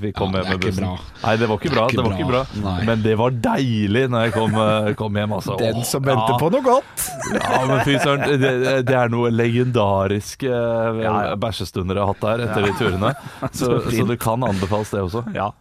vi 0.02 0.12
kom 0.16 0.34
Ja, 0.36 0.44
hjem 0.44 0.50
med 0.56 0.66
bussen. 0.66 0.88
Nei, 1.24 1.36
det 1.40 1.48
var 1.50 1.58
ikke 1.60 1.70
Det 1.70 1.76
bra. 1.78 1.86
ikke 1.88 1.98
Det 1.98 2.06
var 2.06 2.18
ikke 2.18 2.30
bra. 2.32 2.44
bra. 2.46 2.62
Nei. 2.70 2.86
Men 2.90 3.04
det 3.06 3.16
var 3.20 3.32
deilig 3.32 3.71
tidlig 3.72 4.06
når 4.12 4.28
jeg 4.28 4.36
kom, 4.36 4.58
eh, 4.66 4.92
kom 5.00 5.20
hjem. 5.20 5.36
Altså. 5.38 5.58
Den 5.62 5.82
som 5.88 6.04
venter 6.06 6.36
ja. 6.36 6.40
på 6.42 6.52
noe 6.54 6.66
godt. 6.66 7.08
Ja, 7.32 7.62
men 7.70 7.84
fy 7.88 7.98
søren, 8.02 8.26
det, 8.42 8.54
det 8.88 8.98
er 8.98 9.12
noe 9.14 9.32
legendarisk 9.34 10.46
eh, 10.50 11.02
bæsjestunder 11.42 12.00
jeg 12.00 12.06
har 12.06 12.14
hatt 12.14 12.26
der 12.28 12.46
etter 12.48 12.68
de 12.68 12.78
turene. 12.80 13.16
Så, 13.52 13.68
Så 13.86 13.96
så 13.96 14.08
det 14.10 14.20
kan 14.22 14.44
anbefales, 14.46 14.92
det 14.94 15.04
også. 15.04 15.24
Ja. 15.36 15.52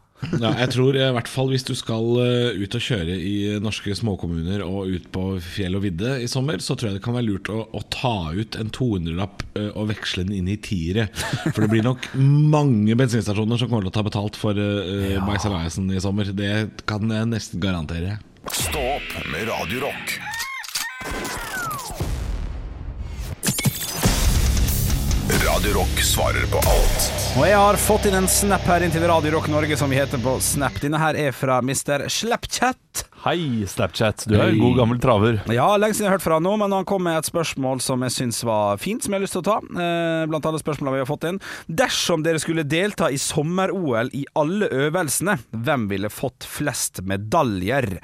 Ja, 0.40 0.52
jeg 0.60 0.72
tror 0.74 0.96
eh, 0.96 1.08
i 1.08 1.14
hvert 1.16 1.30
fall 1.30 1.50
hvis 1.52 1.64
du 1.66 1.72
skal 1.78 2.06
eh, 2.22 2.60
ut 2.60 2.76
og 2.76 2.84
kjøre 2.84 3.16
i 3.16 3.34
norske 3.62 3.94
småkommuner 3.96 4.64
og 4.66 4.90
ut 4.92 5.06
på 5.14 5.24
fjell 5.44 5.78
og 5.78 5.84
vidde 5.86 6.16
i 6.24 6.28
sommer, 6.30 6.60
så 6.62 6.76
tror 6.76 6.90
jeg 6.90 6.98
det 6.98 7.04
kan 7.04 7.16
være 7.16 7.28
lurt 7.28 7.50
å, 7.52 7.62
å 7.72 7.82
ta 7.92 8.32
ut 8.36 8.58
en 8.60 8.72
200-lapp 8.76 9.44
eh, 9.54 9.70
og 9.70 9.90
veksle 9.92 10.26
den 10.28 10.36
inn 10.40 10.50
i 10.52 10.58
tiere. 10.60 11.08
For 11.50 11.64
det 11.64 11.70
blir 11.72 11.86
nok 11.86 12.10
mange 12.20 12.98
bensinstasjoner 13.00 13.60
som 13.60 13.70
kommer 13.70 13.88
til 13.88 13.94
å 13.94 13.96
ta 13.96 14.06
betalt 14.06 14.38
for 14.38 14.56
uh, 14.56 15.16
Maisalaisen 15.24 15.88
i 15.94 16.02
sommer. 16.02 16.32
Det 16.36 16.52
kan 16.88 17.08
jeg 17.10 17.30
nesten 17.32 17.62
garantere. 17.62 18.18
Stå 18.50 18.84
opp 18.98 19.16
med 19.32 19.48
Radio 19.50 19.88
Radio 25.30 25.74
Rock 25.74 26.00
svarer 26.02 26.46
på 26.50 26.58
alt 26.58 27.04
Og 27.38 27.44
jeg 27.46 27.54
har 27.54 27.76
fått 27.78 28.08
inn 28.08 28.16
en 28.18 28.26
snap 28.30 28.64
her 28.66 28.82
inn 28.82 28.90
til 28.90 29.04
Radio 29.06 29.36
Rock 29.36 29.46
Norge, 29.52 29.76
som 29.78 29.92
vi 29.92 29.98
heter 30.00 30.18
på 30.18 30.32
Snap. 30.42 30.80
Denne 30.82 30.98
her 30.98 31.14
er 31.14 31.30
fra 31.36 31.60
Mr. 31.62 32.08
Slapchat. 32.10 33.04
Hei, 33.20 33.66
Snapchat. 33.68 34.22
Du 34.24 34.32
er 34.38 34.48
en 34.48 34.58
god 34.62 34.78
gammel 34.78 34.98
traver. 35.02 35.42
Ja, 35.52 35.66
lenge 35.76 35.92
siden 35.92 36.06
jeg 36.06 36.08
har 36.08 36.16
hørt 36.16 36.24
fra 36.24 36.38
han 36.38 36.44
nå, 36.46 36.54
men 36.56 36.72
han 36.72 36.86
kom 36.88 37.02
med 37.04 37.18
et 37.18 37.26
spørsmål 37.28 37.82
som 37.84 38.00
jeg 38.06 38.14
syns 38.14 38.38
var 38.48 38.78
fint, 38.80 39.04
som 39.04 39.12
jeg 39.12 39.20
har 39.20 39.24
lyst 39.26 39.34
til 39.36 39.42
å 39.42 39.48
ta. 39.50 39.56
Eh, 39.60 40.22
blant 40.30 40.46
alle 40.48 40.60
spørsmålene 40.62 40.94
vi 40.96 41.02
har 41.02 41.08
fått 41.10 41.26
inn. 41.28 41.40
Dersom 41.68 42.24
dere 42.24 42.40
skulle 42.40 42.64
delta 42.64 43.10
i 43.12 43.18
sommer-OL 43.20 44.08
i 44.16 44.22
alle 44.40 44.70
øvelsene, 44.86 45.34
hvem 45.52 45.84
ville 45.92 46.08
fått 46.08 46.48
flest 46.48 47.02
medaljer? 47.04 47.98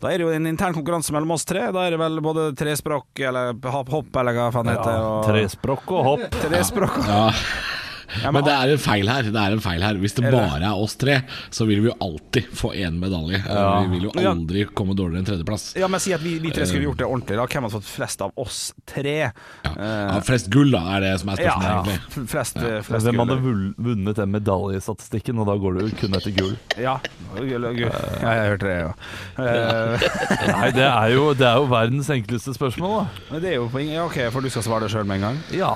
Da 0.00 0.08
er 0.08 0.22
det 0.22 0.24
jo 0.28 0.32
en 0.38 0.48
intern 0.48 0.78
konkurranse 0.78 1.12
mellom 1.12 1.36
oss 1.36 1.44
tre. 1.44 1.66
Da 1.68 1.84
er 1.84 1.92
det 1.92 2.00
vel 2.00 2.22
både 2.24 2.48
trespråk 2.56 3.20
eller 3.28 3.52
hopp, 3.76 3.92
hopp 3.92 4.20
eller 4.24 4.38
hva 4.40 4.48
faen 4.56 4.72
det 4.72 4.78
heter. 4.78 4.96
Ja, 4.96 5.12
og- 5.18 5.28
Trespråk 5.28 5.92
og 5.98 6.04
hopp. 6.08 6.40
Trespråk. 6.48 6.96
Ja. 7.04 7.20
Ja, 7.28 7.71
Men 8.32 8.44
det 8.44 8.52
er 8.52 8.72
en 8.74 8.78
feil 8.82 9.08
her. 9.08 9.22
Det 9.32 9.36
er 9.42 9.52
en 9.56 9.60
feil 9.64 9.82
her 9.82 9.94
Hvis 10.02 10.14
det 10.18 10.24
bare 10.32 10.60
er 10.62 10.72
oss 10.74 10.96
tre, 11.00 11.20
så 11.50 11.66
vil 11.68 11.80
vi 11.84 11.88
jo 11.90 11.96
alltid 12.00 12.48
få 12.58 12.72
én 12.76 12.98
medalje. 13.00 13.40
Vi 13.42 13.88
vil 13.96 14.08
jo 14.08 14.12
Ja. 14.20 14.30
aldri 14.32 14.64
komme 14.74 14.94
dårligere 14.96 15.22
enn 15.22 15.28
tredjeplass. 15.30 15.74
Ja, 15.76 15.88
men 15.88 16.00
si 16.00 16.12
at 16.12 16.20
vi, 16.20 16.38
vi 16.38 16.50
tre 16.50 16.66
skulle 16.66 16.84
gjort 16.88 16.98
det 16.98 17.06
ordentlig. 17.08 17.36
Da 17.36 17.46
Hvem 17.46 17.62
hadde 17.68 17.76
fått 17.78 17.88
flest 17.88 18.22
av 18.22 18.32
oss 18.36 18.72
tre? 18.86 19.30
Ja. 19.64 19.72
Ja, 19.76 20.20
flest 20.20 20.50
gull, 20.52 20.70
da, 20.70 20.82
er 20.96 21.00
det 21.06 21.14
som 21.20 21.28
er 21.32 21.40
Ja, 21.42 21.52
spørsmålet, 21.56 21.72
egentlig. 21.72 21.98
Ja, 22.16 22.26
flest, 22.34 22.58
flest 22.88 23.06
Hvem 23.06 23.22
hadde 23.22 23.38
vunnet 23.78 24.16
den 24.16 24.30
medaljestatistikken, 24.32 25.38
og 25.42 25.46
da 25.50 25.56
går 25.60 25.78
du 25.80 25.90
kun 25.96 26.14
etter 26.18 26.34
gull? 26.36 26.56
Ja, 26.78 26.98
gull, 27.36 27.64
og 27.64 27.76
gull. 27.76 27.90
ja, 28.22 28.34
jeg 28.36 28.50
hørte 28.52 28.66
det, 28.68 28.76
ja. 28.82 28.92
Eh, 29.42 30.06
Nei, 30.52 30.70
det 30.76 30.86
er 30.86 31.08
jo, 31.14 31.26
det 31.38 31.46
er 31.48 31.56
jo 31.60 31.66
verdens 31.70 32.08
enkleste 32.12 32.54
spørsmål, 32.56 32.96
da. 33.02 33.26
Men 33.30 33.42
det 33.44 33.50
er 33.52 33.56
jo 33.60 33.68
poeng 33.72 33.90
Ja, 33.92 34.04
OK, 34.06 34.18
for 34.32 34.40
du 34.44 34.48
skal 34.52 34.62
svare 34.66 34.86
det 34.86 34.92
sjøl 34.94 35.06
med 35.08 35.20
en 35.20 35.26
gang? 35.28 35.38
Ja. 35.56 35.72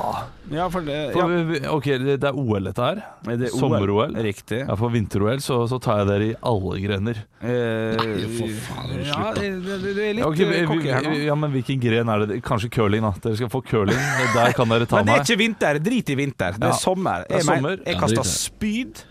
Ja, 0.53 0.69
for 0.71 0.81
det 0.87 1.13
For, 1.13 1.25
ja. 1.25 1.27
vi- 1.27 1.59
vi- 1.59 1.67
Ok, 1.67 1.85
det 1.99 2.26
det 2.27 2.33
er 2.33 2.41
OL 2.43 2.67
dette 2.69 2.83
her. 2.89 2.99
Er 3.31 3.39
det 3.41 3.51
Sommer-OL. 3.55 4.17
Riktig. 4.27 4.59
Ja, 4.67 4.75
For 4.79 4.93
vinter-OL 4.93 5.41
så, 5.45 5.61
så 5.71 5.79
tar 5.83 6.03
jeg 6.03 6.09
dere 6.11 6.29
i 6.29 6.35
alle 6.51 6.81
grener. 6.83 7.23
Eh, 7.41 8.27
for 8.37 8.53
faen, 8.67 8.93
ja, 8.99 9.07
slutt, 9.07 9.17
da. 9.17 9.33
det, 9.41 9.51
det, 9.65 9.95
det 9.97 10.07
er 10.11 10.17
litt 10.19 10.23
Ja, 10.25 10.29
ok, 10.33 10.39
vi, 10.43 10.61
eh, 10.61 10.69
cocky 10.71 10.91
her 10.93 11.07
nå. 11.07 11.15
ja, 11.29 11.37
men 11.39 11.55
Hvilken 11.57 11.81
gren 11.83 12.13
er 12.13 12.27
det? 12.27 12.39
Kanskje 12.47 12.71
curling, 12.77 13.07
da. 13.07 13.13
Dere 13.25 13.39
skal 13.41 13.53
få 13.53 13.63
curling. 13.71 14.01
Der 14.35 14.53
kan 14.59 14.69
dere 14.75 14.89
ta 14.91 15.01
meg. 15.01 15.07
Men 15.07 15.13
det 15.13 15.19
er 15.21 15.27
ikke 15.31 15.41
vinter. 15.47 15.79
Drit 15.91 16.11
i 16.11 16.19
vinter. 16.19 16.59
Det 16.59 16.67
Ja. 16.67 16.73
er 16.75 16.81
sommer. 16.83 17.25
Det 17.29 17.37
er 17.37 17.43
Jeg, 17.43 17.47
sommer. 17.53 17.77
jeg 17.87 17.95
Ja, 17.95 18.01
kaster 18.01 18.21
i 18.21 18.23
det. 18.23 18.33
spyd 18.33 19.05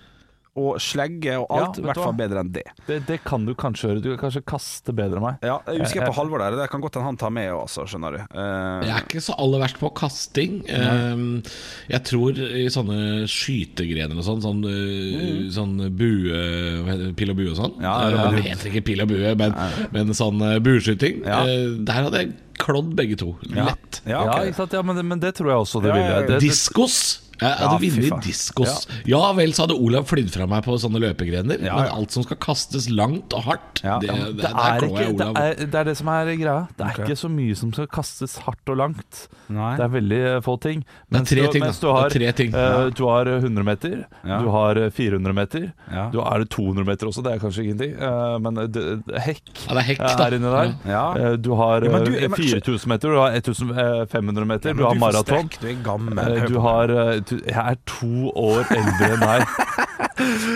og 0.56 0.78
slegge 0.80 1.34
og 1.42 1.50
alt. 1.52 1.80
I 1.82 1.84
hvert 1.84 2.00
fall 2.00 2.14
bedre 2.16 2.40
enn 2.46 2.52
det. 2.56 2.64
Det, 2.88 3.02
det 3.10 3.18
kan 3.28 3.44
du 3.44 3.52
kanskje 3.60 3.90
gjøre. 3.90 4.02
Du 4.06 4.10
kan 4.14 4.22
kanskje 4.30 4.42
kaste 4.48 4.94
bedre 4.96 5.20
enn 5.20 5.26
meg. 5.26 5.42
Ja, 5.44 5.58
jeg 5.68 5.82
husker 5.84 6.00
jeg 6.00 6.08
på 6.08 6.16
Halvor 6.16 6.40
der. 6.40 6.56
Det 6.62 6.70
kan 6.72 6.80
godt 6.84 6.96
hende 6.96 7.10
han 7.10 7.18
tar 7.20 7.34
med 7.36 7.50
også, 7.52 7.84
skjønner 7.92 8.16
du. 8.16 8.20
Uh, 8.32 8.86
Jeg 8.88 8.94
er 8.96 9.04
ikke 9.04 9.24
så 9.26 9.36
aller 9.44 9.60
verst 9.66 9.82
på 9.82 9.92
kasting. 10.00 10.62
Uh, 10.70 11.44
Jeg 11.92 12.02
tror 12.08 12.40
i 12.40 12.66
sånne 12.72 13.00
skytegrener 13.28 14.16
og 14.16 14.24
sånn, 14.30 14.42
sånn, 14.46 14.64
mm. 14.64 15.44
sånn 15.56 15.76
bue 16.00 16.40
hva 16.86 16.94
heter 16.94 17.06
det, 17.10 17.14
Pil 17.20 17.34
og 17.36 17.38
bue 17.42 17.52
og 17.52 17.60
sånn. 17.60 17.76
Ja, 17.84 17.96
Eh, 18.06 18.12
ja, 18.16 18.24
ja. 18.32 18.42
Heter 18.56 18.72
ikke 18.72 18.86
pil 18.94 19.02
og 19.04 19.10
bue, 19.12 19.36
men, 19.40 19.54
men 19.92 20.12
sånn 20.16 20.40
eh, 20.46 20.58
bueskyting. 20.64 21.22
Ja. 21.28 21.44
Uh, 21.48 21.78
Der 21.88 22.04
hadde 22.08 22.22
jeg 22.24 22.34
klådd 22.62 22.94
begge 22.96 23.18
to. 23.20 23.34
ja. 23.52 23.66
Lett. 23.74 24.02
Ja, 24.08 24.22
Ja, 24.30 24.36
ikke 24.48 24.56
sant? 24.62 24.72
ja 24.74 24.82
men, 24.86 24.96
det- 24.96 25.06
men 25.06 25.20
det 25.20 25.34
tror 25.36 25.50
jeg 25.52 25.58
også 25.66 25.82
det 25.84 25.90
Ja, 25.92 26.22
ville. 26.22 26.40
Diskos. 26.40 26.98
Jeg 27.42 27.52
hadde 27.60 27.72
ja, 27.72 27.78
vunnet 27.84 28.06
i 28.26 28.28
diskos. 28.30 28.88
Ja. 29.10 29.22
vel, 29.36 29.54
så 29.56 29.66
hadde 29.66 29.76
Olav 29.80 30.06
flydd 30.10 30.30
fra 30.34 30.48
meg 30.48 30.64
på 30.66 30.76
sånne 30.82 31.02
løpegrener. 31.04 31.60
Ja, 31.66 31.76
Men 31.76 31.92
alt 31.92 32.12
som 32.16 32.24
skal 32.24 32.38
kastes 32.38 32.90
langt 32.90 33.34
og 33.36 33.44
hardt, 33.50 33.82
Ja. 33.84 34.00
det, 34.00 34.08
Ja, 34.08 34.14
det, 34.26 34.38
det, 34.40 34.52
er 34.52 34.86
ikke, 34.88 35.02
jeg 35.06 35.18
det, 35.18 35.28
er, 35.36 35.56
det 35.66 35.76
er 35.82 35.84
det 35.90 35.98
som 35.98 36.08
er 36.14 36.26
greia. 36.36 36.68
Det 36.78 36.86
er 36.86 36.94
okay. 36.94 37.06
ikke 37.10 37.18
så 37.20 37.30
mye 37.30 37.56
som 37.60 37.74
skal 37.74 37.88
kastes 37.88 38.38
hardt 38.46 38.70
og 38.72 38.78
langt. 38.78 39.28
Nei. 39.50 39.76
Det 39.78 39.84
er 39.86 39.92
veldig 39.94 40.22
eh, 40.36 40.40
få 40.46 40.56
ting. 40.64 40.86
Det 41.12 41.20
er 41.22 41.26
tre 41.30 41.48
ting, 41.52 41.64
mens 41.66 41.80
du 41.80 41.88
Det 41.88 41.94
er 41.94 42.00
har, 42.02 42.10
tre 42.16 42.32
ting. 42.40 42.56
Uh, 42.56 42.90
du 42.96 43.04
har 43.10 43.26
100 43.36 43.64
meter, 43.68 44.06
Ja. 44.26 44.40
du 44.42 44.50
har 44.50 44.76
eh, 44.78 44.90
400 44.90 45.34
meter, 45.36 45.68
Ja. 45.92 46.10
du 46.12 46.20
har 46.22 46.46
200 46.46 46.86
meter 46.88 47.08
også, 47.12 47.24
det 47.26 47.34
er 47.36 47.40
kanskje 47.44 47.64
ingenting. 47.68 47.96
uh, 48.02 48.38
Men 48.40 48.56
hekk 48.56 49.44
Ja, 49.68 49.74
det 49.76 49.82
er 49.84 49.88
hekk, 49.92 50.00
eh, 50.00 50.16
da. 50.18 50.26
er 50.28 50.38
inni 50.40 50.52
der. 50.56 50.74
Ja. 50.90 51.06
Eh, 51.16 51.36
Du 51.38 51.54
har 51.56 51.84
Ja, 51.84 51.92
men 51.92 52.04
du- 52.06 52.16
eh, 52.18 52.28
men- 52.30 52.40
4000 52.40 52.88
meter, 52.88 53.10
du 53.10 53.20
har 53.20 53.32
1500 53.36 54.46
meter, 54.46 54.70
Ja, 54.70 54.74
du 54.74 54.84
har 54.86 54.96
maraton. 54.96 55.50
Du 55.62 55.68
er 55.68 55.76
gammel. 55.84 56.18
Eh, 56.20 56.46
Du 56.48 56.60
har 56.60 56.90
eh, 56.90 57.20
Jeg 57.32 57.56
er 57.58 57.78
to 57.90 58.32
år 58.38 58.66
eldre 58.76 59.12
enn 59.16 59.26
deg. 59.26 59.48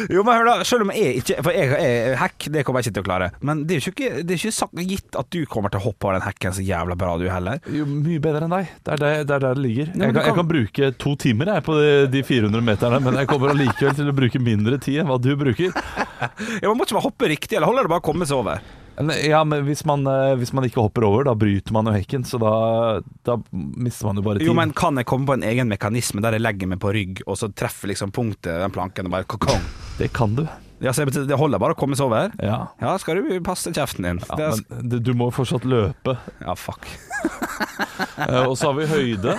Jo, 0.09 0.21
men 0.23 0.37
hør 0.39 0.45
da, 0.47 0.53
selv 0.67 0.85
om 0.85 0.91
jeg 0.95 1.19
ikke 1.19 1.35
For 1.43 1.51
jeg 1.55 1.73
er 1.83 2.13
hack, 2.19 2.45
det 2.51 2.61
kommer 2.65 2.79
jeg 2.79 2.89
ikke 2.89 2.95
til 2.97 3.03
å 3.03 3.07
klare. 3.07 3.27
Men 3.45 3.65
det 3.67 3.75
er 3.75 3.81
jo 3.83 3.91
ikke, 3.91 4.09
det 4.23 4.33
er 4.35 4.39
ikke 4.39 4.53
sagt, 4.55 4.79
gitt 4.87 5.17
at 5.19 5.27
du 5.35 5.41
kommer 5.51 5.71
til 5.73 5.81
å 5.81 5.83
hoppe 5.89 6.07
av 6.09 6.15
den 6.15 6.23
hacken 6.25 6.55
så 6.55 6.63
jævla 6.63 6.95
bra, 6.99 7.11
du 7.19 7.25
heller. 7.31 7.59
Jo, 7.75 7.83
mye 7.89 8.21
bedre 8.23 8.47
enn 8.47 8.55
deg. 8.55 8.71
Det 8.87 8.95
er, 8.95 9.01
det, 9.03 9.11
det 9.29 9.35
er 9.35 9.43
der 9.43 9.59
det 9.59 9.63
ligger. 9.65 9.91
men 9.93 10.05
Jeg 10.05 10.13
du 10.15 10.19
kan, 10.19 10.23
jeg 10.23 10.29
kan- 10.31 10.39
kan 10.39 10.49
bruke 10.53 10.91
to 11.03 11.13
timer 11.19 11.51
jeg, 11.53 11.65
på 11.67 11.75
de, 11.79 11.91
de 12.15 12.23
400 12.31 12.65
meterne, 12.71 13.01
men 13.03 13.19
jeg 13.21 13.29
kommer 13.33 13.53
allikevel 13.53 13.95
til 13.99 14.11
å 14.11 14.15
bruke 14.23 14.41
mindre 14.43 14.79
tid 14.81 15.01
enn 15.03 15.11
hva 15.11 15.19
du 15.21 15.31
bruker. 15.39 15.75
Ja, 16.19 16.67
Man 16.67 16.75
må 16.79 16.83
ikke 16.87 16.97
bare 16.97 17.05
hoppe 17.07 17.27
riktig, 17.31 17.55
eller 17.55 17.69
holder 17.69 17.87
det 17.87 17.93
bare 17.93 18.03
å 18.03 18.07
komme 18.09 18.25
seg 18.27 18.39
over? 18.41 18.59
Ja, 18.99 19.43
men 19.47 19.63
hvis 19.63 19.85
man, 19.87 20.03
eh, 20.07 20.33
hvis 20.35 20.51
man 20.51 20.65
ikke 20.67 20.81
hopper 20.83 21.05
over, 21.07 21.23
da 21.29 21.33
bryter 21.39 21.71
man 21.71 21.87
jo 21.87 21.93
hekken, 21.95 22.25
så 22.27 22.39
da, 22.41 22.51
da 23.23 23.37
mister 23.53 24.09
man 24.09 24.19
jo 24.19 24.23
bare 24.25 24.41
tid. 24.41 24.49
Jo, 24.49 24.55
men 24.57 24.73
kan 24.75 24.99
jeg 24.99 25.07
komme 25.07 25.29
på 25.29 25.37
en 25.37 25.45
egen 25.47 25.69
mekanisme 25.71 26.19
der 26.25 26.35
jeg 26.35 26.43
legger 26.43 26.67
meg 26.67 26.81
på 26.83 26.91
rygg, 26.95 27.21
og 27.25 27.37
så 27.39 27.47
treffer 27.55 27.93
liksom 27.93 28.11
punktet 28.15 28.59
den 28.59 28.73
planken 28.75 29.07
og 29.07 29.15
bare 29.15 29.29
kokong? 29.29 29.63
Det 30.01 30.11
kan 30.15 30.35
du. 30.35 30.43
Ja, 30.83 30.91
så 30.95 31.03
det 31.07 31.35
holder 31.35 31.59
bare 31.59 31.75
å 31.75 31.79
komme 31.79 31.95
seg 31.99 32.07
over? 32.07 32.31
Ja. 32.43 32.59
Ja, 32.79 32.93
skal 32.99 33.19
du 33.19 33.39
passe 33.43 33.71
kjeften 33.75 34.05
din. 34.07 34.21
Ja, 34.29 34.51
men 34.71 34.91
du 35.03 35.11
må 35.15 35.27
fortsatt 35.35 35.67
løpe. 35.67 36.17
ja, 36.43 36.55
fuck. 36.59 36.87
Eh, 38.19 38.45
og 38.47 38.53
så 38.59 38.69
har 38.69 38.75
vi 38.77 38.85
høyde, 38.87 39.33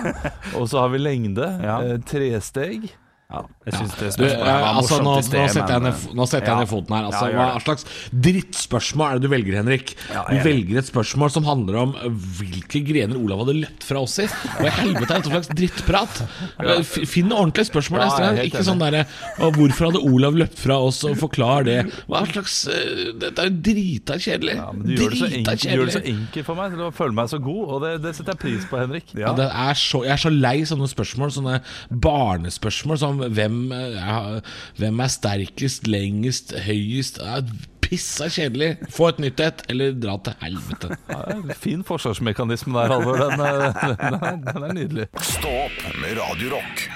og 0.57 0.67
så 0.69 0.83
har 0.83 0.91
vi 0.93 0.99
lengde. 1.01 1.45
Ja. 1.65 1.79
eh, 1.85 1.99
Tresteg. 2.09 2.91
Ja, 3.31 3.45
jeg 3.69 3.77
synes 3.77 3.93
det 3.95 4.09
Du, 4.19 4.25
altså, 4.27 4.97
nå, 5.05 5.13
sted, 5.23 5.39
nå 5.39 5.47
setter 5.55 5.77
jeg 5.77 5.83
ned, 5.85 6.07
nå 6.19 6.25
setter 6.27 6.51
jeg 6.51 6.63
ned 6.65 6.71
foten 6.71 6.97
her. 6.97 7.05
Altså, 7.11 7.27
Ja, 7.31 7.45
hva 7.55 7.61
slags 7.63 7.87
drittspørsmål 8.11 9.07
er 9.07 9.21
det 9.21 9.29
du 9.29 9.31
velger, 9.31 9.57
Henrik? 9.61 9.93
Ja, 10.11 10.25
du 10.27 10.35
er 10.35 10.43
velger 10.49 10.81
et 10.81 10.89
spørsmål 10.89 11.31
som 11.35 11.47
handler 11.47 11.79
om 11.85 11.93
eh, 12.01 12.09
hvilke 12.41 12.83
grener 12.87 13.21
Olav 13.21 13.45
hadde 13.45 13.55
løpt 13.61 13.87
fra 13.87 14.03
oss 14.03 14.17
i. 14.23 14.27
Hva 14.59 14.67
i 14.67 14.75
helvete 14.81 15.07
er 15.15 15.23
dette 15.23 15.33
slags 15.35 15.53
drittprat? 15.61 16.23
Finn 17.13 17.31
ordentlige 17.31 17.71
spørsmål 17.71 18.03
neste 18.05 18.25
gang. 18.25 18.41
Ikke 18.51 18.65
sånn 18.67 18.83
derre 18.83 19.05
Hvorfor 19.39 19.91
hadde 19.91 20.03
Olav 20.11 20.37
løpt 20.41 20.59
fra 20.61 20.81
oss, 20.89 21.03
og 21.07 21.15
forklar 21.21 21.69
det. 21.69 21.79
Hva 22.11 22.25
slags 22.33 22.59
eh, 22.73 23.13
Dette 23.21 23.47
er 23.47 23.51
jo 23.53 23.63
drita 23.71 24.19
kjedelig. 24.21 24.57
Ja, 24.59 24.69
du 24.75 24.93
gjør 24.97 25.15
det, 25.15 25.31
enkelt, 25.41 25.69
gjør 25.71 25.87
det 25.87 25.97
så 25.97 26.03
enkelt 26.15 26.49
for 26.51 26.59
meg 26.59 26.75
til 26.75 26.85
å 26.89 26.91
føle 26.95 27.17
meg 27.21 27.31
så 27.31 27.41
god, 27.43 27.63
og 27.77 27.85
det, 27.87 27.95
det 28.05 28.15
setter 28.19 28.35
jeg 28.35 28.43
pris 28.43 28.67
på, 28.71 28.81
Henrik. 28.81 29.15
Ja, 29.19 29.33
det 29.39 29.47
er 29.49 29.79
så, 29.79 30.03
jeg 30.07 30.17
er 30.17 30.23
så 30.27 30.33
lei 30.35 30.57
sånne 30.69 30.91
spørsmål, 30.91 31.33
sånne 31.39 31.61
barnespørsmål 32.05 33.01
hvem, 33.29 33.59
ja, 33.73 34.17
er- 34.37 34.55
hvem 34.81 35.01
er 35.05 35.13
sterkest, 35.13 35.87
lengest, 35.91 36.55
høyest 36.67 37.21
ja, 37.23 37.41
Pissa 37.91 38.29
kjedelig. 38.31 38.77
Få 38.95 39.09
et 39.11 39.19
nytt 39.25 39.41
et, 39.43 39.63
eller 39.73 39.97
dra 39.99 40.15
til 40.23 40.37
helvete. 40.45 40.93
Ja, 41.11 41.57
fin 41.59 41.83
forsvarsmekanisme 41.85 42.77
der, 42.79 42.93
Halvor. 42.95 43.19
Den, 43.19 43.41
eh, 43.41 44.21
den, 44.23 44.45
den 44.47 44.69
er 44.69 44.77
nydelig. 44.79 45.09
Stopp 45.33 45.81
med 45.99 46.15
radiorock. 46.21 46.87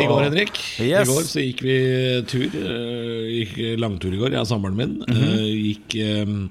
I 0.00 0.06
går, 0.06 0.22
Henrik, 0.28 0.58
Yes. 0.80 1.08
I 1.08 1.10
går 1.10 1.24
så 1.28 1.42
gikk 1.44 1.62
vi 1.64 1.76
tur. 2.30 2.46
eh, 2.46 3.30
Gikk 3.40 3.56
langtur 3.80 4.14
i 4.14 4.20
går, 4.20 4.34
jeg 4.36 4.42
og 4.44 4.48
samboeren 4.50 4.76
min. 4.78 4.94
Eh, 5.08 5.46
Gikk 5.70 5.96
eh, 6.00 6.24
l- 6.26 6.48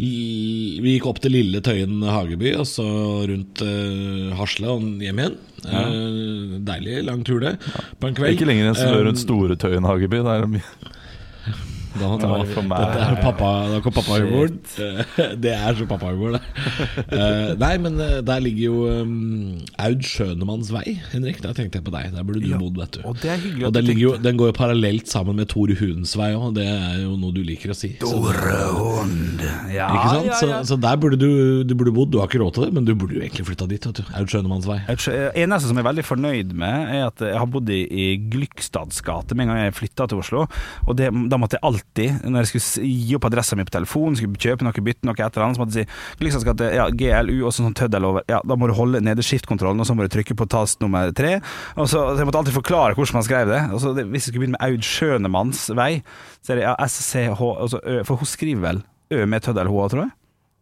Vi 0.00 0.94
gikk 0.94 1.08
opp 1.10 1.20
til 1.20 1.34
Lille 1.34 1.60
Tøyen 1.64 2.00
hageby, 2.06 2.54
og 2.62 2.66
så 2.68 2.86
rundt 3.28 3.60
uh, 3.64 4.30
Hasle 4.38 4.70
og 4.72 4.86
hjem 5.04 5.20
igjen. 5.20 5.36
Eh, 5.60 6.56
deilig 6.64 7.02
lang 7.04 7.20
tur, 7.26 7.40
det. 7.42 7.58
På 8.00 8.08
en 8.08 8.16
kveld. 8.16 8.32
Ikke 8.36 8.48
lenger 8.48 8.70
enn 8.70 8.78
som 8.78 8.94
Eh, 8.94 9.02
rundt 9.04 9.20
Storetøyen 9.20 9.84
hageby. 9.84 10.22
Det 10.24 10.38
er 10.38 10.48
mye 10.56 10.64
Da, 11.98 12.08
da, 12.22 12.28
Ja, 12.38 12.44
for 12.54 12.62
meg- 12.70 12.78
dette 12.84 13.06
er 13.06 13.16
pappa, 13.24 13.48
da 13.72 13.80
kom 13.82 13.94
pappahumoren. 13.96 14.58
Det 15.44 15.50
er 15.56 15.74
så 15.78 15.86
pappahumor, 15.90 16.36
det. 16.36 16.40
Eh, 17.10 17.54
nei, 17.58 17.72
men 17.82 17.96
eh, 18.00 18.20
der 18.26 18.42
ligger 18.44 18.62
jo 18.68 19.02
um, 19.02 19.58
Aud 19.82 20.04
Schønemanns 20.06 20.70
vei, 20.74 20.96
Henrik. 21.10 21.40
Der 21.42 21.54
tenkte 21.56 21.80
jeg 21.80 21.86
på 21.88 21.94
deg. 21.94 22.12
Der 22.14 22.26
burde 22.26 22.42
du 22.44 22.52
bodd, 22.60 22.78
vet 22.78 22.98
du. 22.98 23.00
og 23.08 23.16
det 23.22 23.32
er 23.34 23.40
hyggelig 23.42 23.66
Og 23.66 23.74
den, 23.74 23.88
ligger 23.88 24.02
jo, 24.04 24.12
den 24.22 24.38
går 24.40 24.52
jo 24.52 24.56
parallelt 24.60 25.10
sammen 25.10 25.36
med 25.40 25.50
Tore 25.50 25.74
Huns 25.80 26.14
vei 26.20 26.30
òg, 26.36 26.54
det 26.60 26.66
er 26.70 27.00
jo 27.02 27.16
noe 27.20 27.34
du 27.34 27.42
liker 27.46 27.74
å 27.74 27.76
si. 27.78 27.92
Tore 28.00 28.60
Hund. 28.76 29.42
Ja, 29.74 29.88
ikke 29.90 30.06
sant? 30.14 30.30
ja, 30.30 30.30
ja. 30.30 30.38
Så, 30.62 30.74
så 30.74 30.78
der 30.86 31.00
burde 31.02 31.18
du, 31.20 31.64
du 31.66 31.74
burde 31.74 31.94
bodd. 31.96 32.12
Du 32.14 32.20
har 32.22 32.30
ikke 32.30 32.42
råd 32.44 32.54
til 32.56 32.68
det, 32.68 32.72
men 32.78 32.86
du 32.88 32.94
burde 32.94 33.18
jo 33.18 33.24
egentlig 33.24 33.48
flytta 33.50 33.66
dit. 33.70 33.90
vet 33.90 34.00
du 34.00 34.14
Aud 34.14 34.30
Schønemanns 34.30 34.68
vei. 34.70 34.78
Tror- 34.94 35.34
Eneste 35.40 35.70
som 35.70 35.78
jeg 35.78 35.84
er 35.84 35.90
veldig 35.90 36.06
fornøyd 36.06 36.54
med, 36.54 36.94
er 36.94 37.04
at 37.10 37.26
jeg 37.26 37.38
har 37.38 37.50
bodd 37.50 37.70
i, 37.74 37.82
i 37.90 38.06
Glykstads 38.30 39.02
gate 39.06 39.34
med 39.36 39.46
en 39.48 39.54
gang 39.54 39.62
jeg 39.66 39.76
flytta 39.82 40.06
til 40.12 40.22
Oslo. 40.22 40.46
Og 40.86 40.96
det, 40.98 41.10
da 41.32 41.38
måtte 41.40 41.58
jeg 41.58 41.64
alltid, 41.66 41.78
når 42.00 42.44
jeg 42.44 42.50
skulle 42.50 42.88
gi 42.90 43.16
opp 43.18 43.26
adressa 43.28 43.56
mi 43.58 43.64
på 43.66 43.74
telefonen, 43.74 44.16
skulle 44.18 44.40
kjøpe 44.40 44.66
noe, 44.66 44.84
bytte 44.86 45.06
noe, 45.08 45.16
et 45.16 45.24
eller 45.26 45.46
annet, 45.46 45.58
så 45.58 45.62
måtte 45.62 45.80
jeg 45.82 45.88
si 45.90 46.24
liksom 46.24 46.44
skal 46.44 46.56
til 46.60 46.76
ja, 46.76 46.86
GLU, 46.90 47.36
og 47.48 47.54
sånn 47.56 47.76
tøddel 47.76 48.06
over. 48.08 48.24
Ja, 48.30 48.40
da 48.46 48.56
må 48.58 48.68
du 48.70 48.74
holde 48.78 49.02
nede 49.04 49.24
skiftkontrollen, 49.26 49.80
og 49.82 49.88
så 49.88 49.96
må 49.96 50.06
du 50.06 50.12
trykke 50.12 50.36
på 50.38 50.48
tast 50.50 50.80
nummer 50.84 51.12
tre. 51.16 51.36
Og 51.76 51.88
så, 51.90 52.02
så 52.12 52.18
Jeg 52.20 52.28
måtte 52.28 52.42
alltid 52.42 52.56
forklare 52.56 52.96
hvordan 52.98 53.20
man 53.20 53.26
skrev 53.26 53.50
det. 53.50 53.60
Og 53.74 53.82
så 53.82 53.94
det 53.96 54.06
hvis 54.10 54.28
jeg 54.28 54.32
skulle 54.34 54.46
begynne 54.46 54.58
med 54.58 54.66
Aud 54.68 54.86
Schønemanns 54.86 55.66
vei, 55.76 55.92
så 56.40 56.54
er 56.54 56.60
det 56.60 56.66
ja, 56.68 56.74
SCH 56.86 57.40
altså, 57.40 57.80
Ø, 57.84 58.00
For 58.08 58.20
hun 58.20 58.28
skriver 58.28 58.64
vel 58.64 58.82
Ø 59.12 59.24
med 59.26 59.44
tøddel 59.44 59.70
H, 59.70 59.86
tror 59.92 60.04
jeg? 60.06 60.12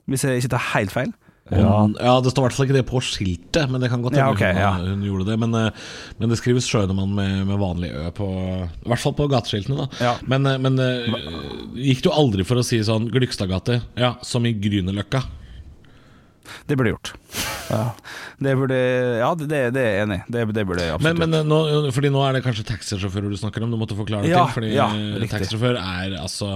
Hvis 0.08 0.24
jeg 0.24 0.42
ikke 0.42 0.54
tar 0.56 0.70
helt 0.72 0.94
feil. 0.94 1.10
Ja. 1.50 1.88
ja, 1.96 2.14
det 2.20 2.32
står 2.32 2.42
i 2.42 2.46
hvert 2.48 2.56
fall 2.58 2.66
ikke 2.68 2.76
det 2.76 2.84
på 2.88 3.00
skiltet, 3.04 3.70
men 3.72 3.80
det 3.80 3.88
kan 3.92 4.02
godt 4.04 4.16
hende 4.18 4.26
Ja, 4.26 4.34
okay, 4.34 4.52
hun, 4.52 4.60
ja. 4.60 4.72
hun 4.92 5.06
gjorde 5.06 5.28
det. 5.30 5.38
Men, 5.40 5.54
eh, 5.56 5.88
men 6.20 6.32
det 6.32 6.38
skrives 6.40 6.68
Schønemann 6.68 7.14
med, 7.16 7.46
med 7.48 7.60
vanlig 7.62 7.92
Ø 7.96 8.10
på 8.18 8.28
I 8.28 8.88
hvert 8.92 9.04
fall 9.04 9.16
på 9.16 9.28
gateskiltene, 9.32 9.86
da. 9.86 10.04
Ja. 10.04 10.14
Men, 10.28 10.46
eh, 10.50 10.60
men 10.60 10.78
eh, 10.82 11.18
gikk 11.88 12.04
du 12.04 12.12
aldri 12.12 12.44
for 12.48 12.60
å 12.60 12.66
si 12.66 12.80
sånn 12.84 13.08
Glykstadgate, 13.12 13.80
ja, 13.98 14.16
som 14.26 14.44
i 14.48 14.52
Grünerløkka? 14.58 15.24
Det 16.68 16.76
burde 16.76 16.94
gjort. 16.94 17.12
gjort. 17.68 18.04
Det 18.40 18.54
burde 18.56 18.76
Ja, 19.20 19.32
det, 19.36 19.48
det 19.48 19.82
er 19.82 19.90
jeg 19.92 20.04
enig 20.04 20.20
i. 20.20 20.22
Det, 20.32 20.44
det 20.56 20.64
burde 20.68 20.84
jeg 20.84 21.00
Men, 21.00 21.16
absolutt 21.16 21.24
men 21.24 21.38
eh, 21.40 21.48
nå, 21.48 21.90
fordi 21.96 22.12
nå 22.14 22.22
er 22.24 22.36
det 22.38 22.44
kanskje 22.46 22.64
taxisjåfører 22.70 23.32
du 23.32 23.40
snakker 23.40 23.64
om, 23.64 23.72
du 23.72 23.80
måtte 23.80 23.96
forklare 23.98 24.24
det 24.28 24.32
Ja, 24.32 24.44
til. 24.46 24.54
Fordi 24.56 24.70
ja, 24.76 24.88
taxisjåfør 25.32 25.80
er 25.80 26.16
altså 26.22 26.54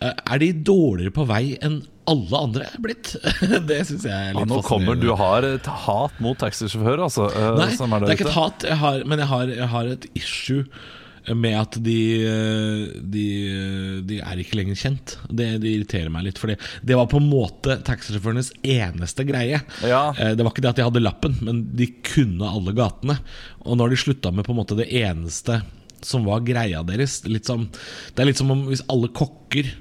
Er 0.00 0.40
de 0.40 0.52
dårligere 0.64 1.14
på 1.16 1.26
vei 1.28 1.44
enn 1.64 1.82
alle 2.10 2.40
andre 2.48 2.66
er 2.68 2.80
blitt? 2.84 3.14
det 3.70 3.78
syns 3.88 4.04
jeg 4.08 4.12
er 4.12 4.32
Ja, 4.34 4.40
litt 4.42 4.50
nå 4.50 4.58
kommer. 4.66 4.98
Du 5.00 5.10
har 5.18 5.46
et 5.48 5.70
hat 5.86 6.18
mot 6.24 6.36
taxisjåfører, 6.40 7.04
altså. 7.06 7.30
eh, 7.30 7.54
Nei, 7.60 7.70
det 8.04 8.10
er 8.10 8.18
ikke 8.18 8.28
et 8.30 8.36
hat, 8.38 8.66
jeg 8.68 8.80
har, 8.82 9.04
men 9.08 9.22
jeg 9.24 9.30
har, 9.32 9.54
jeg 9.62 9.70
har 9.76 9.90
et 9.94 10.06
issue 10.18 10.66
med 11.24 11.54
at 11.56 11.78
de, 11.80 11.94
de, 13.00 13.26
de 14.04 14.18
er 14.20 14.40
ikke 14.42 14.58
lenger 14.58 14.76
kjent. 14.76 15.14
Det, 15.32 15.46
det 15.62 15.70
irriterer 15.70 16.10
meg 16.12 16.26
litt. 16.26 16.40
Fordi 16.40 16.56
det 16.84 16.98
var 16.98 17.08
på 17.08 17.16
en 17.20 17.28
måte 17.30 17.78
taxisjåførenes 17.86 18.50
eneste 18.60 19.24
greie. 19.28 19.62
Ja. 19.88 20.02
Eh, 20.18 20.34
Det 20.36 20.44
var 20.44 20.52
ikke 20.52 20.64
det 20.66 20.74
at 20.74 20.80
de 20.82 20.86
hadde 20.88 21.00
lappen, 21.04 21.38
men 21.46 21.62
de 21.78 21.88
kunne 22.04 22.44
alle 22.50 22.74
gatene. 22.76 23.16
Og 23.64 23.72
nå 23.78 23.86
har 23.86 23.94
de 23.94 24.02
slutta 24.04 24.34
med 24.36 24.44
på 24.44 24.52
en 24.52 24.60
måte 24.60 24.76
det 24.76 24.90
eneste 25.00 25.62
som 26.04 26.26
var 26.28 26.44
greia 26.44 26.82
deres. 26.84 27.22
Som, 27.48 27.70
det 28.12 28.20
er 28.20 28.28
litt 28.28 28.40
som 28.42 28.52
om 28.52 28.66
hvis 28.68 28.84
alle 28.92 29.08
kokker 29.16 29.72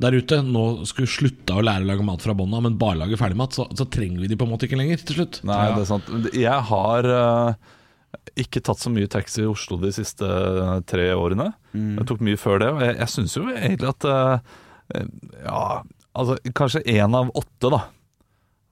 der 0.00 0.16
ute 0.16 0.38
nå 0.46 0.62
skulle 0.88 1.10
slutta 1.10 1.58
å 1.58 1.62
lære 1.64 1.84
å 1.84 1.90
lage 1.90 2.06
mat 2.06 2.22
fra 2.24 2.34
bånn 2.36 2.54
av, 2.56 2.62
men 2.64 2.78
bare 2.80 3.02
lage 3.02 3.18
ferdigmat, 3.20 3.52
så, 3.56 3.66
så 3.76 3.84
trenger 3.92 4.22
vi 4.24 4.30
de 4.32 4.38
på 4.40 4.46
en 4.48 4.52
måte 4.54 4.66
ikke 4.68 4.78
lenger 4.80 5.02
til 5.04 5.20
slutt. 5.20 5.40
Nei, 5.48 5.60
det 5.76 5.84
er 5.84 5.90
sant. 5.90 6.08
Jeg 6.32 6.66
har 6.72 7.08
uh, 7.12 7.54
ikke 8.40 8.62
tatt 8.64 8.80
så 8.80 8.92
mye 8.92 9.10
taxi 9.12 9.42
i 9.44 9.48
Oslo 9.50 9.78
de 9.82 9.90
siste 9.92 10.24
eh, 10.26 10.76
tre 10.88 11.10
årene. 11.16 11.50
Jeg 11.74 12.04
tok 12.08 12.20
mye 12.24 12.40
før 12.40 12.60
det, 12.62 12.68
og 12.72 12.84
jeg, 12.84 12.96
jeg 13.00 13.12
syns 13.12 13.36
jo 13.38 13.46
egentlig 13.52 13.88
at 13.92 14.06
eh, 14.08 14.60
Ja, 15.46 15.64
altså 16.12 16.36
kanskje 16.56 16.84
én 16.92 17.16
av 17.16 17.32
åtte, 17.36 17.70
da. 17.72 17.82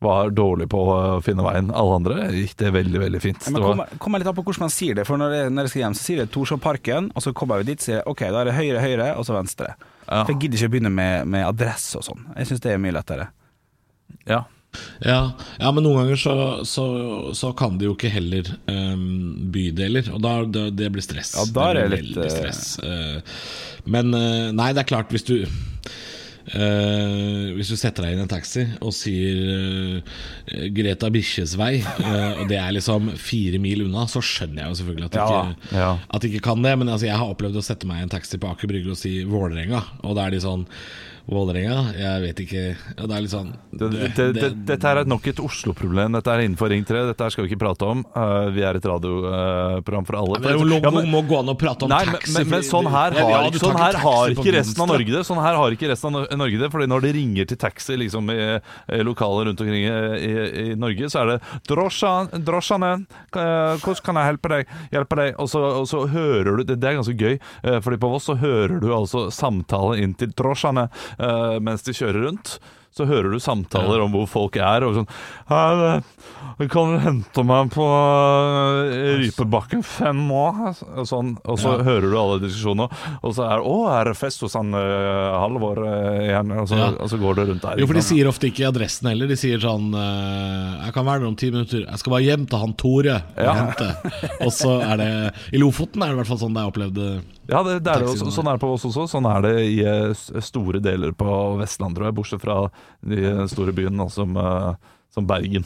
Var 0.00 0.30
dårlig 0.32 0.64
på 0.72 0.78
å 0.80 0.98
finne 1.24 1.44
veien. 1.44 1.66
Alle 1.76 1.96
andre 1.98 2.30
gikk 2.32 2.54
det 2.62 2.70
veldig, 2.72 3.00
veldig 3.02 3.20
fint. 3.20 3.48
Men 3.52 3.60
kom, 3.60 3.66
var- 3.82 3.90
kommer 3.90 4.04
kommer 4.04 4.22
litt 4.22 4.30
an 4.32 4.36
på 4.38 4.44
hvordan 4.46 4.64
man 4.64 4.72
sier 4.72 4.96
det. 4.96 5.04
For 5.08 5.20
når 5.20 5.34
jeg, 5.36 5.50
når 5.52 5.66
jeg 5.68 5.72
skal 5.74 5.82
hjem, 5.82 5.96
så 5.98 6.06
sier 6.06 6.22
jeg 6.22 6.30
Torshovparken, 6.36 7.10
og 7.12 7.24
så 7.24 7.32
kommer 7.36 7.60
jeg 7.60 7.68
dit 7.72 7.82
og 7.82 7.84
sier 7.84 7.98
jeg, 7.98 8.06
ok, 8.08 8.22
da 8.32 8.40
er 8.44 8.48
det 8.48 8.56
høyre, 8.56 8.84
høyre, 8.84 9.08
og 9.20 9.26
så 9.28 9.36
venstre. 9.36 9.74
Ja. 10.11 10.24
For 10.24 10.34
jeg 10.34 10.40
gidder 10.42 10.58
ikke 10.58 10.70
å 10.70 10.74
begynne 10.74 10.90
med, 10.94 11.28
med 11.30 11.46
adresse 11.46 12.00
og 12.00 12.06
sånn. 12.06 12.24
Jeg 12.36 12.50
syns 12.50 12.64
det 12.64 12.72
er 12.74 12.82
mye 12.82 12.96
lettere. 12.98 13.30
ja. 14.26 14.44
Ja, 15.02 15.32
ja, 15.58 15.70
men 15.74 15.82
noen 15.82 15.96
ganger 16.04 16.18
så, 16.20 16.32
så, 16.68 16.84
så 17.34 17.48
kan 17.58 17.74
de 17.80 17.88
jo 17.88 17.96
ikke 17.96 18.11
heller 18.14 18.46
ehm, 18.70 19.48
bydeler, 19.50 20.12
og 20.14 20.20
da, 20.22 20.34
det, 20.46 20.62
det 20.78 20.92
blir 20.94 21.02
stress. 21.02 21.32
Ja, 21.34 21.46
da 21.56 21.64
er 21.72 21.80
det 21.80 21.88
litt, 21.96 22.12
eh, 22.22 22.30
stress. 22.30 22.78
Eh, 22.78 23.40
men 23.90 24.14
eh, 24.14 24.52
nei, 24.54 24.68
det 24.76 24.84
er 24.84 24.90
klart, 24.92 25.11
hvis 25.11 25.26
du 25.26 25.34
eh, 26.47 27.51
hvis 27.57 27.70
du 27.72 27.76
setter 27.78 28.07
deg 28.07 28.14
inn 28.14 28.22
i 28.22 28.24
en 28.24 28.30
taxi 28.30 28.64
og 28.80 28.95
sier 28.97 30.01
uh, 30.01 30.64
Greta 30.74 31.11
Bikkjes 31.12 31.57
vei, 31.61 31.72
uh, 31.82 32.41
og 32.43 32.49
det 32.51 32.59
er 32.61 32.74
liksom 32.76 33.12
fire 33.20 33.61
mil 33.62 33.86
unna, 33.86 34.07
så 34.11 34.22
skjønner 34.24 34.64
jeg 34.64 34.72
jo 34.72 34.80
selvfølgelig 34.80 35.11
at 35.11 35.16
de, 35.16 35.20
Ja, 35.20 35.45
ikke, 35.45 35.76
ja. 35.82 35.93
at 36.09 36.24
de 36.24 36.32
ikke 36.32 36.47
kan 36.51 36.64
det. 36.66 36.74
Men 36.80 36.93
altså, 36.93 37.09
jeg 37.11 37.20
har 37.20 37.36
opplevd 37.36 37.61
å 37.61 37.64
sette 37.64 37.88
meg 37.91 38.03
i 38.03 38.09
en 38.09 38.12
taxi 38.16 38.41
på 38.41 38.51
Aker 38.51 38.70
Brygge 38.70 38.95
og 38.95 39.01
si 39.01 39.20
Vålerenga, 39.28 39.84
og 40.05 40.18
da 40.18 40.26
er 40.26 40.36
de 40.36 40.43
sånn 40.45 40.66
Vålerenga? 41.30 41.76
Jeg 41.94 42.22
vet 42.24 42.40
ikke. 42.44 42.62
Ja, 42.96 43.06
det 43.06 43.14
er 43.16 43.22
litt 43.24 43.32
sånn 43.32 43.50
Det, 43.70 43.88
det, 44.16 44.24
det, 44.34 44.48
dette 44.66 44.90
er 44.90 45.04
nok 45.08 45.28
et 45.30 45.38
Oslo-problem. 45.42 46.16
Dette 46.18 46.32
er 46.34 46.42
innenfor 46.44 46.72
Ring 46.72 46.82
3. 46.86 47.04
Dette 47.12 47.28
skal 47.30 47.46
vi 47.46 47.52
ikke 47.52 47.60
prate 47.62 47.86
om. 47.86 48.02
Uh, 48.16 48.48
vi 48.54 48.64
er 48.66 48.78
et 48.80 48.88
radioprogram 48.90 50.08
for 50.08 50.18
alle. 50.20 50.40
Det 50.42 50.50
er 50.50 50.58
Ja, 50.80 50.90
men- 50.90 51.10
må 51.10 51.22
gå 51.26 51.38
an 51.38 51.52
å 51.52 51.56
prate 51.58 51.86
om 51.86 51.90
Nei, 51.92 52.04
taxi. 52.06 52.34
men, 52.34 52.48
men 52.50 52.62
sånn 52.66 52.88
her 52.90 53.14
har, 53.14 53.30
ja, 53.46 53.50
sånn 53.62 53.78
her 53.78 53.98
har 54.02 54.34
ikke 54.34 54.54
resten 54.58 54.82
av 54.82 54.90
Norge 54.92 55.14
det. 55.14 55.22
Sånn 55.26 55.42
her 55.42 55.54
har 55.60 55.76
ikke 55.76 55.90
resten 55.92 56.18
av 56.18 56.26
Norge 56.38 56.58
det. 56.58 56.70
Fordi 56.74 56.86
når 56.90 57.06
de 57.06 57.12
ringer 57.16 57.50
til 57.50 57.60
taxi 57.62 57.96
liksom 58.00 58.30
i, 58.34 58.38
i 58.98 59.00
lokaler 59.06 59.50
rundt 59.50 59.60
omkring 59.62 59.86
i, 59.86 59.94
i, 60.18 60.34
i 60.72 60.74
Norge, 60.74 61.10
så 61.10 61.22
er 61.22 61.26
det 61.32 61.38
'Drosja, 61.68 62.12
'Drosjane, 62.42 62.92
hvordan 63.30 64.04
kan 64.04 64.20
jeg 64.20 64.32
hjelpe 64.32 64.48
deg?' 64.54 64.66
Hjelpe 64.94 65.16
deg? 65.20 65.34
Og, 65.38 65.48
så, 65.50 65.60
og 65.80 65.86
så 65.90 66.04
hører 66.10 66.60
du 66.60 66.64
Det, 66.64 66.78
det 66.80 66.88
er 66.90 66.98
ganske 66.98 67.16
gøy, 67.16 67.38
eh, 67.64 67.78
Fordi 67.84 67.98
på 68.00 68.10
Voss 68.10 68.26
så 68.30 68.36
hører 68.38 68.80
du 68.82 68.88
altså 68.94 69.28
samtale 69.34 69.98
inn 70.02 70.14
til 70.18 70.32
drosjene 70.36 70.88
mens 71.60 71.82
de 71.86 71.94
kjører 71.96 72.24
rundt. 72.26 72.58
Så 72.91 73.07
hører 73.07 73.30
du 73.30 73.38
samtaler 73.38 74.01
om 74.03 74.11
hvor 74.11 74.26
folk 74.26 74.57
er, 74.59 74.82
og 74.82 74.97
sånn 74.97 75.07
«Hei, 75.51 76.01
Kan 76.68 76.91
du 76.93 76.99
hente 77.01 77.43
meg 77.47 77.70
på 77.72 77.84
eh, 77.86 79.20
Rypebakken 79.22 79.84
fem 79.86 80.18
år? 80.34 80.59
Og, 80.99 81.07
sånn, 81.09 81.30
og 81.49 81.57
så 81.62 81.76
Ja. 81.78 81.84
hører 81.86 82.11
du 82.11 82.16
alle 82.20 82.41
diskusjonene, 82.43 82.88
og 83.22 83.32
så 83.36 83.47
er 83.47 83.61
det 83.62 83.66
'Å, 83.70 83.76
er 84.01 84.05
det 84.11 84.16
fest 84.18 84.41
hos 84.45 84.55
han 84.59 84.74
uh, 84.74 85.38
Halvor 85.41 85.78
uh, 85.78 86.18
igjen?' 86.20 86.53
Og 86.61 86.68
så, 86.68 86.76
Ja. 86.76 86.88
og 87.01 87.09
så 87.09 87.16
går 87.22 87.34
det 87.38 87.47
rundt 87.49 87.62
der. 87.62 87.78
Jo, 87.80 87.86
for 87.86 87.95
de 87.95 88.03
sier 88.03 88.26
ofte 88.28 88.51
ikke 88.51 88.68
adressen 88.68 89.09
heller. 89.09 89.26
De 89.30 89.36
sier 89.36 89.59
sånn 89.62 89.95
uh, 89.95 90.84
'Jeg 90.84 90.93
kan 90.93 91.07
være 91.07 91.20
der 91.20 91.28
om 91.28 91.36
ti 91.36 91.51
minutter. 91.51 91.86
Jeg 91.86 91.99
skal 91.99 92.11
bare 92.11 92.26
hjem 92.26 92.47
til 92.51 92.59
han 92.59 92.74
Tore 92.74 93.14
og 93.38 93.45
Ja. 93.45 93.55
hente'. 93.55 93.97
Og 94.45 94.53
så 94.53 94.80
er 94.82 94.97
det 94.97 95.34
I 95.55 95.59
Lofoten 95.62 96.03
er 96.03 96.09
det 96.11 96.18
i 96.18 96.20
hvert 96.20 96.26
fall 96.34 96.38
sånn 96.45 96.55
det 96.55 96.61
er 96.61 96.70
opplevd. 96.72 96.99
eh, 96.99 97.20
Ja, 97.51 97.62
det, 97.64 97.82
det 97.82 97.91
er 97.91 97.99
det 98.05 98.09
også, 98.09 98.30
sånn 98.30 98.47
er 98.47 98.59
det 98.59 98.61
på 98.62 98.72
oss 98.74 98.84
også. 98.84 99.09
Sånn 99.11 99.26
er 99.26 99.41
det 99.43 99.55
i 99.64 99.80
eh, 99.82 100.12
store 100.41 100.78
deler 100.80 101.12
på 101.12 101.57
Vestlandet. 101.59 102.12
Bortsett 102.14 102.41
fra 102.43 102.70
de 103.00 103.48
store 103.52 103.74
byene 103.76 104.06
som, 104.12 104.36
eh, 104.36 104.74
som 105.14 105.26
Bergen. 105.28 105.64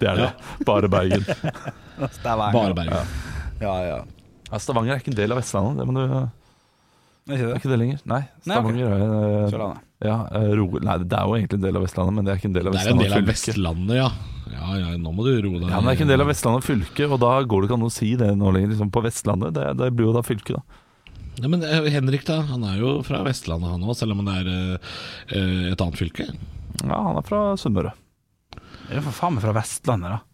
Det 0.00 0.08
er 0.08 0.16
det. 0.16 0.30
Bare 0.66 0.88
Bergen. 0.88 1.24
Stavanger. 2.18 2.56
Bare 2.56 2.74
Bergen. 2.74 3.14
Ja, 3.60 3.74
ja. 3.84 4.00
Ja, 4.50 4.58
Stavanger 4.58 4.96
er 4.96 5.02
ikke 5.02 5.12
en 5.12 5.20
del 5.20 5.34
av 5.34 5.40
Vestlandet. 5.42 5.78
Det, 5.78 5.86
må 5.86 5.94
du, 5.94 6.00
er 6.00 6.30
Er 7.30 7.36
ikke 7.36 7.46
det? 7.50 7.60
ikke 7.60 7.70
det 7.70 7.78
lenger? 7.84 8.02
Nei, 8.08 8.22
Nei, 8.48 8.56
okay. 8.56 8.72
Stavanger 8.72 8.96
er 8.96 9.54
eh, 9.60 9.78
ja, 10.00 10.16
eh, 10.40 10.50
ro, 10.56 10.66
Nei, 10.80 10.96
det 11.04 11.16
er 11.18 11.28
jo 11.28 11.36
egentlig 11.36 11.60
en 11.60 11.64
del 11.68 11.76
av 11.78 11.84
Vestlandet, 11.84 12.16
men 12.16 12.26
det 12.26 12.32
er 12.32 12.40
ikke 12.40 12.48
en 12.50 12.56
del 12.56 12.70
av 12.70 12.74
Det 12.74 12.80
er 12.80 12.92
en 12.94 13.02
Vestlandet 13.02 13.04
del 13.04 13.12
av 13.12 13.20
fylke. 13.20 13.54
Vestlandet, 13.54 13.96
ja. 14.00 14.10
Ja, 14.50 14.68
ja, 14.80 14.94
nå 14.98 15.12
må 15.14 15.26
du 15.26 15.30
roe 15.44 15.60
deg. 15.60 15.68
Ja, 15.68 15.78
men 15.78 15.86
det 15.86 15.92
er 15.92 15.98
ikke 15.98 16.06
en 16.08 16.14
del 16.14 16.24
av 16.24 16.30
Vestlandet 16.32 16.66
fylke, 16.66 17.06
og 17.06 17.20
da 17.22 17.34
går 17.46 17.62
det 17.62 17.68
ikke 17.68 17.78
an 17.78 17.86
å 17.86 17.92
si 17.94 18.08
det 18.18 18.30
nå 18.40 18.54
lenger. 18.56 18.72
Liksom 18.72 18.90
på 18.96 19.02
Vestlandet, 19.04 19.52
det, 19.54 19.66
det 19.78 19.90
blir 19.94 20.08
jo 20.08 20.16
da 20.16 20.24
fylket, 20.26 20.56
da. 20.58 20.80
Ja, 21.38 21.48
men 21.48 21.62
eh, 21.64 21.86
Henrik, 21.94 22.24
da. 22.26 22.40
Han 22.50 22.64
er 22.66 22.80
jo 22.82 22.96
fra 23.06 23.22
Vestlandet, 23.24 23.70
han 23.70 23.84
òg, 23.86 23.94
selv 23.96 24.12
om 24.16 24.24
han 24.26 24.32
er 24.34 24.50
eh, 24.50 25.70
et 25.70 25.80
annet 25.80 25.96
fylke. 26.00 26.26
Ja, 26.82 26.96
han 27.06 27.16
er 27.20 27.24
fra 27.26 27.44
Sunnmøre. 27.60 27.94
Er 28.90 28.98
det 28.98 29.04
for 29.06 29.14
faen 29.14 29.36
meg 29.38 29.44
fra 29.46 29.54
Vestlandet, 29.56 30.16
da? 30.16 30.24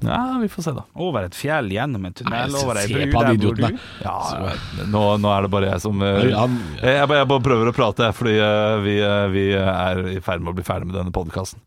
Ja, 0.00 0.20
vi 0.40 0.46
får 0.48 0.64
se, 0.64 0.72
da. 0.72 0.86
Over 0.96 1.26
et 1.26 1.34
fjell, 1.36 1.66
gjennom 1.74 2.06
en 2.08 2.14
tunnel, 2.16 2.32
Nei, 2.54 2.60
over 2.62 2.78
ei 2.80 2.86
bru. 2.88 3.00
Der 3.04 3.34
hvor 3.36 3.58
du. 3.58 3.80
Ja, 4.00 4.14
nå, 4.88 5.02
nå 5.20 5.32
er 5.34 5.44
det 5.44 5.50
bare 5.52 5.68
jeg 5.74 5.82
som 5.84 6.00
jeg, 6.00 6.30
jeg, 6.30 7.02
bare- 7.10 7.18
jeg 7.20 7.28
bare 7.34 7.44
prøver 7.44 7.68
å 7.68 7.74
prate, 7.76 8.06
jeg, 8.08 8.16
fordi 8.16 8.32
vi, 8.86 8.94
vi 9.34 9.42
er 9.60 10.00
i 10.14 10.22
ferd 10.24 10.40
med 10.40 10.54
å 10.54 10.56
bli 10.56 10.64
ferdig 10.64 10.88
med 10.88 10.96
denne 11.02 11.12
podkasten. 11.12 11.60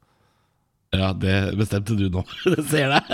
Ja, 0.98 1.12
det 1.14 1.36
bestemte 1.62 1.94
du 1.98 2.08
nå. 2.14 2.22
Det 2.56 2.66
ser 2.70 2.92
deg. 2.96 3.14